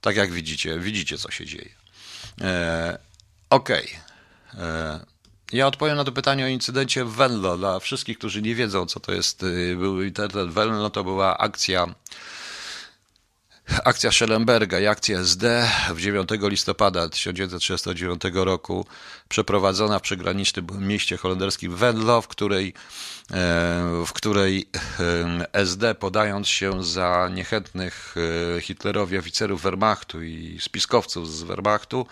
tak 0.00 0.16
jak 0.16 0.32
widzicie, 0.32 0.78
widzicie, 0.78 1.18
co 1.18 1.30
się 1.30 1.46
dzieje. 1.46 1.70
E, 2.40 2.98
Okej. 3.50 3.88
Okay. 4.52 5.00
Ja 5.52 5.66
odpowiem 5.66 5.96
na 5.96 6.04
to 6.04 6.12
pytanie 6.12 6.44
o 6.44 6.48
incydencie 6.48 7.04
w 7.04 7.12
Venlo. 7.12 7.58
Dla 7.58 7.80
wszystkich, 7.80 8.18
którzy 8.18 8.42
nie 8.42 8.54
wiedzą, 8.54 8.86
co 8.86 9.00
to 9.00 9.12
jest, 9.12 9.44
był 9.76 10.02
internet 10.02 10.48
Venlo, 10.48 10.90
to 10.90 11.04
była 11.04 11.38
akcja 11.38 11.94
Akcja 13.70 14.12
Schellenberga 14.12 14.80
i 14.80 14.86
akcja 14.86 15.18
SD 15.18 15.68
w 15.94 16.00
9 16.00 16.28
listopada 16.42 17.08
1939 17.08 18.22
roku 18.34 18.86
przeprowadzona 19.28 19.98
w 19.98 20.02
przygranicznym 20.02 20.66
mieście 20.80 21.16
holenderskim 21.16 21.76
Venlo, 21.76 22.22
w 22.22 22.28
której, 22.28 22.68
e, 22.68 22.74
w 24.06 24.12
której 24.12 24.68
e, 25.00 25.54
SD 25.54 25.94
podając 25.94 26.48
się 26.48 26.84
za 26.84 27.30
niechętnych 27.34 28.14
e, 28.56 28.60
Hitlerowi 28.60 29.18
oficerów 29.18 29.62
Wehrmachtu 29.62 30.22
i 30.22 30.58
spiskowców 30.60 31.30
z 31.30 31.42
Wehrmachtu 31.42 32.06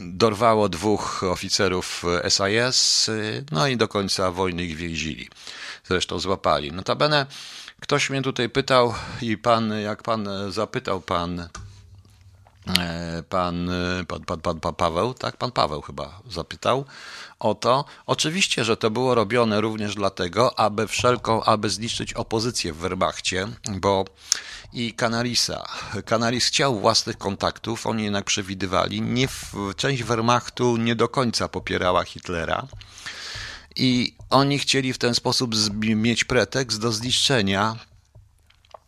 dorwało 0.00 0.68
dwóch 0.68 1.22
oficerów 1.22 2.04
SIS, 2.28 3.10
no 3.52 3.66
i 3.66 3.76
do 3.76 3.88
końca 3.88 4.30
wojny 4.30 4.64
ich 4.64 4.76
więzili. 4.76 5.28
Zresztą 5.84 6.18
złapali. 6.18 6.72
Notabene 6.72 7.26
Ktoś 7.80 8.10
mnie 8.10 8.22
tutaj 8.22 8.48
pytał 8.48 8.94
i 9.22 9.36
pan, 9.36 9.72
jak 9.80 10.02
pan 10.02 10.28
zapytał 10.48 11.00
pan, 11.00 11.48
pan, 13.28 13.70
pan, 14.08 14.24
pan, 14.24 14.40
pan, 14.40 14.60
pan 14.60 14.74
Paweł, 14.74 15.14
tak, 15.14 15.36
pan 15.36 15.52
Paweł 15.52 15.82
chyba 15.82 16.20
zapytał 16.30 16.84
o 17.38 17.54
to. 17.54 17.84
Oczywiście, 18.06 18.64
że 18.64 18.76
to 18.76 18.90
było 18.90 19.14
robione 19.14 19.60
również 19.60 19.94
dlatego, 19.94 20.58
aby 20.58 20.86
wszelką, 20.86 21.44
aby 21.44 21.70
zniszczyć 21.70 22.14
opozycję 22.14 22.72
w 22.72 22.76
Wehrmachcie, 22.76 23.48
bo 23.80 24.04
i 24.72 24.94
Canarisa. 24.94 25.68
Canaris 26.04 26.46
chciał 26.46 26.80
własnych 26.80 27.18
kontaktów, 27.18 27.86
oni 27.86 28.04
jednak 28.04 28.24
przewidywali. 28.24 29.02
Nie 29.02 29.28
część 29.76 30.02
Wehrmachtu 30.02 30.76
nie 30.76 30.96
do 30.96 31.08
końca 31.08 31.48
popierała 31.48 32.04
Hitlera. 32.04 32.66
I 33.78 34.14
oni 34.30 34.58
chcieli 34.58 34.92
w 34.92 34.98
ten 34.98 35.14
sposób 35.14 35.54
mieć 35.80 36.24
pretekst 36.24 36.80
do 36.80 36.92
zniszczenia 36.92 37.76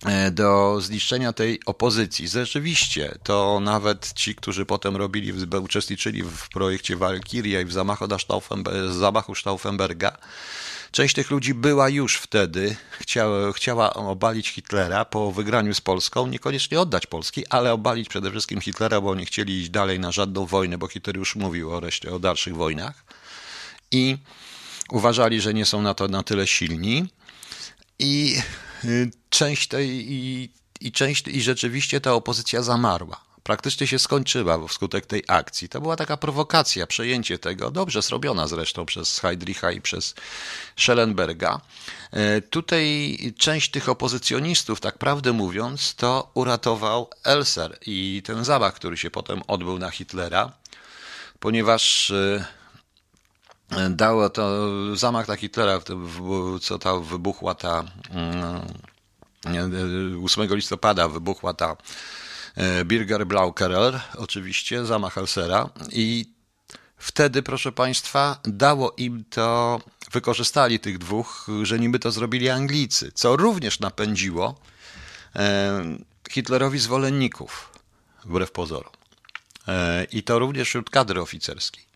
e, 0.06 0.30
do 0.30 0.80
zniszczenia 0.80 1.32
tej 1.32 1.60
opozycji. 1.66 2.28
Rzeczywiście, 2.28 3.18
to 3.22 3.60
nawet 3.60 4.12
ci, 4.12 4.34
którzy 4.34 4.66
potem 4.66 4.96
robili, 4.96 5.32
uczestniczyli 5.62 6.22
w 6.22 6.48
projekcie 6.48 6.96
Walkiria 6.96 7.60
i 7.60 7.64
w 7.64 7.72
zamachu, 7.72 8.04
zamachu 8.90 9.34
Stauffenberga, 9.34 10.16
część 10.92 11.14
tych 11.14 11.30
ludzi 11.30 11.54
była 11.54 11.88
już 11.88 12.16
wtedy, 12.16 12.76
chciała, 12.90 13.52
chciała 13.52 13.94
obalić 13.94 14.48
Hitlera 14.48 15.04
po 15.04 15.32
wygraniu 15.32 15.74
z 15.74 15.80
Polską, 15.80 16.26
niekoniecznie 16.26 16.80
oddać 16.80 17.06
Polski, 17.06 17.46
ale 17.46 17.72
obalić 17.72 18.08
przede 18.08 18.30
wszystkim 18.30 18.60
Hitlera, 18.60 19.00
bo 19.00 19.10
oni 19.10 19.26
chcieli 19.26 19.60
iść 19.60 19.70
dalej 19.70 20.00
na 20.00 20.12
żadną 20.12 20.46
wojnę, 20.46 20.78
bo 20.78 20.88
Hitler 20.88 21.16
już 21.16 21.36
mówił 21.36 21.72
o 21.72 21.80
reszcie, 21.80 22.14
o 22.14 22.18
dalszych 22.18 22.56
wojnach. 22.56 23.04
I 23.90 24.18
uważali, 24.90 25.40
że 25.40 25.54
nie 25.54 25.66
są 25.66 25.82
na 25.82 25.94
to 25.94 26.08
na 26.08 26.22
tyle 26.22 26.46
silni 26.46 27.08
i 27.98 28.36
y, 28.84 29.10
część 29.30 29.68
tej 29.68 30.12
i, 30.12 30.50
i 30.80 30.92
część 30.92 31.28
i 31.28 31.42
rzeczywiście 31.42 32.00
ta 32.00 32.14
opozycja 32.14 32.62
zamarła. 32.62 33.30
Praktycznie 33.42 33.86
się 33.86 33.98
skończyła 33.98 34.68
wskutek 34.68 35.06
tej 35.06 35.24
akcji. 35.28 35.68
To 35.68 35.80
była 35.80 35.96
taka 35.96 36.16
prowokacja, 36.16 36.86
przejęcie 36.86 37.38
tego, 37.38 37.70
dobrze 37.70 38.02
zrobiona 38.02 38.46
zresztą 38.48 38.86
przez 38.86 39.18
Heydricha 39.18 39.72
i 39.72 39.80
przez 39.80 40.14
Schellenberga. 40.76 41.60
Y, 42.38 42.42
tutaj 42.42 43.18
część 43.38 43.70
tych 43.70 43.88
opozycjonistów, 43.88 44.80
tak 44.80 44.98
prawdę 44.98 45.32
mówiąc, 45.32 45.94
to 45.94 46.30
uratował 46.34 47.10
Elser 47.24 47.78
i 47.86 48.22
ten 48.24 48.44
zamach, 48.44 48.74
który 48.74 48.96
się 48.96 49.10
potem 49.10 49.42
odbył 49.46 49.78
na 49.78 49.90
Hitlera, 49.90 50.52
ponieważ 51.40 52.10
y, 52.10 52.44
dało 53.90 54.30
to 54.30 54.66
zamach 54.96 55.28
na 55.28 55.36
Hitlera, 55.36 55.80
co 56.60 56.78
ta 56.78 56.96
wybuchła 56.96 57.54
ta 57.54 57.84
8 60.24 60.42
mm, 60.42 60.56
listopada 60.56 61.08
wybuchła 61.08 61.54
ta 61.54 61.76
e, 62.56 62.84
Birger 62.84 63.26
Blaukerer, 63.26 64.00
oczywiście, 64.16 64.86
zamach 64.86 65.18
Elsera 65.18 65.70
i 65.92 66.26
wtedy, 66.96 67.42
proszę 67.42 67.72
Państwa, 67.72 68.40
dało 68.44 68.94
im 68.96 69.24
to, 69.30 69.80
wykorzystali 70.12 70.80
tych 70.80 70.98
dwóch, 70.98 71.46
że 71.62 71.78
niby 71.78 71.98
to 71.98 72.10
zrobili 72.10 72.48
Anglicy, 72.48 73.12
co 73.12 73.36
również 73.36 73.80
napędziło 73.80 74.60
e, 75.36 75.82
Hitlerowi 76.30 76.78
zwolenników, 76.78 77.72
wbrew 78.24 78.52
pozorom. 78.52 78.92
E, 79.68 80.04
I 80.04 80.22
to 80.22 80.38
również 80.38 80.68
wśród 80.68 80.90
kadry 80.90 81.20
oficerskiej 81.20 81.89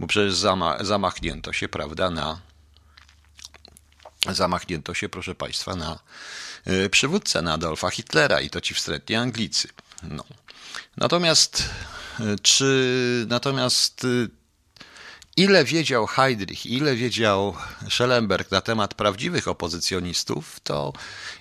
bo 0.00 0.06
przecież 0.06 0.34
zamachnięto 0.80 1.52
się, 1.52 1.68
prawda, 1.68 2.10
na 2.10 2.40
zamachnięto 4.28 4.94
się, 4.94 5.08
proszę 5.08 5.34
Państwa, 5.34 5.76
na 5.76 5.98
e, 6.64 6.88
przywódcę, 6.88 7.42
na 7.42 7.52
Adolfa 7.52 7.90
Hitlera 7.90 8.40
i 8.40 8.50
to 8.50 8.60
ci 8.60 8.74
wstrętni 8.74 9.16
Anglicy. 9.16 9.68
No. 10.02 10.24
Natomiast 10.96 11.70
e, 12.20 12.22
czy 12.42 13.26
natomiast 13.28 14.04
e, 14.04 14.08
ile 15.36 15.64
wiedział 15.64 16.06
Heydrich, 16.06 16.66
ile 16.66 16.96
wiedział 16.96 17.56
Schellenberg 17.88 18.50
na 18.50 18.60
temat 18.60 18.94
prawdziwych 18.94 19.48
opozycjonistów, 19.48 20.60
to 20.60 20.92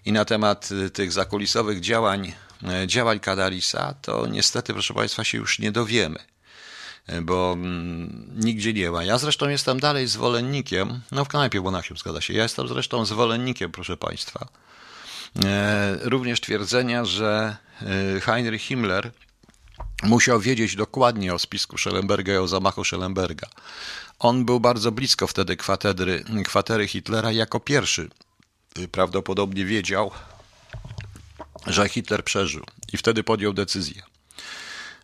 i 0.06 0.12
na 0.12 0.26
temat 0.26 0.70
tych 0.94 1.12
zakulisowych 1.12 1.80
działań, 1.80 2.34
działań 2.88 3.20
Kadarisa, 3.20 3.94
to 4.02 4.28
niestety, 4.28 4.74
proszę 4.74 4.94
Państwa, 4.94 5.24
się 5.24 5.38
już 5.38 5.60
nie 5.60 5.72
dowiemy 5.72 6.20
bo 7.22 7.54
mm, 7.54 8.32
nigdzie 8.36 8.74
nie 8.74 8.92
ma. 8.92 9.04
Ja 9.04 9.18
zresztą 9.18 9.50
jestem 9.50 9.80
dalej 9.80 10.08
zwolennikiem, 10.08 11.02
no 11.12 11.26
w 11.26 11.28
kanapie 11.28 11.62
Monachium 11.62 11.98
zgadza 11.98 12.22
się, 12.22 12.34
ja 12.34 12.44
jestem 12.44 12.68
zresztą 12.68 13.06
zwolennikiem, 13.06 13.72
proszę 13.72 13.98
Państwa, 13.98 14.48
e, 15.46 15.98
również 16.02 16.42
twierdzenia, 16.42 17.06
że 17.06 17.58
e, 17.82 18.20
Heinrich 18.20 18.62
Himmler 18.62 19.12
musiał 20.04 20.40
wiedzieć 20.40 20.76
dokładnie 20.76 21.34
o 21.34 21.40
spisku 21.40 21.78
Schellenberga 21.78 22.34
i 22.34 22.38
o 22.38 22.48
zamachu 22.48 22.84
Schellenberga. 22.84 23.48
On 24.20 24.46
był 24.46 24.60
bardzo 24.60 24.92
blisko 24.92 25.28
wtedy 25.28 25.58
kwatedry, 25.58 26.24
kwatery 26.46 26.88
Hitlera 26.88 27.32
jako 27.32 27.60
pierwszy 27.60 28.10
y, 28.80 28.88
prawdopodobnie 28.88 29.66
wiedział, 29.66 30.12
że 31.68 31.90
Hitler 31.90 32.24
przeżył 32.24 32.66
i 32.94 32.98
wtedy 32.98 33.24
podjął 33.24 33.54
decyzję. 33.54 34.09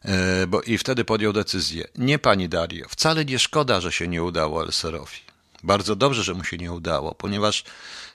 E, 0.05 0.47
bo 0.47 0.61
i 0.61 0.77
wtedy 0.77 1.05
podjął 1.05 1.33
decyzję. 1.33 1.87
Nie, 1.97 2.19
pani 2.19 2.49
Dario, 2.49 2.85
wcale 2.89 3.25
nie 3.25 3.39
szkoda, 3.39 3.81
że 3.81 3.91
się 3.91 4.07
nie 4.07 4.23
udało 4.23 4.63
Elserowi. 4.63 5.19
Bardzo 5.63 5.95
dobrze, 5.95 6.23
że 6.23 6.33
mu 6.33 6.43
się 6.43 6.57
nie 6.57 6.71
udało, 6.71 7.15
ponieważ 7.15 7.63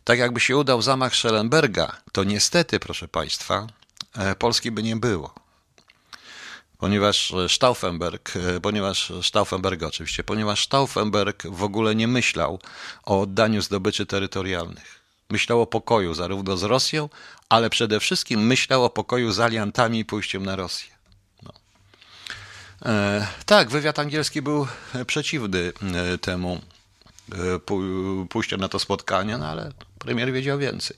tak 0.05 0.19
jakby 0.19 0.41
się 0.41 0.57
udał 0.57 0.83
zamach 0.83 1.17
Schellenberga, 1.17 1.97
to 2.13 2.25
niestety, 2.25 2.81
proszę 2.81 3.09
państwa, 3.09 3.67
e, 4.17 4.35
Polski 4.35 4.71
by 4.71 4.83
nie 4.83 4.97
było. 4.97 5.35
Ponieważ 6.79 7.33
Stauffenberg, 7.49 8.33
e, 8.37 8.61
ponieważ 8.61 9.13
Stauffenberg 9.23 9.83
oczywiście, 9.83 10.25
ponieważ 10.25 10.65
Stauffenberg 10.65 11.47
w 11.47 11.63
ogóle 11.63 11.95
nie 11.95 12.09
myślał 12.09 12.59
o 13.05 13.21
oddaniu 13.21 13.63
zdobyczy 13.63 14.07
terytorialnych. 14.07 15.01
Myślał 15.31 15.61
o 15.61 15.67
pokoju 15.67 16.15
zarówno 16.15 16.57
z 16.57 16.63
Rosją, 16.63 17.09
ale 17.49 17.71
przede 17.71 18.01
wszystkim 18.01 18.47
myślał 18.47 18.85
o 18.85 18.91
pokoju 18.91 19.33
z 19.33 19.41
aliantami 19.41 19.99
i 19.99 20.05
pójściem 20.05 20.47
na 20.47 20.57
Rosję. 20.57 21.00
E, 22.85 23.27
tak, 23.47 23.71
wywiad 23.71 23.99
angielski 23.99 24.43
był 24.43 24.67
przeciwny 25.07 25.73
e, 25.95 26.19
temu 26.19 26.61
e, 27.33 28.27
pójściu 28.29 28.57
na 28.57 28.69
to 28.69 28.79
spotkanie, 28.79 29.39
no 29.39 29.47
ale 29.47 29.73
premier 29.99 30.33
wiedział 30.33 30.59
więcej. 30.59 30.97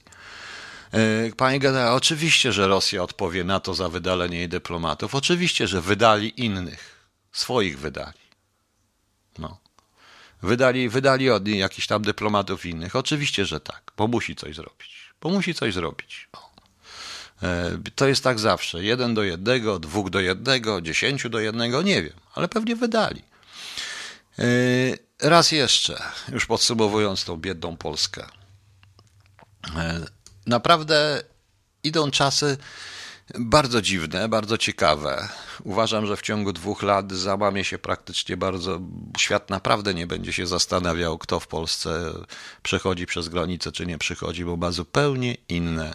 Panie 1.37 1.59
generale, 1.59 1.91
oczywiście, 1.91 2.51
że 2.51 2.67
Rosja 2.67 3.03
odpowie 3.03 3.43
na 3.43 3.59
to 3.59 3.73
za 3.73 3.89
wydalenie 3.89 4.37
jej 4.37 4.49
dyplomatów. 4.49 5.15
Oczywiście, 5.15 5.67
że 5.67 5.81
wydali 5.81 6.43
innych. 6.45 7.09
Swoich 7.31 7.79
wydali. 7.79 8.19
No. 9.37 9.57
Wydali, 10.41 10.89
wydali 10.89 11.29
od 11.29 11.45
niej 11.45 11.59
jakichś 11.59 11.87
tam 11.87 12.01
dyplomatów 12.01 12.65
innych. 12.65 12.95
Oczywiście, 12.95 13.45
że 13.45 13.59
tak, 13.59 13.91
bo 13.97 14.07
musi 14.07 14.35
coś 14.35 14.55
zrobić. 14.55 15.13
Bo 15.21 15.29
musi 15.29 15.53
coś 15.53 15.73
zrobić. 15.73 16.29
No. 16.33 16.52
E, 17.43 17.77
to 17.95 18.07
jest 18.07 18.23
tak 18.23 18.39
zawsze. 18.39 18.83
Jeden 18.83 19.13
do 19.13 19.23
jednego, 19.23 19.79
dwóch 19.79 20.09
do 20.09 20.19
jednego, 20.19 20.81
dziesięciu 20.81 21.29
do 21.29 21.39
jednego, 21.39 21.81
nie 21.81 22.03
wiem, 22.03 22.13
ale 22.35 22.47
pewnie 22.47 22.75
wydali. 22.75 23.21
E, 24.39 24.45
raz 25.29 25.51
jeszcze, 25.51 26.03
już 26.31 26.45
podsumowując 26.45 27.25
tą 27.25 27.37
biedną 27.37 27.77
Polskę. 27.77 28.25
E, 29.75 30.05
naprawdę 30.45 31.23
idą 31.83 32.11
czasy 32.11 32.57
bardzo 33.39 33.81
dziwne, 33.81 34.29
bardzo 34.29 34.57
ciekawe. 34.57 35.29
Uważam, 35.63 36.05
że 36.05 36.17
w 36.17 36.21
ciągu 36.21 36.53
dwóch 36.53 36.83
lat 36.83 37.11
załamie 37.11 37.63
się 37.63 37.77
praktycznie 37.77 38.37
bardzo. 38.37 38.79
Świat 39.17 39.49
naprawdę 39.49 39.93
nie 39.93 40.07
będzie 40.07 40.33
się 40.33 40.47
zastanawiał, 40.47 41.17
kto 41.17 41.39
w 41.39 41.47
Polsce 41.47 42.13
przechodzi 42.63 43.05
przez 43.05 43.29
granicę, 43.29 43.71
czy 43.71 43.85
nie 43.85 43.97
przychodzi, 43.97 44.45
bo 44.45 44.57
ma 44.57 44.71
zupełnie 44.71 45.37
inne 45.49 45.93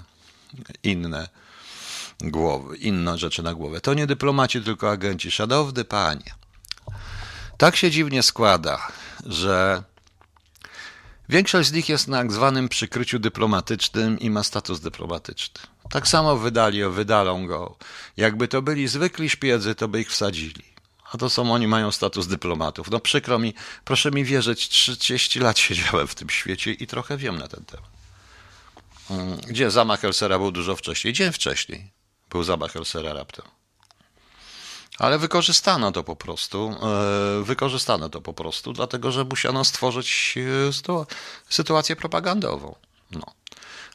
inne 0.83 1.29
głowy, 2.21 2.77
inne 2.77 3.19
rzeczy 3.19 3.43
na 3.43 3.55
głowę. 3.55 3.81
To 3.81 3.95
nie 3.95 4.07
dyplomaci, 4.07 4.63
tylko 4.63 4.91
agenci. 4.91 5.31
Szanowny 5.31 5.85
panie, 5.85 6.35
Tak 7.59 7.77
się 7.77 7.91
dziwnie 7.91 8.23
składa, 8.23 8.89
że 9.27 9.83
większość 11.29 11.69
z 11.69 11.73
nich 11.73 11.89
jest 11.89 12.09
na 12.09 12.31
zwanym 12.31 12.69
przykryciu 12.69 13.19
dyplomatycznym 13.19 14.19
i 14.19 14.31
ma 14.31 14.43
status 14.43 14.81
dyplomatyczny. 14.81 15.61
Tak 15.91 16.09
samo 16.09 16.37
wydali, 16.37 16.85
wydalą 16.91 17.47
go. 17.47 17.77
Jakby 18.17 18.49
to 18.49 18.63
byli 18.63 18.89
zwykli 18.89 19.31
szpiedzy, 19.31 19.75
to 19.75 19.89
by 19.89 20.01
ich 20.01 20.11
wsadzili. 20.11 20.65
A 21.13 21.19
to 21.19 21.31
są 21.31 21.53
oni, 21.53 21.69
mają 21.69 21.93
status 21.93 22.27
dyplomatów. 22.27 22.91
No 22.91 23.01
przykro 23.01 23.39
mi, 23.39 23.55
proszę 23.85 24.11
mi 24.11 24.25
wierzyć, 24.25 24.69
30 24.69 25.41
lat 25.41 25.59
siedziałem 25.59 26.07
w 26.07 26.15
tym 26.15 26.31
świecie 26.31 26.73
i 26.73 26.87
trochę 26.87 27.17
wiem 27.17 27.39
na 27.39 27.49
ten 27.49 27.65
temat. 27.65 27.98
Mm, 29.11 29.37
gdzie 29.37 29.71
zamach 29.71 30.05
Elsera 30.05 30.39
był 30.39 30.51
dużo 30.51 30.77
wcześniej? 30.77 31.13
Dzień 31.13 31.33
wcześniej 31.33 31.93
był 32.31 32.43
zamach 32.43 32.77
Elsera 32.77 33.13
raptem. 33.13 33.47
Ale 34.99 35.19
wykorzystano 35.19 35.93
to 35.93 36.05
po 36.05 36.17
prostu. 36.17 36.77
E, 36.83 37.45
wykorzystano 37.45 38.09
to 38.09 38.21
po 38.21 38.33
prostu, 38.33 38.73
dlatego 38.73 39.13
że 39.13 39.25
musiano 39.25 39.65
stworzyć 39.65 40.35
e, 40.89 41.03
sytuację 41.49 41.97
propagandową. 41.97 42.75
No. 43.11 43.27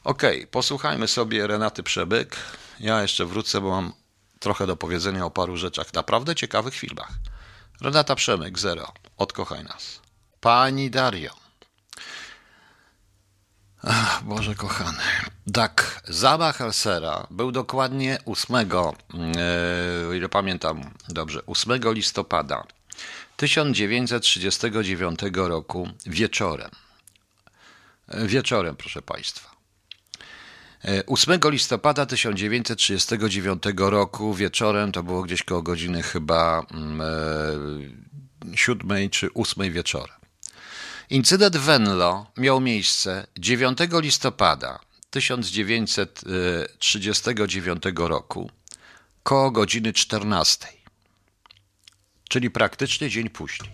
Okej, 0.03 0.37
okay, 0.37 0.47
posłuchajmy 0.47 1.07
sobie 1.07 1.47
Renaty 1.47 1.83
Przebyk. 1.83 2.35
Ja 2.79 3.01
jeszcze 3.01 3.25
wrócę, 3.25 3.61
bo 3.61 3.69
mam 3.69 3.93
trochę 4.39 4.67
do 4.67 4.75
powiedzenia 4.75 5.25
o 5.25 5.31
paru 5.31 5.57
rzeczach, 5.57 5.93
naprawdę 5.93 6.35
ciekawych 6.35 6.75
filmach. 6.75 7.11
Renata 7.81 8.15
Przemyk, 8.15 8.59
zero. 8.59 8.93
Odkochaj 9.17 9.63
nas. 9.63 9.99
Pani 10.39 10.89
Dario. 10.89 11.42
Ach, 13.87 14.23
Boże 14.23 14.55
kochany. 14.55 14.97
Tak, 15.53 16.01
zamach 16.07 16.61
Elsera 16.61 17.27
był 17.31 17.51
dokładnie 17.51 18.17
8, 18.25 18.55
e, 18.55 18.65
o 20.09 20.13
ile 20.13 20.29
pamiętam 20.29 20.81
dobrze, 21.09 21.45
8 21.45 21.93
listopada 21.93 22.63
1939 23.37 25.19
roku 25.33 25.89
wieczorem. 26.05 26.69
E, 28.07 28.27
wieczorem, 28.27 28.75
proszę 28.75 29.01
Państwa. 29.01 29.51
8 31.07 31.39
e, 31.45 31.51
listopada 31.51 32.05
1939 32.05 33.63
roku 33.77 34.33
wieczorem, 34.33 34.91
to 34.91 35.03
było 35.03 35.21
gdzieś 35.23 35.43
koło 35.43 35.61
godziny 35.61 36.03
chyba 36.03 36.59
e, 36.59 38.57
7 38.57 39.09
czy 39.09 39.33
8 39.33 39.71
wieczorem. 39.71 40.22
Incydent 41.13 41.57
Venlo 41.57 42.25
miał 42.37 42.61
miejsce 42.61 43.27
9 43.39 43.77
listopada 43.91 44.79
1939 45.09 47.83
roku 47.95 48.51
koło 49.23 49.51
godziny 49.51 49.93
14, 49.93 50.67
czyli 52.29 52.51
praktycznie 52.51 53.09
dzień 53.09 53.29
później. 53.29 53.71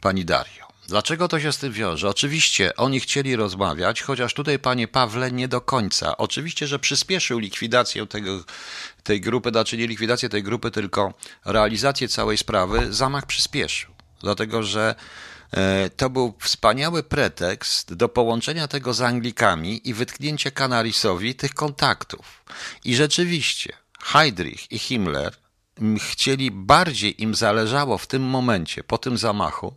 Pani 0.00 0.24
Dario, 0.24 0.66
dlaczego 0.88 1.28
to 1.28 1.40
się 1.40 1.52
z 1.52 1.58
tym 1.58 1.72
wiąże? 1.72 2.08
Oczywiście 2.08 2.76
oni 2.76 3.00
chcieli 3.00 3.36
rozmawiać, 3.36 4.02
chociaż 4.02 4.34
tutaj, 4.34 4.58
panie 4.58 4.88
Pawle, 4.88 5.32
nie 5.32 5.48
do 5.48 5.60
końca. 5.60 6.16
Oczywiście, 6.16 6.66
że 6.66 6.78
przyspieszył 6.78 7.38
likwidację 7.38 8.06
tego, 8.06 8.44
tej 9.02 9.20
grupy, 9.20 9.50
znaczy 9.50 9.76
nie 9.76 9.86
likwidację 9.86 10.28
tej 10.28 10.42
grupy, 10.42 10.70
tylko 10.70 11.14
realizację 11.44 12.08
całej 12.08 12.38
sprawy, 12.38 12.92
zamach 12.92 13.26
przyspieszył. 13.26 13.90
Dlatego, 14.20 14.62
że 14.62 14.94
E, 14.94 15.29
to 15.96 16.10
był 16.10 16.34
wspaniały 16.40 17.02
pretekst 17.02 17.94
do 17.94 18.08
połączenia 18.08 18.68
tego 18.68 18.94
z 18.94 19.00
Anglikami 19.00 19.88
i 19.88 19.94
wytknięcia 19.94 20.50
Kanarisowi 20.50 21.34
tych 21.34 21.54
kontaktów. 21.54 22.44
I 22.84 22.96
rzeczywiście 22.96 23.72
Heydrich 24.00 24.72
i 24.72 24.78
Himmler 24.78 25.36
chcieli, 25.98 26.50
bardziej 26.50 27.22
im 27.22 27.34
zależało 27.34 27.98
w 27.98 28.06
tym 28.06 28.22
momencie, 28.22 28.84
po 28.84 28.98
tym 28.98 29.18
zamachu, 29.18 29.74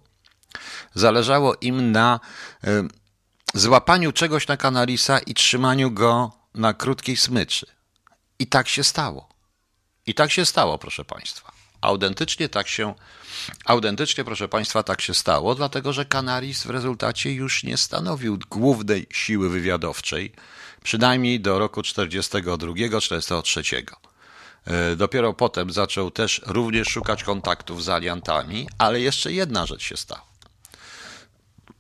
zależało 0.94 1.56
im 1.62 1.92
na 1.92 2.20
e, 2.64 2.88
złapaniu 3.54 4.12
czegoś 4.12 4.48
na 4.48 4.58
Kanarisa 4.58 5.20
i 5.20 5.34
trzymaniu 5.34 5.92
go 5.92 6.32
na 6.54 6.74
krótkiej 6.74 7.18
smyczy. 7.18 7.66
I 8.40 8.48
tak 8.48 8.68
się 8.70 8.84
stało. 8.84 9.30
I 10.06 10.14
tak 10.14 10.32
się 10.32 10.46
stało, 10.46 10.78
proszę 10.78 11.06
Państwa. 11.06 11.52
Autentycznie 11.82 12.50
tak 12.50 12.68
się 12.68 12.94
Autentycznie, 13.66 14.24
proszę 14.24 14.48
Państwa, 14.48 14.84
tak 14.84 15.02
się 15.02 15.14
stało, 15.14 15.56
dlatego 15.56 15.94
że 15.94 16.06
Canaris 16.06 16.64
w 16.64 16.70
rezultacie 16.70 17.34
już 17.34 17.64
nie 17.64 17.78
stanowił 17.78 18.40
głównej 18.50 19.08
siły 19.12 19.50
wywiadowczej, 19.50 20.34
przynajmniej 20.84 21.40
do 21.40 21.60
roku 21.60 21.82
1942-1943. 21.82 23.84
E, 24.66 24.96
dopiero 24.96 25.34
potem 25.34 25.72
zaczął 25.72 26.12
też 26.12 26.42
również 26.46 26.88
szukać 26.88 27.24
kontaktów 27.24 27.84
z 27.84 27.90
aliantami, 27.90 28.68
ale 28.78 29.02
jeszcze 29.02 29.32
jedna 29.32 29.66
rzecz 29.66 29.84
się 29.84 29.98
stała. 29.98 30.34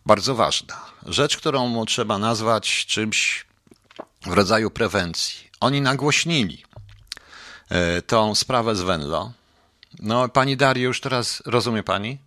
Bardzo 0.05 0.35
ważna. 0.35 0.85
Rzecz, 1.05 1.37
którą 1.37 1.85
trzeba 1.85 2.17
nazwać 2.17 2.85
czymś 2.85 3.45
w 4.21 4.33
rodzaju 4.33 4.71
prewencji. 4.71 5.49
Oni 5.59 5.81
nagłośnili 5.81 6.63
e, 7.69 8.01
tą 8.01 8.35
sprawę 8.35 8.75
z 8.75 8.81
Venlo, 8.81 9.31
no, 9.99 10.29
pani 10.29 10.57
Dario, 10.57 10.83
już 10.83 11.01
teraz 11.01 11.43
rozumie 11.45 11.83
pani? 11.83 12.17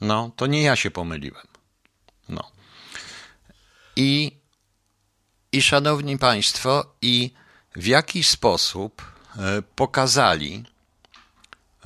No, 0.00 0.30
to 0.36 0.46
nie 0.46 0.62
ja 0.62 0.76
się 0.76 0.90
pomyliłem. 0.90 1.46
No. 2.28 2.50
I, 3.96 4.32
i 5.52 5.62
szanowni 5.62 6.18
państwo, 6.18 6.94
i 7.02 7.30
w 7.76 7.86
jakiś 7.86 8.28
sposób 8.28 9.02
e, 9.38 9.62
pokazali, 9.62 10.64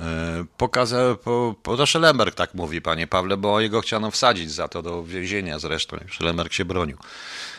e, 0.01 0.45
pokazał, 0.57 1.17
po, 1.17 1.55
po, 1.63 1.87
Szelemberg 1.87 2.35
tak 2.35 2.55
mówi, 2.55 2.83
panie 2.83 3.07
Pawle, 3.07 3.37
bo 3.37 3.61
jego 3.61 3.81
chciano 3.81 4.11
wsadzić 4.11 4.53
za 4.53 4.69
to 4.69 4.83
do 4.83 5.05
więzienia 5.05 5.59
zresztą. 5.59 5.97
Szelemberg 6.11 6.53
się 6.53 6.65
bronił 6.65 6.99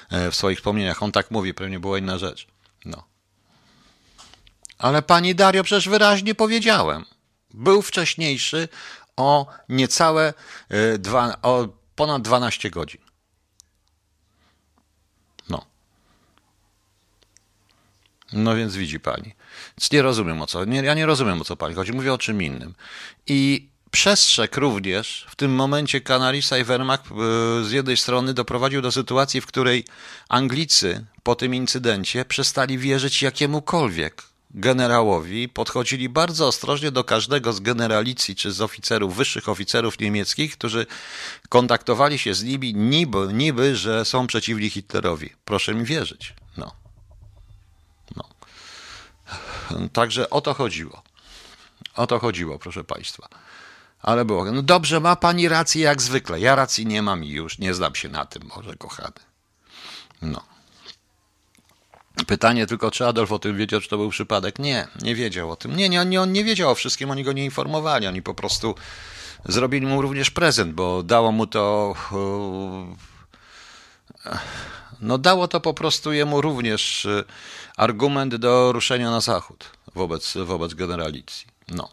e, 0.10 0.32
w 0.32 0.36
swoich 0.36 0.58
wspomnieniach. 0.58 1.04
On 1.04 1.12
tak 1.12 1.32
mówi, 1.32 1.54
pewnie 1.54 1.80
była 1.80 1.98
inna 1.98 2.18
rzecz. 2.18 2.48
No. 2.86 3.12
Ale 4.78 5.01
pani 5.01 5.36
Dario, 5.36 5.63
przecież 5.63 5.89
wyraźnie 5.89 6.36
powiedziałem. 6.36 7.05
Był 7.53 7.82
wcześniejszy 7.82 8.67
o 9.17 9.47
niecałe 9.69 10.34
e, 10.69 10.97
dwa, 10.97 11.38
o 11.41 11.67
ponad 11.95 12.21
12 12.21 12.69
godzin. 12.69 13.01
No. 15.49 15.65
No 18.34 18.55
więc 18.55 18.76
widzi 18.76 18.99
pani. 18.99 19.34
Nie 19.91 20.01
rozumiem 20.01 20.41
o 20.41 20.47
co. 20.47 20.65
Nie, 20.65 20.82
ja 20.82 20.93
nie 20.93 21.05
rozumiem 21.05 21.41
o 21.41 21.45
co 21.45 21.55
pani 21.55 21.76
chodzi. 21.76 21.93
Mówię 21.93 22.13
o 22.13 22.17
czym 22.17 22.41
innym. 22.41 22.76
I 23.28 23.69
przestrzeg 23.91 24.57
również 24.57 25.28
w 25.30 25.36
tym 25.36 25.55
momencie 25.55 26.01
Canarisa 26.01 26.57
i 26.57 26.63
Wehrmacht 26.63 27.05
e, 27.05 27.15
z 27.63 27.71
jednej 27.71 27.97
strony 27.97 28.34
doprowadził 28.34 28.82
do 28.82 28.91
sytuacji, 28.91 29.41
w 29.41 29.45
której 29.45 29.86
Anglicy 30.30 31.05
po 31.24 31.36
tym 31.36 31.55
incydencie 31.55 32.26
przestali 32.26 32.78
wierzyć 32.78 33.21
jakiemukolwiek 33.21 34.32
generałowi 34.54 35.49
podchodzili 35.49 36.10
bardzo 36.10 36.47
ostrożnie 36.47 36.91
do 36.91 37.04
każdego 37.04 37.54
z 37.54 37.60
generalicji 37.60 38.36
czy 38.36 38.51
z 38.51 38.62
oficerów, 38.62 39.16
wyższych 39.16 39.49
oficerów 39.49 39.99
niemieckich, 39.99 40.58
którzy 40.58 40.86
kontaktowali 41.49 42.20
się 42.20 42.34
z 42.34 42.43
nimi 42.43 42.74
niby, 42.76 43.34
niby 43.34 43.76
że 43.76 44.06
są 44.06 44.28
przeciwni 44.28 44.70
Hitlerowi. 44.70 45.30
Proszę 45.45 45.74
mi 45.74 45.86
wierzyć. 45.86 46.34
No. 46.58 46.72
no. 48.16 48.30
Także 49.93 50.30
o 50.30 50.41
to 50.41 50.54
chodziło. 50.54 51.04
O 51.95 52.08
to 52.08 52.20
chodziło, 52.20 52.60
proszę 52.60 52.84
Państwa. 52.84 53.28
Ale 54.01 54.26
było. 54.26 54.51
No 54.51 54.62
dobrze, 54.62 54.99
ma 54.99 55.16
Pani 55.16 55.47
rację 55.47 55.84
jak 55.84 56.01
zwykle. 56.01 56.39
Ja 56.39 56.56
racji 56.56 56.86
nie 56.86 57.01
mam 57.01 57.24
i 57.24 57.30
już 57.30 57.60
nie 57.60 57.74
znam 57.74 57.95
się 57.95 58.10
na 58.10 58.26
tym, 58.26 58.43
może 58.56 58.76
kochany. 58.76 59.20
No. 60.22 60.53
Pytanie 62.28 62.68
tylko, 62.68 62.91
czy 62.91 63.07
Adolf 63.07 63.32
o 63.32 63.39
tym 63.39 63.57
wiedział, 63.57 63.82
czy 63.82 63.89
to 63.89 63.97
był 63.97 64.09
przypadek? 64.09 64.59
Nie, 64.59 64.88
nie 65.01 65.16
wiedział 65.16 65.51
o 65.51 65.55
tym. 65.55 65.76
Nie, 65.76 65.89
nie, 65.89 66.05
nie, 66.05 66.22
on 66.22 66.32
nie 66.32 66.43
wiedział 66.43 66.70
o 66.72 66.76
wszystkim, 66.76 67.11
oni 67.11 67.24
go 67.24 67.34
nie 67.34 67.45
informowali, 67.45 68.07
oni 68.07 68.22
po 68.22 68.34
prostu 68.34 68.76
zrobili 69.45 69.88
mu 69.88 70.01
również 70.01 70.32
prezent, 70.32 70.74
bo 70.74 71.03
dało 71.03 71.32
mu 71.32 71.47
to. 71.47 71.93
E, 74.26 74.38
no, 75.01 75.18
dało 75.18 75.47
to 75.47 75.59
po 75.59 75.74
prostu 75.74 76.14
jemu 76.14 76.41
również 76.41 77.05
e, 77.05 77.24
argument 77.78 78.36
do 78.36 78.72
ruszenia 78.72 79.11
na 79.11 79.22
zachód 79.22 79.70
wobec, 79.95 80.34
wobec 80.38 80.74
generalicji. 80.74 81.47
No. 81.68 81.89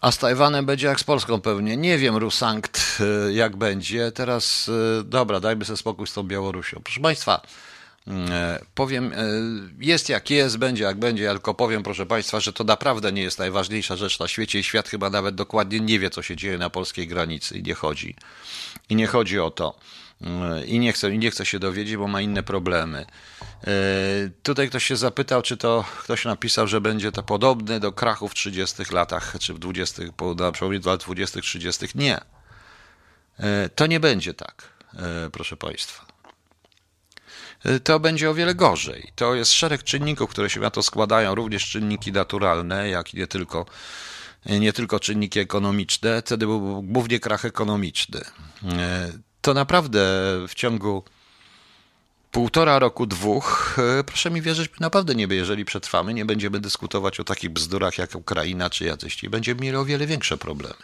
A 0.00 0.12
z 0.12 0.18
Tajwanem 0.18 0.66
będzie 0.66 0.86
jak 0.86 1.00
z 1.00 1.04
Polską 1.04 1.40
pewnie. 1.40 1.76
Nie 1.76 1.98
wiem, 1.98 2.16
Rusankt, 2.16 2.98
e, 3.28 3.32
jak 3.32 3.56
będzie. 3.56 4.12
Teraz, 4.12 4.70
dobra, 5.04 5.40
dajmy 5.40 5.64
sobie 5.64 5.76
spokój 5.76 6.06
z 6.06 6.12
tą 6.12 6.22
Białorusią. 6.22 6.80
Proszę 6.84 7.00
Państwa, 7.00 7.40
Powiem, 8.74 9.12
jest 9.80 10.08
jak 10.08 10.30
jest, 10.30 10.58
będzie 10.58 10.84
jak 10.84 10.98
będzie, 10.98 11.22
ja 11.22 11.32
tylko 11.32 11.54
powiem, 11.54 11.82
proszę 11.82 12.06
Państwa, 12.06 12.40
że 12.40 12.52
to 12.52 12.64
naprawdę 12.64 13.12
nie 13.12 13.22
jest 13.22 13.38
najważniejsza 13.38 13.96
rzecz 13.96 14.18
na 14.18 14.28
świecie 14.28 14.58
i 14.58 14.64
świat 14.64 14.88
chyba 14.88 15.10
nawet 15.10 15.34
dokładnie 15.34 15.80
nie 15.80 15.98
wie, 15.98 16.10
co 16.10 16.22
się 16.22 16.36
dzieje 16.36 16.58
na 16.58 16.70
polskiej 16.70 17.08
granicy 17.08 17.58
i 17.58 17.62
nie 17.62 17.74
chodzi. 17.74 18.16
I 18.88 18.96
nie 18.96 19.06
chodzi 19.06 19.40
o 19.40 19.50
to. 19.50 19.78
I 20.66 20.78
nie 20.78 20.92
chce, 20.92 21.14
i 21.14 21.18
nie 21.18 21.30
chce 21.30 21.46
się 21.46 21.58
dowiedzieć, 21.58 21.96
bo 21.96 22.08
ma 22.08 22.20
inne 22.20 22.42
problemy. 22.42 23.06
Tutaj 24.42 24.68
ktoś 24.68 24.84
się 24.84 24.96
zapytał, 24.96 25.42
czy 25.42 25.56
to 25.56 25.84
ktoś 26.02 26.24
napisał, 26.24 26.66
że 26.66 26.80
będzie 26.80 27.12
to 27.12 27.22
podobne 27.22 27.80
do 27.80 27.92
krachu 27.92 28.28
w 28.28 28.34
30 28.34 28.82
latach, 28.92 29.36
czy 29.40 29.54
w 29.54 29.58
20, 29.58 30.02
na 30.36 30.52
przełomie 30.52 30.80
lat 30.84 31.00
20, 31.00 31.40
30. 31.40 31.86
Nie. 31.94 32.20
To 33.74 33.86
nie 33.86 34.00
będzie 34.00 34.34
tak, 34.34 34.68
proszę 35.32 35.56
Państwa 35.56 36.13
to 37.84 38.00
będzie 38.00 38.30
o 38.30 38.34
wiele 38.34 38.54
gorzej. 38.54 39.12
To 39.14 39.34
jest 39.34 39.52
szereg 39.52 39.82
czynników, 39.82 40.30
które 40.30 40.50
się 40.50 40.60
na 40.60 40.70
to 40.70 40.82
składają, 40.82 41.34
również 41.34 41.70
czynniki 41.70 42.12
naturalne, 42.12 42.88
jak 42.88 43.14
i 43.14 43.16
nie 43.16 43.26
tylko, 43.26 43.66
nie 44.46 44.72
tylko 44.72 45.00
czynniki 45.00 45.40
ekonomiczne. 45.40 46.22
Wtedy 46.22 46.46
był 46.46 46.82
głównie 46.82 47.20
krach 47.20 47.44
ekonomiczny. 47.44 48.20
To 49.40 49.54
naprawdę 49.54 50.00
w 50.48 50.54
ciągu 50.54 51.04
półtora 52.30 52.78
roku, 52.78 53.06
dwóch, 53.06 53.76
proszę 54.06 54.30
mi 54.30 54.42
wierzyć, 54.42 54.70
naprawdę 54.80 55.14
nie, 55.14 55.26
jeżeli 55.30 55.64
przetrwamy, 55.64 56.14
nie 56.14 56.24
będziemy 56.24 56.60
dyskutować 56.60 57.20
o 57.20 57.24
takich 57.24 57.50
bzdurach 57.50 57.98
jak 57.98 58.14
Ukraina 58.14 58.70
czy 58.70 58.84
jacyś, 58.84 59.24
będziemy 59.30 59.60
mieli 59.60 59.76
o 59.76 59.84
wiele 59.84 60.06
większe 60.06 60.36
problemy. 60.36 60.74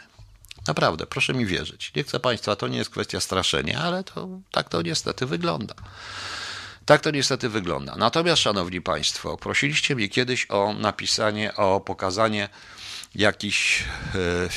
Naprawdę, 0.67 1.05
proszę 1.05 1.33
mi 1.33 1.45
wierzyć. 1.45 1.91
Nie 1.95 2.03
chcę 2.03 2.19
Państwa, 2.19 2.55
to 2.55 2.67
nie 2.67 2.77
jest 2.77 2.89
kwestia 2.89 3.19
straszenia, 3.19 3.79
ale 3.79 4.03
to 4.03 4.29
tak 4.51 4.69
to 4.69 4.81
niestety 4.81 5.25
wygląda. 5.25 5.75
Tak 6.91 7.01
to 7.01 7.11
niestety 7.11 7.49
wygląda. 7.49 7.95
Natomiast, 7.97 8.41
Szanowni 8.41 8.81
Państwo, 8.81 9.37
prosiliście 9.37 9.95
mnie 9.95 10.09
kiedyś 10.09 10.45
o 10.49 10.73
napisanie, 10.73 11.55
o 11.55 11.79
pokazanie 11.79 12.49
jakichś, 13.15 13.83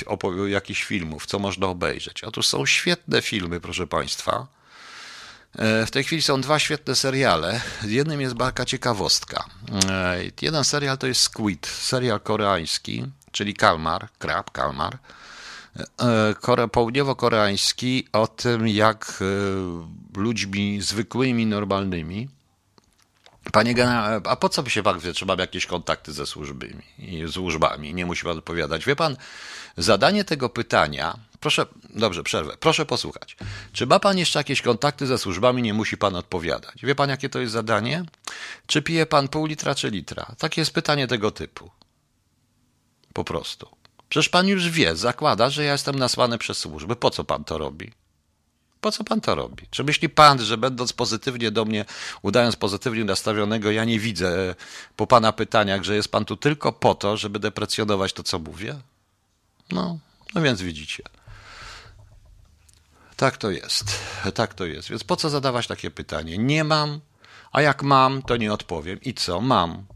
e, 0.06 0.48
jakichś 0.48 0.84
filmów, 0.84 1.26
co 1.26 1.38
można 1.38 1.66
obejrzeć. 1.66 2.24
Otóż 2.24 2.46
są 2.46 2.66
świetne 2.66 3.22
filmy, 3.22 3.60
proszę 3.60 3.86
Państwa. 3.86 4.46
E, 5.58 5.86
w 5.86 5.90
tej 5.90 6.04
chwili 6.04 6.22
są 6.22 6.40
dwa 6.40 6.58
świetne 6.58 6.94
seriale. 6.94 7.60
Jednym 7.82 8.20
jest 8.20 8.34
barka 8.34 8.64
ciekawostka. 8.64 9.44
E, 9.90 10.16
jeden 10.42 10.64
serial 10.64 10.98
to 10.98 11.06
jest 11.06 11.20
Squid, 11.20 11.66
serial 11.66 12.20
koreański, 12.20 13.04
czyli 13.32 13.54
kalmar, 13.54 14.08
krab, 14.18 14.50
kalmar. 14.50 14.98
Kore, 16.40 16.68
południowo-koreański 16.68 18.08
o 18.12 18.26
tym, 18.26 18.68
jak 18.68 19.22
ludźmi 20.16 20.80
zwykłymi, 20.80 21.46
normalnymi. 21.46 22.28
Panie 23.52 23.74
generale, 23.74 24.20
a 24.24 24.36
po 24.36 24.48
co 24.48 24.62
by 24.62 24.70
się 24.70 24.82
pan 24.82 24.98
wie, 24.98 25.14
czy 25.14 25.26
mam 25.26 25.38
jakieś 25.38 25.66
kontakty 25.66 26.12
ze 26.12 26.26
służbami, 26.26 26.82
służbami? 27.32 27.94
Nie 27.94 28.06
musi 28.06 28.24
pan 28.24 28.38
odpowiadać. 28.38 28.84
Wie 28.84 28.96
pan, 28.96 29.16
zadanie 29.76 30.24
tego 30.24 30.48
pytania, 30.48 31.18
proszę, 31.40 31.66
dobrze, 31.94 32.22
przerwę, 32.22 32.56
proszę 32.60 32.86
posłuchać. 32.86 33.36
Czy 33.72 33.86
ma 33.86 34.00
pan 34.00 34.18
jeszcze 34.18 34.38
jakieś 34.38 34.62
kontakty 34.62 35.06
ze 35.06 35.18
służbami? 35.18 35.62
Nie 35.62 35.74
musi 35.74 35.96
pan 35.96 36.16
odpowiadać. 36.16 36.74
Wie 36.82 36.94
pan, 36.94 37.10
jakie 37.10 37.28
to 37.28 37.38
jest 37.38 37.52
zadanie? 37.52 38.04
Czy 38.66 38.82
pije 38.82 39.06
pan 39.06 39.28
pół 39.28 39.46
litra 39.46 39.74
czy 39.74 39.90
litra? 39.90 40.34
Takie 40.38 40.60
jest 40.60 40.72
pytanie 40.72 41.06
tego 41.06 41.30
typu. 41.30 41.70
Po 43.12 43.24
prostu. 43.24 43.83
Przecież 44.14 44.28
pan 44.28 44.48
już 44.48 44.70
wie, 44.70 44.96
zakłada, 44.96 45.50
że 45.50 45.64
ja 45.64 45.72
jestem 45.72 45.98
nasłany 45.98 46.38
przez 46.38 46.58
służby. 46.58 46.96
Po 46.96 47.10
co 47.10 47.24
pan 47.24 47.44
to 47.44 47.58
robi? 47.58 47.92
Po 48.80 48.92
co 48.92 49.04
pan 49.04 49.20
to 49.20 49.34
robi? 49.34 49.66
Czy 49.70 49.84
myśli 49.84 50.08
pan, 50.08 50.38
że 50.42 50.56
będąc 50.56 50.92
pozytywnie 50.92 51.50
do 51.50 51.64
mnie, 51.64 51.84
udając 52.22 52.56
pozytywnie 52.56 53.04
nastawionego, 53.04 53.70
ja 53.70 53.84
nie 53.84 53.98
widzę 53.98 54.54
po 54.96 55.06
pana 55.06 55.32
pytaniach, 55.32 55.82
że 55.82 55.94
jest 55.94 56.08
pan 56.08 56.24
tu 56.24 56.36
tylko 56.36 56.72
po 56.72 56.94
to, 56.94 57.16
żeby 57.16 57.38
deprecjonować 57.38 58.12
to, 58.12 58.22
co 58.22 58.38
mówię? 58.38 58.80
No, 59.70 59.98
no 60.34 60.42
więc 60.42 60.62
widzicie. 60.62 61.02
Tak 63.16 63.36
to 63.36 63.50
jest. 63.50 63.84
Tak 64.34 64.54
to 64.54 64.64
jest. 64.64 64.90
Więc 64.90 65.04
po 65.04 65.16
co 65.16 65.30
zadawać 65.30 65.66
takie 65.66 65.90
pytanie? 65.90 66.38
Nie 66.38 66.64
mam, 66.64 67.00
a 67.52 67.62
jak 67.62 67.82
mam, 67.82 68.22
to 68.22 68.36
nie 68.36 68.52
odpowiem. 68.52 69.00
I 69.00 69.14
co? 69.14 69.40
Mam. 69.40 69.86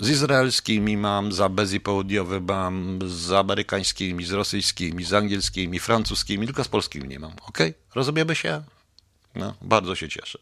Z 0.00 0.08
izraelskimi 0.08 0.96
mam, 0.96 1.32
za 1.32 1.48
Bezji 1.48 1.80
Południowy 1.80 2.40
mam, 2.40 2.98
z 3.06 3.32
amerykańskimi, 3.32 4.24
z 4.24 4.32
rosyjskimi, 4.32 5.04
z 5.04 5.12
angielskimi, 5.12 5.78
francuskimi, 5.78 6.46
tylko 6.46 6.64
z 6.64 6.68
polskimi 6.68 7.08
nie 7.08 7.18
mam. 7.18 7.32
Ok? 7.46 7.58
Rozumiemy 7.94 8.34
się? 8.34 8.62
No, 9.34 9.54
bardzo 9.62 9.94
się 9.94 10.08
cieszę. 10.08 10.38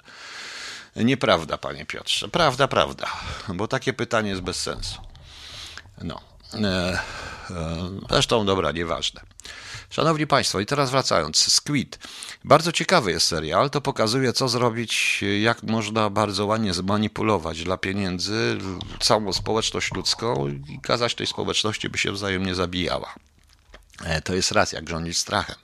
Nieprawda, 0.97 1.59
panie 1.59 1.87
Piotrze. 1.87 2.29
Prawda, 2.29 2.69
prawda. 2.69 3.13
Bo 3.55 3.69
takie 3.69 3.93
pytanie 3.93 4.31
jest 4.31 4.43
bez 4.43 4.63
sensu. 4.63 5.01
No. 6.03 6.36
E, 6.55 6.59
e, 6.59 7.91
zresztą, 8.11 8.47
dobra, 8.47 8.73
nieważne. 8.73 9.21
Szanowni 9.91 10.27
Państwo, 10.27 10.61
i 10.61 10.67
teraz 10.67 10.91
wracając, 10.91 11.53
Squid. 11.53 11.99
Bardzo 12.45 12.73
ciekawy 12.73 13.11
jest 13.11 13.27
serial, 13.27 13.71
to 13.71 13.81
pokazuje, 13.81 14.33
co 14.33 14.49
zrobić, 14.49 15.25
jak 15.43 15.63
można 15.63 16.11
bardzo 16.11 16.47
ładnie 16.47 16.75
zmanipulować 16.75 17.65
dla 17.65 17.77
pieniędzy 17.77 18.59
całą 19.01 19.33
społeczność 19.33 19.95
ludzką 19.95 20.49
i 20.49 20.81
kazać 20.83 21.15
tej 21.15 21.27
społeczności, 21.27 21.89
by 21.89 21.99
się 21.99 22.13
wzajemnie 22.13 22.55
zabijała. 22.55 23.15
E, 24.05 24.23
to 24.23 24.35
jest 24.35 24.53
raz, 24.53 24.73
jak 24.73 24.89
rządzić 24.89 25.19
strachem. 25.19 25.57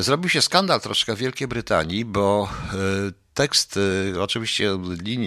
Zrobił 0.00 0.30
się 0.30 0.42
skandal 0.42 0.80
troszkę 0.80 1.14
w 1.14 1.18
Wielkiej 1.18 1.48
Brytanii, 1.48 2.04
bo 2.04 2.48
tekst, 3.36 3.76
y, 3.76 4.22
oczywiście 4.22 4.78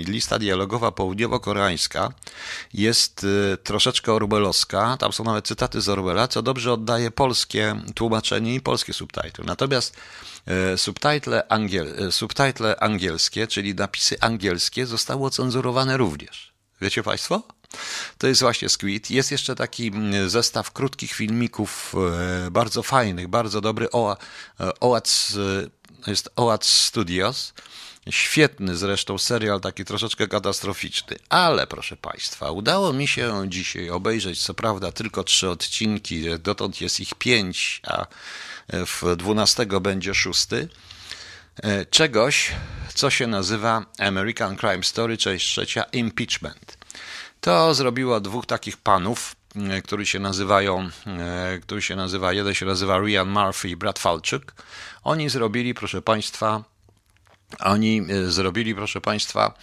lista 0.07 0.39
dialogowa 0.39 0.91
południowo-koreańska 0.91 2.09
jest 2.73 3.23
y, 3.23 3.57
troszeczkę 3.63 4.13
orwellowska, 4.13 4.97
tam 4.97 5.13
są 5.13 5.23
nawet 5.23 5.47
cytaty 5.47 5.81
z 5.81 5.89
Orwella, 5.89 6.27
co 6.27 6.41
dobrze 6.41 6.73
oddaje 6.73 7.11
polskie 7.11 7.81
tłumaczenie 7.95 8.55
i 8.55 8.61
polskie 8.61 8.93
subtitle. 8.93 9.45
Natomiast 9.45 9.97
y, 10.73 10.77
subtitle, 10.77 11.47
angiel, 11.49 12.11
subtitle 12.11 12.79
angielskie, 12.79 13.47
czyli 13.47 13.75
napisy 13.75 14.19
angielskie 14.21 14.85
zostały 14.85 15.25
ocenzurowane 15.25 15.97
również. 15.97 16.53
Wiecie 16.81 17.03
Państwo? 17.03 17.43
To 18.17 18.27
jest 18.27 18.41
właśnie 18.41 18.69
Squid. 18.69 19.11
Jest 19.11 19.31
jeszcze 19.31 19.55
taki 19.55 19.87
mm, 19.87 20.29
zestaw 20.29 20.71
krótkich 20.71 21.11
filmików, 21.11 21.95
bardzo 22.51 22.83
fajnych, 22.83 23.27
bardzo 23.27 23.61
dobry. 23.61 23.87
OAC, 24.79 25.33
jest 26.07 26.29
OAC 26.35 26.65
Studios. 26.65 27.53
Świetny 28.09 28.77
zresztą 28.77 29.17
serial, 29.17 29.61
taki 29.61 29.85
troszeczkę 29.85 30.27
katastroficzny. 30.27 31.17
Ale 31.29 31.67
proszę 31.67 31.97
Państwa, 31.97 32.51
udało 32.51 32.93
mi 32.93 33.07
się 33.07 33.45
dzisiaj 33.47 33.89
obejrzeć, 33.89 34.41
co 34.41 34.53
prawda, 34.53 34.91
tylko 34.91 35.23
trzy 35.23 35.49
odcinki, 35.49 36.25
dotąd 36.39 36.81
jest 36.81 36.99
ich 36.99 37.15
pięć, 37.15 37.81
a 37.87 38.05
w 38.73 39.15
dwunastego 39.15 39.81
będzie 39.81 40.13
szósty. 40.15 40.69
E, 41.63 41.85
czegoś, 41.85 42.51
co 42.93 43.09
się 43.09 43.27
nazywa 43.27 43.85
American 43.97 44.57
Crime 44.57 44.83
Story, 44.83 45.17
część 45.17 45.47
trzecia 45.47 45.83
Impeachment. 45.83 46.77
To 47.41 47.73
zrobiło 47.73 48.19
dwóch 48.19 48.45
takich 48.45 48.77
panów, 48.77 49.35
e, 49.55 49.81
którzy 49.81 50.05
się 50.05 50.19
nazywają, 50.19 50.89
e, 51.07 51.59
który 51.61 51.81
się 51.81 51.95
nazywa, 51.95 52.33
jeden 52.33 52.53
się 52.53 52.65
nazywa 52.65 52.99
Ryan 52.99 53.29
Murphy 53.29 53.69
i 53.69 53.75
Brad 53.75 53.99
Falchuk. 53.99 54.53
Oni 55.03 55.29
zrobili, 55.29 55.73
proszę 55.73 56.01
Państwa, 56.01 56.63
oni 57.59 58.01
e, 58.09 58.31
zrobili, 58.31 58.75
proszę 58.75 59.01
Państwa, 59.01 59.53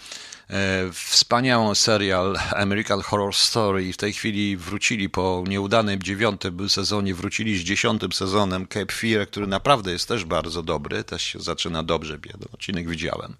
e, 0.49 0.53
wspaniałą 0.93 1.75
serial 1.75 2.39
American 2.51 3.01
Horror 3.01 3.35
Story 3.35 3.85
i 3.85 3.93
w 3.93 3.97
tej 3.97 4.13
chwili 4.13 4.57
wrócili 4.57 5.09
po 5.09 5.43
nieudanym 5.47 6.03
dziewiątym 6.03 6.69
sezonie, 6.69 7.15
wrócili 7.15 7.57
z 7.57 7.61
dziesiątym 7.61 8.13
sezonem 8.13 8.67
Cape 8.67 8.93
Fear, 8.93 9.27
który 9.27 9.47
naprawdę 9.47 9.91
jest 9.91 10.07
też 10.07 10.25
bardzo 10.25 10.63
dobry, 10.63 11.03
też 11.03 11.23
się 11.23 11.39
zaczyna 11.39 11.83
dobrze, 11.83 12.13
jeden 12.13 12.47
odcinek 12.53 12.89
widziałem. 12.89 13.35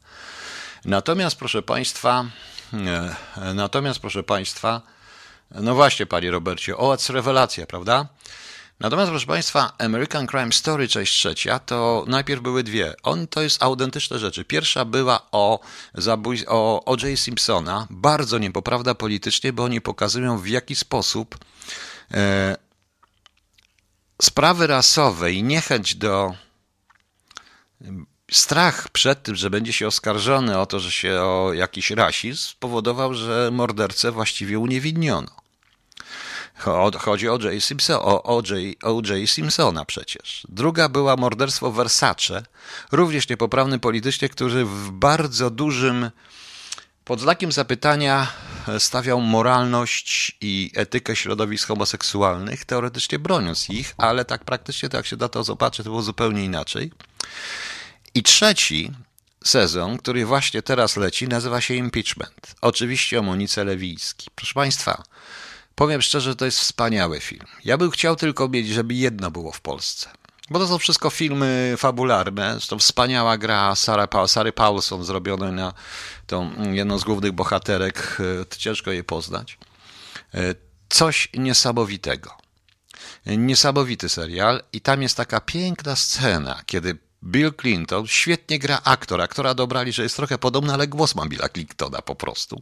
Natomiast 0.85 1.35
proszę 1.35 1.61
Państwa, 1.61 2.25
e, 2.73 3.53
natomiast 3.53 3.99
proszę 3.99 4.23
Państwa, 4.23 4.81
no 5.51 5.75
właśnie 5.75 6.05
Panie 6.05 6.31
Robercie, 6.31 6.77
OAC 6.77 7.09
rewelacja, 7.09 7.65
prawda? 7.65 8.07
Natomiast, 8.79 9.09
proszę 9.09 9.25
Państwa, 9.25 9.73
American 9.77 10.27
Crime 10.27 10.51
Story, 10.51 10.87
część 10.87 11.13
trzecia, 11.13 11.59
to 11.59 12.05
najpierw 12.07 12.41
były 12.41 12.63
dwie. 12.63 12.93
On 13.03 13.27
to 13.27 13.41
jest 13.41 13.63
autentyczne 13.63 14.19
rzeczy. 14.19 14.45
Pierwsza 14.45 14.85
była 14.85 15.27
o, 15.31 15.59
zabój, 15.93 16.45
o 16.47 16.85
O.J. 16.85 17.19
Simpsona, 17.19 17.87
bardzo 17.89 18.37
niepoprawna 18.37 18.95
politycznie, 18.95 19.53
bo 19.53 19.63
oni 19.63 19.81
pokazują 19.81 20.37
w 20.37 20.47
jaki 20.47 20.75
sposób 20.75 21.37
e, 22.13 22.57
sprawy 24.21 24.67
rasowe 24.67 25.31
i 25.31 25.43
niechęć 25.43 25.95
do 25.95 26.35
strach 28.31 28.89
przed 28.89 29.23
tym, 29.23 29.35
że 29.35 29.49
będzie 29.49 29.73
się 29.73 29.87
oskarżony 29.87 30.59
o 30.59 30.65
to, 30.65 30.79
że 30.79 30.91
się 30.91 31.21
o 31.21 31.53
jakiś 31.53 31.91
rasizm, 31.91 32.49
spowodował, 32.49 33.13
że 33.13 33.49
mordercę 33.51 34.11
właściwie 34.11 34.59
uniewinniono. 34.59 35.46
Chodzi 36.99 37.29
o 37.29 37.39
J. 37.39 37.63
Simpson, 37.63 37.95
o 38.01 38.23
O.J. 38.83 39.29
Simpsona 39.29 39.85
przecież. 39.85 40.47
Druga 40.49 40.89
była 40.89 41.15
morderstwo 41.15 41.71
Versace, 41.71 42.43
również 42.91 43.29
niepoprawny 43.29 43.79
politycznie, 43.79 44.29
który 44.29 44.65
w 44.65 44.91
bardzo 44.91 45.49
dużym 45.49 46.11
pod 47.05 47.21
znakiem 47.21 47.51
zapytania 47.51 48.27
stawiał 48.79 49.21
moralność 49.21 50.37
i 50.41 50.71
etykę 50.75 51.15
środowisk 51.15 51.67
homoseksualnych, 51.67 52.65
teoretycznie 52.65 53.19
broniąc 53.19 53.69
ich, 53.69 53.93
ale 53.97 54.25
tak 54.25 54.43
praktycznie, 54.45 54.89
to 54.89 54.97
jak 54.97 55.05
się 55.05 55.17
da 55.17 55.29
to 55.29 55.43
zobaczyć, 55.43 55.83
to 55.83 55.89
było 55.89 56.01
zupełnie 56.01 56.45
inaczej. 56.45 56.91
I 58.15 58.23
trzeci 58.23 58.91
sezon, 59.43 59.97
który 59.97 60.25
właśnie 60.25 60.61
teraz 60.61 60.97
leci, 60.97 61.27
nazywa 61.27 61.61
się 61.61 61.73
Impeachment. 61.73 62.55
Oczywiście 62.61 63.19
o 63.19 63.23
Monice 63.23 63.63
Lewiński. 63.63 64.27
Proszę 64.35 64.53
Państwa, 64.53 65.03
powiem 65.77 66.01
szczerze, 66.01 66.35
to 66.35 66.45
jest 66.45 66.59
wspaniały 66.59 67.19
film. 67.19 67.45
Ja 67.65 67.77
bym 67.77 67.91
chciał 67.91 68.15
tylko 68.15 68.49
mieć, 68.49 68.67
żeby 68.67 68.93
jedno 68.93 69.31
było 69.31 69.51
w 69.51 69.61
Polsce. 69.61 70.09
Bo 70.49 70.59
to 70.59 70.67
są 70.67 70.77
wszystko 70.77 71.09
filmy 71.09 71.73
fabularne. 71.77 72.51
Zresztą 72.51 72.79
wspaniała 72.79 73.37
gra 73.37 73.75
Sary, 73.75 74.07
Sary 74.27 74.51
Paulson 74.51 75.03
zrobiona 75.03 75.51
na 75.51 75.73
tą 76.27 76.71
jedną 76.73 76.99
z 76.99 77.03
głównych 77.03 77.31
bohaterek. 77.31 78.17
E, 78.51 78.57
ciężko 78.57 78.91
je 78.91 79.03
poznać. 79.03 79.57
E, 80.33 80.55
coś 80.89 81.29
niesamowitego. 81.33 82.31
Niesamowity 83.25 84.09
serial 84.09 84.63
i 84.73 84.81
tam 84.81 85.01
jest 85.01 85.17
taka 85.17 85.41
piękna 85.41 85.95
scena, 85.95 86.61
kiedy 86.65 86.97
Bill 87.23 87.53
Clinton 87.61 88.07
świetnie 88.07 88.59
gra 88.59 88.81
aktor. 88.83 89.21
Aktora 89.21 89.53
dobrali, 89.53 89.93
że 89.93 90.03
jest 90.03 90.15
trochę 90.15 90.37
podobny, 90.37 90.73
ale 90.73 90.87
głos 90.87 91.15
ma 91.15 91.25
Billa 91.25 91.49
Clintona 91.49 92.01
po 92.01 92.15
prostu. 92.15 92.61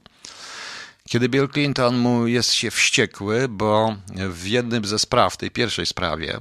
Kiedy 1.10 1.30
Bill 1.30 1.50
Clinton 1.50 1.98
mu 1.98 2.28
jest 2.28 2.54
się 2.54 2.72
wściekły, 2.72 3.48
bo 3.48 3.96
w 4.30 4.48
jednym 4.48 4.86
ze 4.86 5.00
spraw, 5.00 5.38
tej 5.38 5.52
pierwszej 5.52 5.86
sprawie, 5.86 6.40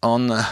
on, 0.00 0.32
e, 0.32 0.44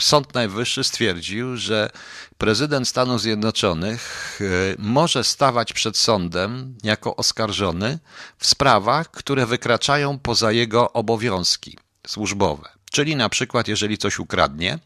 Sąd 0.00 0.34
Najwyższy 0.34 0.84
stwierdził, 0.84 1.56
że 1.56 1.90
prezydent 2.38 2.88
Stanów 2.88 3.20
Zjednoczonych 3.20 4.38
e, 4.40 4.44
może 4.78 5.24
stawać 5.24 5.72
przed 5.72 5.96
sądem 5.96 6.74
jako 6.82 7.16
oskarżony 7.16 7.98
w 8.38 8.46
sprawach, 8.46 9.10
które 9.10 9.46
wykraczają 9.46 10.18
poza 10.18 10.52
jego 10.52 10.92
obowiązki 10.92 11.78
służbowe. 12.06 12.73
Czyli 12.94 13.16
na 13.16 13.28
przykład, 13.28 13.68
jeżeli 13.68 13.98
coś 13.98 14.18
ukradnie, 14.18 14.78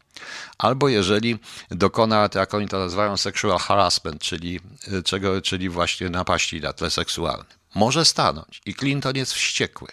albo 0.57 0.89
jeżeli 0.89 1.39
dokona, 1.71 2.29
jak 2.35 2.53
oni 2.53 2.67
to 2.67 2.79
nazywają, 2.79 3.17
sexual 3.17 3.59
harassment, 3.59 4.21
czyli, 4.21 4.59
e, 4.87 5.03
czego, 5.03 5.41
czyli 5.41 5.69
właśnie 5.69 6.09
napaści 6.09 6.61
na 6.61 6.73
tle 6.73 6.89
seksualnym. 6.89 7.45
Może 7.75 8.05
stanąć 8.05 8.61
i 8.65 8.75
Clinton 8.75 9.15
jest 9.15 9.33
wściekły. 9.33 9.87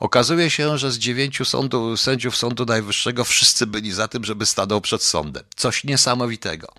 Okazuje 0.00 0.50
się, 0.50 0.78
że 0.78 0.92
z 0.92 0.98
dziewięciu 0.98 1.44
sądu, 1.44 1.96
sędziów 1.96 2.36
Sądu 2.36 2.64
Najwyższego 2.64 3.24
wszyscy 3.24 3.66
byli 3.66 3.92
za 3.92 4.08
tym, 4.08 4.24
żeby 4.24 4.46
stanął 4.46 4.80
przed 4.80 5.02
sądem. 5.02 5.44
Coś 5.56 5.84
niesamowitego. 5.84 6.72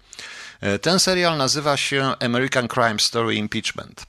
E, 0.62 0.80
ten 0.80 1.00
serial 1.00 1.38
nazywa 1.38 1.78
się 1.78 2.14
American 2.20 2.68
Crime 2.68 3.00
Story 3.00 3.36
Impeachment. 3.36 4.06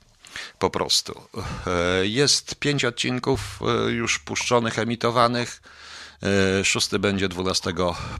Po 0.58 0.70
prostu. 0.70 1.22
E, 1.66 2.06
jest 2.06 2.54
pięć 2.54 2.84
odcinków 2.84 3.60
już 3.88 4.18
puszczonych, 4.18 4.78
emitowanych. 4.78 5.60
E, 6.24 6.64
szósty 6.64 6.98
będzie 6.98 7.28
12 7.28 7.72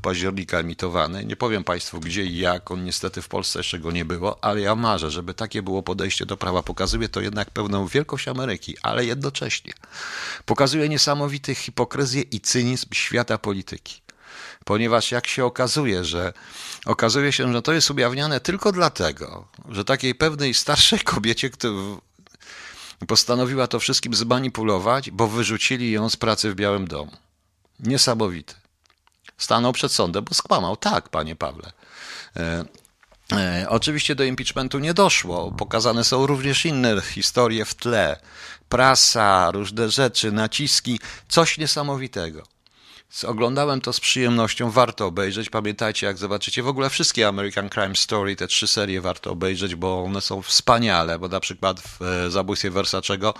października 0.02 0.58
emitowany. 0.58 1.24
Nie 1.24 1.36
powiem 1.36 1.64
Państwu 1.64 2.00
gdzie 2.00 2.24
i 2.24 2.38
jak, 2.38 2.70
on 2.70 2.84
niestety 2.84 3.22
w 3.22 3.28
Polsce 3.28 3.58
jeszcze 3.58 3.78
go 3.78 3.90
nie 3.90 4.04
było, 4.04 4.44
ale 4.44 4.60
ja 4.60 4.74
marzę, 4.74 5.10
żeby 5.10 5.34
takie 5.34 5.62
było 5.62 5.82
podejście 5.82 6.26
do 6.26 6.36
prawa. 6.36 6.62
Pokazuje 6.62 7.08
to 7.08 7.20
jednak 7.20 7.50
pełną 7.50 7.86
wielkość 7.86 8.28
Ameryki, 8.28 8.76
ale 8.82 9.04
jednocześnie 9.04 9.72
pokazuje 10.46 10.88
niesamowity 10.88 11.54
hipokryzję 11.54 12.22
i 12.22 12.40
cynizm 12.40 12.86
świata 12.92 13.38
polityki. 13.38 14.00
Ponieważ 14.64 15.10
jak 15.10 15.26
się 15.26 15.44
okazuje, 15.44 16.04
że 16.04 16.32
okazuje 16.86 17.32
się, 17.32 17.52
że 17.52 17.62
to 17.62 17.72
jest 17.72 17.90
ujawniane 17.90 18.40
tylko 18.40 18.72
dlatego, 18.72 19.48
że 19.68 19.84
takiej 19.84 20.14
pewnej 20.14 20.54
starszej 20.54 20.98
kobiecie, 20.98 21.50
która 21.50 21.74
postanowiła 23.06 23.66
to 23.66 23.80
wszystkim 23.80 24.14
zmanipulować, 24.14 25.10
bo 25.10 25.28
wyrzucili 25.28 25.92
ją 25.92 26.10
z 26.10 26.16
pracy 26.16 26.50
w 26.50 26.54
Białym 26.54 26.88
Domu. 26.88 27.23
Niesamowity. 27.84 28.54
Stanął 29.38 29.72
przed 29.72 29.92
sądem, 29.92 30.24
bo 30.24 30.34
skłamał. 30.34 30.76
Tak, 30.76 31.08
panie 31.08 31.36
Pawle. 31.36 31.72
E, 32.36 32.64
e, 33.32 33.66
oczywiście 33.68 34.14
do 34.14 34.24
impeachmentu 34.24 34.78
nie 34.78 34.94
doszło. 34.94 35.52
Pokazane 35.52 36.04
są 36.04 36.26
również 36.26 36.66
inne 36.66 37.00
historie 37.00 37.64
w 37.64 37.74
tle. 37.74 38.20
Prasa, 38.68 39.50
różne 39.50 39.90
rzeczy, 39.90 40.32
naciski, 40.32 41.00
coś 41.28 41.58
niesamowitego. 41.58 42.42
Oglądałem 43.26 43.80
to 43.80 43.92
z 43.92 44.00
przyjemnością, 44.00 44.70
warto 44.70 45.06
obejrzeć. 45.06 45.50
Pamiętajcie, 45.50 46.06
jak 46.06 46.18
zobaczycie 46.18 46.62
w 46.62 46.68
ogóle 46.68 46.90
wszystkie 46.90 47.28
American 47.28 47.70
Crime 47.70 47.96
Story, 47.96 48.36
te 48.36 48.46
trzy 48.46 48.66
serie 48.66 49.00
warto 49.00 49.30
obejrzeć, 49.30 49.74
bo 49.74 50.04
one 50.04 50.20
są 50.20 50.42
wspaniale, 50.42 51.18
bo 51.18 51.28
na 51.28 51.40
przykład 51.40 51.80
w 51.80 52.02
e, 52.02 52.30
Zabójstwie 52.30 52.70
Versaczego 52.70 53.34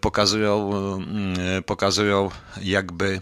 pokazują, 0.00 0.70
e, 1.58 1.62
pokazują 1.62 2.30
jakby 2.62 3.20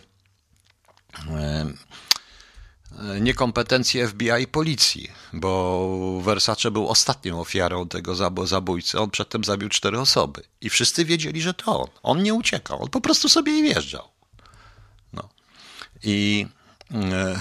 niekompetencje 3.20 4.08
FBI 4.08 4.42
i 4.42 4.46
policji, 4.46 5.10
bo 5.32 6.20
Versace 6.22 6.70
był 6.70 6.88
ostatnią 6.88 7.40
ofiarą 7.40 7.88
tego 7.88 8.14
zabójcy. 8.46 9.00
On 9.00 9.10
przedtem 9.10 9.44
zabił 9.44 9.68
cztery 9.68 10.00
osoby 10.00 10.42
i 10.60 10.70
wszyscy 10.70 11.04
wiedzieli, 11.04 11.42
że 11.42 11.54
to 11.54 11.80
on. 11.80 11.88
On 12.02 12.22
nie 12.22 12.34
uciekał, 12.34 12.82
on 12.82 12.90
po 12.90 13.00
prostu 13.00 13.28
sobie 13.28 13.62
wjeżdżał. 13.62 14.08
No. 15.12 15.28
I 16.02 16.46
e, 16.94 17.40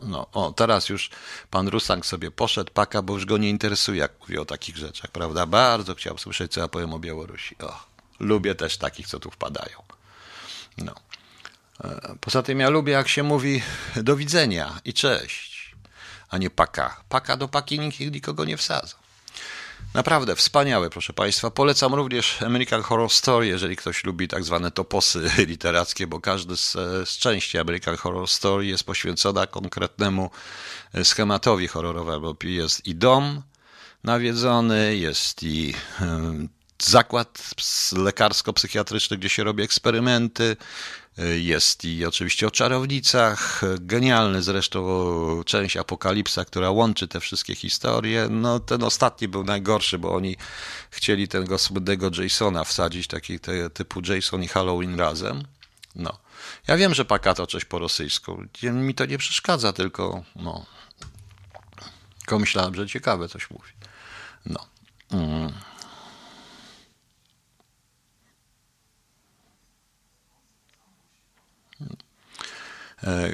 no, 0.00 0.26
o, 0.32 0.52
teraz 0.52 0.88
już 0.88 1.10
pan 1.50 1.68
Rusang 1.68 2.06
sobie 2.06 2.30
poszedł, 2.30 2.72
paka, 2.72 3.02
bo 3.02 3.14
już 3.14 3.24
go 3.24 3.38
nie 3.38 3.50
interesuje, 3.50 3.98
jak 3.98 4.20
mówi 4.20 4.38
o 4.38 4.44
takich 4.44 4.76
rzeczach, 4.76 5.10
prawda? 5.10 5.46
Bardzo 5.46 5.94
chciał 5.94 6.18
słyszeć, 6.18 6.52
co 6.52 6.60
ja 6.60 6.68
powiem 6.68 6.92
o 6.94 6.98
Białorusi. 6.98 7.56
O, 7.58 7.84
lubię 8.20 8.54
też 8.54 8.76
takich, 8.76 9.06
co 9.06 9.20
tu 9.20 9.30
wpadają. 9.30 9.82
No. 10.78 10.94
E, 11.84 12.16
poza 12.20 12.42
tym 12.42 12.60
ja 12.60 12.68
lubię, 12.68 12.92
jak 12.92 13.08
się 13.08 13.22
mówi 13.22 13.62
do 13.96 14.16
widzenia 14.16 14.80
i 14.84 14.94
cześć, 14.94 15.74
a 16.28 16.38
nie 16.38 16.50
paka. 16.50 17.02
Paka 17.08 17.36
do 17.36 17.48
paki 17.48 17.80
nikt 17.80 18.00
nikogo 18.00 18.44
nie 18.44 18.56
wsadza. 18.56 19.02
Naprawdę 19.94 20.36
wspaniałe, 20.36 20.90
proszę 20.90 21.12
Państwa. 21.12 21.50
Polecam 21.50 21.94
również 21.94 22.42
American 22.42 22.82
Horror 22.82 23.10
Story, 23.10 23.46
jeżeli 23.46 23.76
ktoś 23.76 24.04
lubi 24.04 24.28
tak 24.28 24.44
zwane 24.44 24.70
toposy 24.70 25.30
literackie, 25.46 26.06
bo 26.06 26.20
każdy 26.20 26.56
z, 26.56 26.72
z 27.08 27.18
części 27.18 27.58
American 27.58 27.96
Horror 27.96 28.28
Story 28.28 28.66
jest 28.66 28.84
poświęcona 28.84 29.46
konkretnemu 29.46 30.30
schematowi 31.04 31.68
horrorowemu. 31.68 32.36
Jest 32.44 32.86
i 32.86 32.94
dom 32.94 33.42
nawiedzony, 34.04 34.96
jest 34.96 35.42
i 35.42 35.74
zakład 36.82 37.54
lekarsko-psychiatryczny, 37.92 39.16
gdzie 39.16 39.28
się 39.28 39.44
robi 39.44 39.62
eksperymenty, 39.62 40.56
jest 41.18 41.84
i 41.84 42.06
oczywiście 42.06 42.46
o 42.46 42.50
czarownicach, 42.50 43.60
genialny 43.80 44.42
zresztą 44.42 44.82
część 45.46 45.76
Apokalipsa, 45.76 46.44
która 46.44 46.70
łączy 46.70 47.08
te 47.08 47.20
wszystkie 47.20 47.54
historie. 47.54 48.28
No 48.30 48.60
ten 48.60 48.82
ostatni 48.84 49.28
był 49.28 49.44
najgorszy, 49.44 49.98
bo 49.98 50.14
oni 50.14 50.36
chcieli 50.90 51.28
tego 51.28 51.58
słynnego 51.58 52.10
Jasona 52.22 52.64
wsadzić, 52.64 53.06
taki 53.06 53.40
te, 53.40 53.70
typu 53.70 54.00
Jason 54.08 54.42
i 54.42 54.48
Halloween 54.48 54.98
razem. 54.98 55.42
No. 55.94 56.18
Ja 56.68 56.76
wiem, 56.76 56.94
że 56.94 57.04
pakato 57.04 57.46
coś 57.46 57.64
po 57.64 57.78
rosyjsku. 57.78 58.42
Mi 58.62 58.94
to 58.94 59.06
nie 59.06 59.18
przeszkadza, 59.18 59.72
tylko 59.72 60.22
no. 60.36 60.66
Tylko 62.18 62.38
myślałem, 62.38 62.74
że 62.74 62.86
ciekawe 62.86 63.28
coś 63.28 63.50
mówi. 63.50 63.72
No. 64.46 64.66
Mm. 65.10 65.52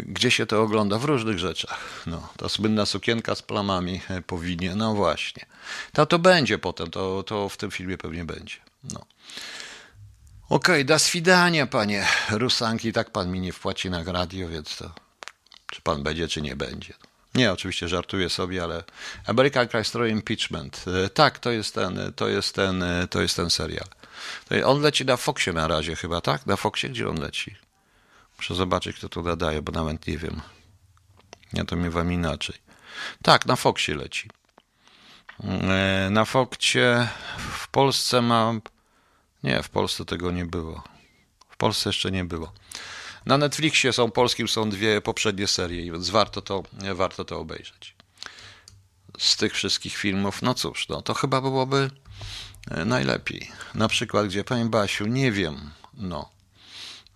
Gdzie 0.06 0.30
się 0.30 0.46
to 0.46 0.62
ogląda? 0.62 0.98
W 0.98 1.04
różnych 1.04 1.38
rzeczach. 1.38 2.02
No, 2.06 2.28
ta 2.36 2.48
słynna 2.48 2.86
sukienka 2.86 3.34
z 3.34 3.42
plamami 3.42 4.00
e, 4.10 4.22
powinien, 4.22 4.78
no 4.78 4.94
właśnie. 4.94 5.46
To 5.92 6.06
to 6.06 6.18
będzie 6.18 6.58
potem, 6.58 6.90
to, 6.90 7.22
to 7.22 7.48
w 7.48 7.56
tym 7.56 7.70
filmie 7.70 7.98
pewnie 7.98 8.24
będzie. 8.24 8.56
No. 8.84 9.00
Okej, 10.48 10.74
okay, 10.74 10.84
da 10.84 10.98
swidania, 10.98 11.66
panie 11.66 12.06
Rusanki. 12.30 12.92
Tak 12.92 13.10
pan 13.10 13.32
mi 13.32 13.40
nie 13.40 13.52
wpłaci 13.52 13.90
na 13.90 14.02
radio, 14.02 14.48
więc 14.48 14.76
to 14.76 14.90
czy 15.66 15.82
pan 15.82 16.02
będzie, 16.02 16.28
czy 16.28 16.42
nie 16.42 16.56
będzie. 16.56 16.94
Nie, 17.34 17.52
oczywiście 17.52 17.88
żartuję 17.88 18.30
sobie, 18.30 18.64
ale 18.64 18.84
American 19.26 19.68
Crime 19.68 20.08
Impeachment. 20.08 20.84
E, 21.04 21.08
tak, 21.08 21.38
to 21.38 21.50
jest 21.50 21.74
ten, 21.74 22.12
to 22.16 22.28
jest 22.28 22.54
ten, 22.54 22.84
to 23.10 23.22
jest 23.22 23.36
ten 23.36 23.50
serial. 23.50 23.88
On 24.64 24.80
leci 24.80 25.04
na 25.04 25.16
Foxie 25.16 25.52
na 25.52 25.68
razie 25.68 25.96
chyba, 25.96 26.20
tak? 26.20 26.46
Na 26.46 26.56
Foxie? 26.56 26.90
Gdzie 26.90 27.08
on 27.08 27.20
leci? 27.20 27.67
Muszę 28.38 28.54
zobaczyć, 28.54 28.96
kto 28.96 29.08
to 29.08 29.22
nadaje, 29.22 29.62
bo 29.62 29.72
nawet 29.72 30.06
nie 30.06 30.18
wiem. 30.18 30.40
Ja 31.52 31.64
to 31.64 31.76
miewam 31.76 32.12
inaczej. 32.12 32.56
Tak, 33.22 33.46
na 33.46 33.56
Foxie 33.56 33.94
leci. 33.94 34.30
E, 35.44 36.08
na 36.10 36.24
Foxie 36.24 37.08
w 37.38 37.68
Polsce 37.68 38.22
ma... 38.22 38.54
Nie, 39.42 39.62
w 39.62 39.68
Polsce 39.68 40.04
tego 40.04 40.30
nie 40.30 40.46
było. 40.46 40.82
W 41.48 41.56
Polsce 41.56 41.88
jeszcze 41.88 42.10
nie 42.10 42.24
było. 42.24 42.52
Na 43.26 43.38
Netflixie 43.38 43.92
są 43.92 44.10
polskim 44.10 44.48
są 44.48 44.70
dwie 44.70 45.00
poprzednie 45.00 45.46
serie, 45.46 45.92
więc 45.92 46.10
warto 46.10 46.42
to, 46.42 46.62
warto 46.94 47.24
to 47.24 47.40
obejrzeć. 47.40 47.94
Z 49.18 49.36
tych 49.36 49.54
wszystkich 49.54 49.96
filmów, 49.96 50.42
no 50.42 50.54
cóż, 50.54 50.88
no 50.88 51.02
to 51.02 51.14
chyba 51.14 51.40
byłoby 51.40 51.90
e, 52.70 52.84
najlepiej. 52.84 53.50
Na 53.74 53.88
przykład, 53.88 54.26
gdzie 54.26 54.44
Pani 54.44 54.70
Basiu, 54.70 55.06
nie 55.06 55.32
wiem, 55.32 55.70
no, 55.94 56.30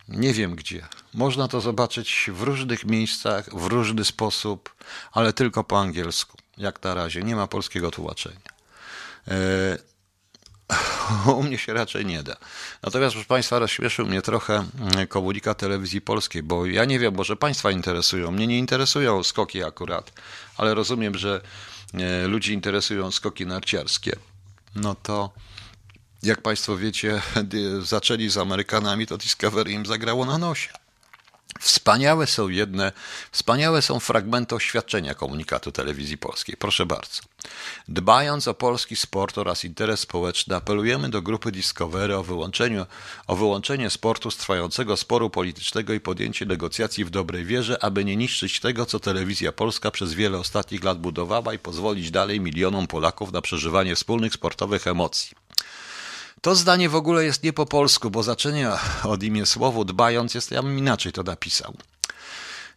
nie 0.07 0.33
wiem 0.33 0.55
gdzie. 0.55 0.87
Można 1.13 1.47
to 1.47 1.61
zobaczyć 1.61 2.29
w 2.33 2.41
różnych 2.41 2.85
miejscach, 2.85 3.55
w 3.55 3.65
różny 3.65 4.05
sposób, 4.05 4.75
ale 5.11 5.33
tylko 5.33 5.63
po 5.63 5.79
angielsku. 5.79 6.37
Jak 6.57 6.83
na 6.83 6.93
razie, 6.93 7.23
nie 7.23 7.35
ma 7.35 7.47
polskiego 7.47 7.91
tłumaczenia. 7.91 8.53
E, 9.27 9.77
u 11.37 11.43
mnie 11.43 11.57
się 11.57 11.73
raczej 11.73 12.05
nie 12.05 12.23
da. 12.23 12.35
Natomiast, 12.83 13.13
proszę 13.13 13.27
Państwa, 13.27 13.59
rozśmieszył 13.59 14.05
mnie 14.05 14.21
trochę 14.21 14.65
mm, 14.79 15.07
komunikat 15.07 15.57
telewizji 15.57 16.01
polskiej, 16.01 16.43
bo 16.43 16.65
ja 16.65 16.85
nie 16.85 16.99
wiem, 16.99 17.15
może 17.15 17.35
Państwa 17.35 17.71
interesują. 17.71 18.31
Mnie 18.31 18.47
nie 18.47 18.59
interesują 18.59 19.23
skoki 19.23 19.63
akurat, 19.63 20.11
ale 20.57 20.73
rozumiem, 20.73 21.17
że 21.17 21.41
e, 21.93 22.27
ludzi 22.27 22.53
interesują 22.53 23.11
skoki 23.11 23.45
narciarskie. 23.45 24.15
No 24.75 24.95
to 24.95 25.31
jak 26.23 26.41
Państwo 26.41 26.77
wiecie, 26.77 27.21
zaczęli 27.81 28.29
z 28.29 28.37
Amerykanami, 28.37 29.07
to 29.07 29.17
Discovery 29.17 29.71
im 29.71 29.85
zagrało 29.85 30.25
na 30.25 30.37
nosie. 30.37 30.69
Wspaniałe 31.59 32.27
są 32.27 32.49
jedne, 32.49 32.91
wspaniałe 33.31 33.81
są 33.81 33.99
fragmenty 33.99 34.55
oświadczenia 34.55 35.13
komunikatu 35.13 35.71
telewizji 35.71 36.17
polskiej. 36.17 36.57
Proszę 36.57 36.85
bardzo. 36.85 37.21
Dbając 37.87 38.47
o 38.47 38.53
polski 38.53 38.95
sport 38.95 39.37
oraz 39.37 39.65
interes 39.65 39.99
społeczny, 39.99 40.55
apelujemy 40.55 41.09
do 41.09 41.21
grupy 41.21 41.51
Discovery 41.51 42.15
o, 42.17 42.23
wyłączeniu, 42.23 42.85
o 43.27 43.35
wyłączenie 43.35 43.89
sportu 43.89 44.31
z 44.31 44.37
trwającego 44.37 44.97
sporu 44.97 45.29
politycznego 45.29 45.93
i 45.93 45.99
podjęcie 45.99 46.45
negocjacji 46.45 47.05
w 47.05 47.09
dobrej 47.09 47.45
wierze, 47.45 47.83
aby 47.83 48.05
nie 48.05 48.15
niszczyć 48.15 48.59
tego, 48.59 48.85
co 48.85 48.99
telewizja 48.99 49.51
polska 49.51 49.91
przez 49.91 50.13
wiele 50.13 50.37
ostatnich 50.37 50.83
lat 50.83 50.99
budowała 50.99 51.53
i 51.53 51.59
pozwolić 51.59 52.11
dalej 52.11 52.41
milionom 52.41 52.87
Polaków 52.87 53.31
na 53.31 53.41
przeżywanie 53.41 53.95
wspólnych 53.95 54.33
sportowych 54.33 54.87
emocji. 54.87 55.42
To 56.43 56.55
zdanie 56.55 56.89
w 56.89 56.95
ogóle 56.95 57.25
jest 57.25 57.43
nie 57.43 57.53
po 57.53 57.65
polsku, 57.65 58.11
bo 58.11 58.23
zaczęcie 58.23 58.71
od 59.03 59.23
imię 59.23 59.45
słowu 59.45 59.85
dbając 59.85 60.33
jest, 60.33 60.51
ja 60.51 60.63
bym 60.63 60.77
inaczej 60.77 61.11
to 61.11 61.23
napisał. 61.23 61.73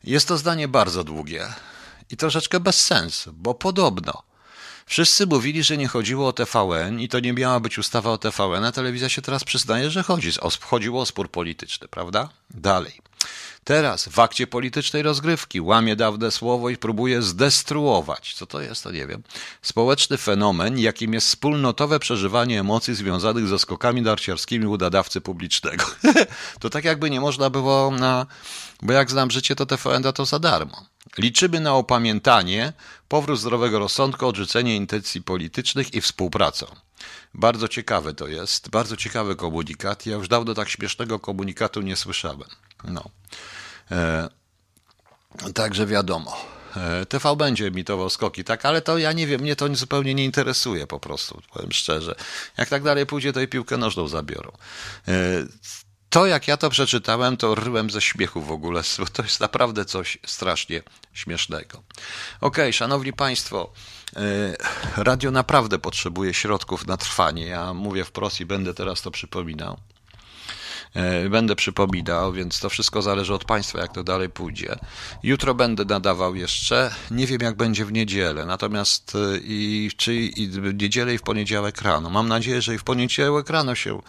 Jest 0.04 0.28
to 0.28 0.38
zdanie 0.38 0.68
bardzo 0.68 1.04
długie 1.04 1.46
i 2.10 2.16
troszeczkę 2.16 2.60
bez 2.60 2.84
sensu, 2.84 3.32
bo 3.32 3.54
podobno 3.54 4.22
wszyscy 4.86 5.26
mówili, 5.26 5.62
że 5.62 5.76
nie 5.76 5.88
chodziło 5.88 6.28
o 6.28 6.32
TVN 6.32 7.00
i 7.00 7.08
to 7.08 7.20
nie 7.20 7.32
miała 7.32 7.60
być 7.60 7.78
ustawa 7.78 8.10
o 8.10 8.18
TVN, 8.18 8.64
a 8.64 8.72
telewizja 8.72 9.08
się 9.08 9.22
teraz 9.22 9.44
przyznaje, 9.44 9.90
że 9.90 10.02
chodzi, 10.02 10.30
chodziło 10.60 11.00
o 11.00 11.06
spór 11.06 11.30
polityczny, 11.30 11.88
prawda? 11.88 12.28
Dalej. 12.50 13.00
Teraz 13.66 14.08
w 14.08 14.18
akcie 14.18 14.46
politycznej 14.46 15.02
rozgrywki 15.02 15.60
łamie 15.60 15.96
dawne 15.96 16.30
słowo 16.30 16.70
i 16.70 16.76
próbuje 16.76 17.22
zdestruować, 17.22 18.34
co 18.34 18.46
to 18.46 18.60
jest, 18.60 18.84
to 18.84 18.92
nie 18.92 19.06
wiem, 19.06 19.22
społeczny 19.62 20.16
fenomen, 20.16 20.78
jakim 20.78 21.14
jest 21.14 21.26
wspólnotowe 21.26 21.98
przeżywanie 21.98 22.60
emocji 22.60 22.94
związanych 22.94 23.48
ze 23.48 23.58
skokami 23.58 24.02
narciarskimi 24.02 24.66
u 24.66 24.76
nadawcy 24.76 25.20
publicznego. 25.20 25.84
to 26.60 26.70
tak 26.70 26.84
jakby 26.84 27.10
nie 27.10 27.20
można 27.20 27.50
było 27.50 27.90
na... 27.90 28.26
Bo 28.82 28.92
jak 28.92 29.10
znam 29.10 29.30
życie, 29.30 29.56
to 29.56 29.66
TVN 29.66 30.02
da 30.02 30.12
to 30.12 30.24
za 30.24 30.38
darmo. 30.38 30.86
Liczymy 31.18 31.60
na 31.60 31.74
opamiętanie, 31.74 32.72
powrót 33.08 33.40
zdrowego 33.40 33.78
rozsądku, 33.78 34.26
odrzucenie 34.26 34.76
intencji 34.76 35.22
politycznych 35.22 35.94
i 35.94 36.00
współpracę. 36.00 36.66
Bardzo 37.34 37.68
ciekawe 37.68 38.14
to 38.14 38.28
jest, 38.28 38.70
bardzo 38.70 38.96
ciekawy 38.96 39.36
komunikat. 39.36 40.06
Ja 40.06 40.16
już 40.16 40.28
dawno 40.28 40.54
tak 40.54 40.68
śmiesznego 40.68 41.18
komunikatu 41.18 41.80
nie 41.80 41.96
słyszałem. 41.96 42.48
No. 42.84 43.10
E, 43.90 44.28
także 45.54 45.86
wiadomo. 45.86 46.36
E, 46.76 47.06
TV 47.06 47.36
będzie 47.36 47.66
emitował 47.66 48.10
skoki, 48.10 48.44
tak, 48.44 48.64
ale 48.64 48.82
to 48.82 48.98
ja 48.98 49.12
nie 49.12 49.26
wiem, 49.26 49.40
mnie 49.40 49.56
to 49.56 49.74
zupełnie 49.74 50.14
nie 50.14 50.24
interesuje 50.24 50.86
po 50.86 51.00
prostu, 51.00 51.42
powiem 51.52 51.72
szczerze. 51.72 52.14
Jak 52.56 52.68
tak 52.68 52.82
dalej 52.82 53.06
pójdzie, 53.06 53.32
to 53.32 53.40
i 53.40 53.48
piłkę 53.48 53.76
nożną 53.76 54.08
zabiorą. 54.08 54.52
E, 55.08 55.12
to, 56.08 56.26
jak 56.26 56.48
ja 56.48 56.56
to 56.56 56.70
przeczytałem, 56.70 57.36
to 57.36 57.54
ryłem 57.54 57.90
ze 57.90 58.00
śmiechu 58.00 58.42
w 58.42 58.50
ogóle, 58.50 58.82
bo 58.98 59.06
to 59.06 59.22
jest 59.22 59.40
naprawdę 59.40 59.84
coś 59.84 60.18
strasznie 60.26 60.82
śmiesznego. 61.12 61.82
Ok, 62.40 62.56
szanowni 62.72 63.12
Państwo, 63.12 63.72
radio 64.96 65.30
naprawdę 65.30 65.78
potrzebuje 65.78 66.34
środków 66.34 66.86
na 66.86 66.96
trwanie. 66.96 67.46
Ja 67.46 67.74
mówię 67.74 68.04
wprost 68.04 68.40
i 68.40 68.46
będę 68.46 68.74
teraz 68.74 69.02
to 69.02 69.10
przypominał. 69.10 69.78
E, 70.96 71.28
będę 71.28 71.56
przypominał, 71.56 72.32
więc 72.32 72.60
to 72.60 72.68
wszystko 72.68 73.02
zależy 73.02 73.34
od 73.34 73.44
Państwa, 73.44 73.80
jak 73.80 73.92
to 73.92 74.04
dalej 74.04 74.28
pójdzie. 74.28 74.78
Jutro 75.22 75.54
będę 75.54 75.84
nadawał 75.84 76.34
jeszcze. 76.34 76.90
Nie 77.10 77.26
wiem, 77.26 77.40
jak 77.42 77.56
będzie 77.56 77.84
w 77.84 77.92
niedzielę, 77.92 78.46
natomiast 78.46 79.12
e, 79.14 79.38
i, 79.38 79.90
czy 79.96 80.14
i 80.14 80.48
w 80.48 80.74
niedzielę 80.74 81.14
i 81.14 81.18
w 81.18 81.22
poniedziałek 81.22 81.82
rano. 81.82 82.10
Mam 82.10 82.28
nadzieję, 82.28 82.62
że 82.62 82.74
i 82.74 82.78
w 82.78 82.84
poniedziałek 82.84 83.50
rano 83.50 83.74
się 83.74 84.02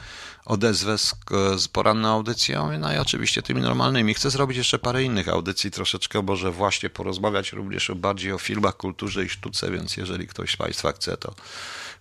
odezwę 0.46 0.98
z, 0.98 1.16
z 1.58 1.68
poranną 1.68 2.10
audycją, 2.10 2.80
no 2.80 2.94
i 2.94 2.98
oczywiście 2.98 3.42
tymi 3.42 3.62
normalnymi. 3.62 4.14
Chcę 4.14 4.30
zrobić 4.30 4.58
jeszcze 4.58 4.80
parę 4.80 5.04
innych 5.04 5.30
audycji, 5.30 5.72
troszeczkę 5.72 6.22
może 6.22 6.52
właśnie 6.52 6.90
porozmawiać 6.90 7.54
również 7.54 7.92
bardziej 7.96 8.32
o 8.32 8.38
filmach, 8.38 8.78
kulturze 8.78 9.26
i 9.26 9.30
sztuce, 9.30 9.72
więc 9.72 9.98
jeżeli 9.98 10.28
ktoś 10.28 10.54
z 10.54 10.58
Państwa 10.58 10.92
chce, 10.92 11.18
to 11.18 11.36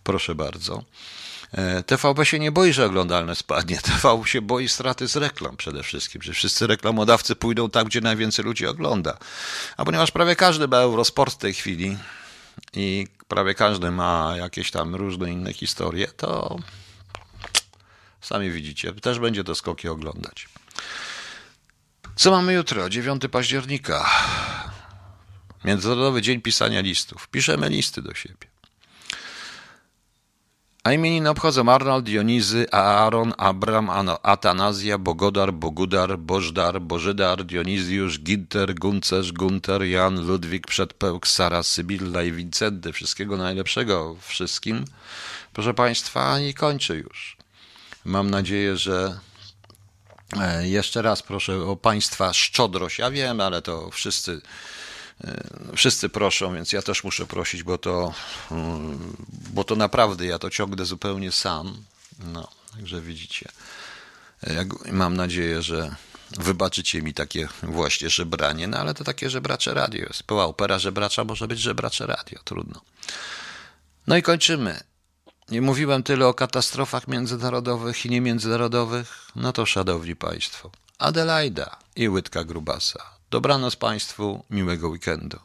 proszę 0.05 0.34
bardzo. 0.34 0.84
E, 1.57 1.83
TVP 1.83 2.27
się 2.27 2.39
nie 2.39 2.53
boi, 2.53 2.73
że 2.73 2.87
oglądalność 2.87 3.41
spadnie. 3.41 3.79
TV 3.79 4.23
się 4.27 4.43
boi 4.43 4.69
straty 4.69 5.09
z 5.09 5.17
reklam 5.17 5.57
przede 5.57 5.83
wszystkim, 5.83 6.23
że 6.23 6.33
wszyscy 6.33 6.67
reklamodawcy 6.67 7.37
pójdą 7.37 7.71
tam, 7.71 7.87
gdzie 7.87 8.01
najwięcej 8.01 8.45
ludzi 8.45 8.67
ogląda. 8.67 9.19
A 9.77 9.85
ponieważ 9.85 10.11
prawie 10.11 10.37
każdy 10.37 10.69
ma 10.69 10.77
Eurosport 10.77 11.35
w 11.35 11.39
tej 11.39 11.55
chwili 11.55 11.97
i 12.73 13.07
prawie 13.29 13.55
każdy 13.55 13.91
ma 13.91 14.35
jakieś 14.37 14.71
tam 14.71 14.95
różne 14.95 15.33
inne 15.33 15.53
historie, 15.53 16.07
to 16.07 16.59
sami 18.21 18.51
widzicie, 18.51 18.93
też 18.93 19.19
będzie 19.19 19.45
to 19.45 19.55
skoki 19.55 19.89
oglądać. 19.89 20.49
Co 22.17 22.31
mamy 22.31 22.53
jutro? 22.53 22.91
9 22.91 23.23
października. 23.31 24.11
Międzynarodowy 25.65 26.23
Dzień 26.23 26.41
Pisania 26.41 26.81
Listów. 26.81 27.29
Piszemy 27.29 27.69
listy 27.69 28.03
do 28.03 28.15
siebie. 28.15 28.56
A 30.87 30.93
imieniny 30.93 31.30
obchodzą 31.30 31.68
Arnold, 31.68 32.05
Dionizy, 32.05 32.70
Aaron, 32.70 33.34
Abram, 33.39 33.91
Atanazja, 34.22 34.99
Bogodar, 34.99 35.53
Bogudar, 35.53 36.18
Bożdar, 36.18 36.80
Bożydar, 36.80 37.45
Dionizjusz, 37.45 38.20
Ginter, 38.20 38.74
Guncerz, 38.74 39.32
Gunter, 39.32 39.82
Jan, 39.82 40.26
Ludwik, 40.26 40.66
Przedpełk, 40.66 41.26
Sara, 41.26 41.62
Sybilla 41.62 42.22
i 42.22 42.32
Wincenty. 42.32 42.93
Wszystkiego 42.93 43.37
najlepszego 43.37 44.16
wszystkim. 44.20 44.84
Proszę 45.53 45.74
Państwa, 45.74 46.41
i 46.41 46.55
kończę 46.55 46.97
już. 46.97 47.37
Mam 48.05 48.30
nadzieję, 48.30 48.76
że 48.76 49.18
e, 50.41 50.68
jeszcze 50.68 51.03
raz 51.03 51.22
proszę 51.22 51.57
o 51.57 51.76
Państwa 51.76 52.32
szczodrość. 52.32 52.99
Ja 52.99 53.11
wiem, 53.11 53.41
ale 53.41 53.62
to 53.62 53.91
wszyscy 53.91 54.41
wszyscy 55.77 56.09
proszą, 56.09 56.55
więc 56.55 56.73
ja 56.73 56.83
też 56.83 57.05
muszę 57.05 57.27
prosić, 57.27 57.62
bo 57.62 57.79
to, 57.79 58.14
mm, 58.51 59.17
bo 59.29 59.64
to 59.64 59.77
naprawdę 59.77 60.27
ja 60.27 60.39
to 60.39 60.51
ciągnę 60.51 60.85
zupełnie 60.85 61.33
sam. 61.33 61.77
No, 62.19 62.49
także 62.77 63.01
widzicie. 63.01 63.49
E, 64.43 64.64
mam 64.93 65.17
nadzieję, 65.17 65.62
że 65.62 65.97
wybaczycie 66.31 67.03
mi 67.03 67.14
takie 67.14 67.49
właśnie 67.62 68.11
żebranie, 68.11 68.69
no 68.69 68.79
ale 68.79 68.95
to 68.95 69.05
takie 69.05 69.31
żebracze 69.31 69.75
radio 69.75 70.07
jest. 70.07 70.27
Była 70.27 70.45
opera 70.45 70.79
żebracza, 70.79 71.25
może 71.25 71.49
być 71.49 71.59
żebracze 71.59 72.07
radio, 72.07 72.41
trudno. 72.45 72.81
No 74.07 74.17
i 74.17 74.23
kończymy. 74.23 74.81
Nie 75.49 75.62
mówiłem 75.62 76.03
tyle 76.03 76.27
o 76.27 76.35
katastrofach 76.35 77.09
międzynarodowych 77.09 78.07
i 78.07 78.11
niemiędzynarodowych, 78.11 79.31
no 79.37 79.53
to 79.53 79.67
szanowni 79.67 80.17
państwo. 80.17 80.71
Adelaida 80.99 81.77
i 81.97 82.09
łydka 82.09 82.45
grubasa. 82.45 83.16
Dobranoc 83.31 83.77
Państwu, 83.77 84.45
miłego 84.51 84.89
weekendu. 84.89 85.39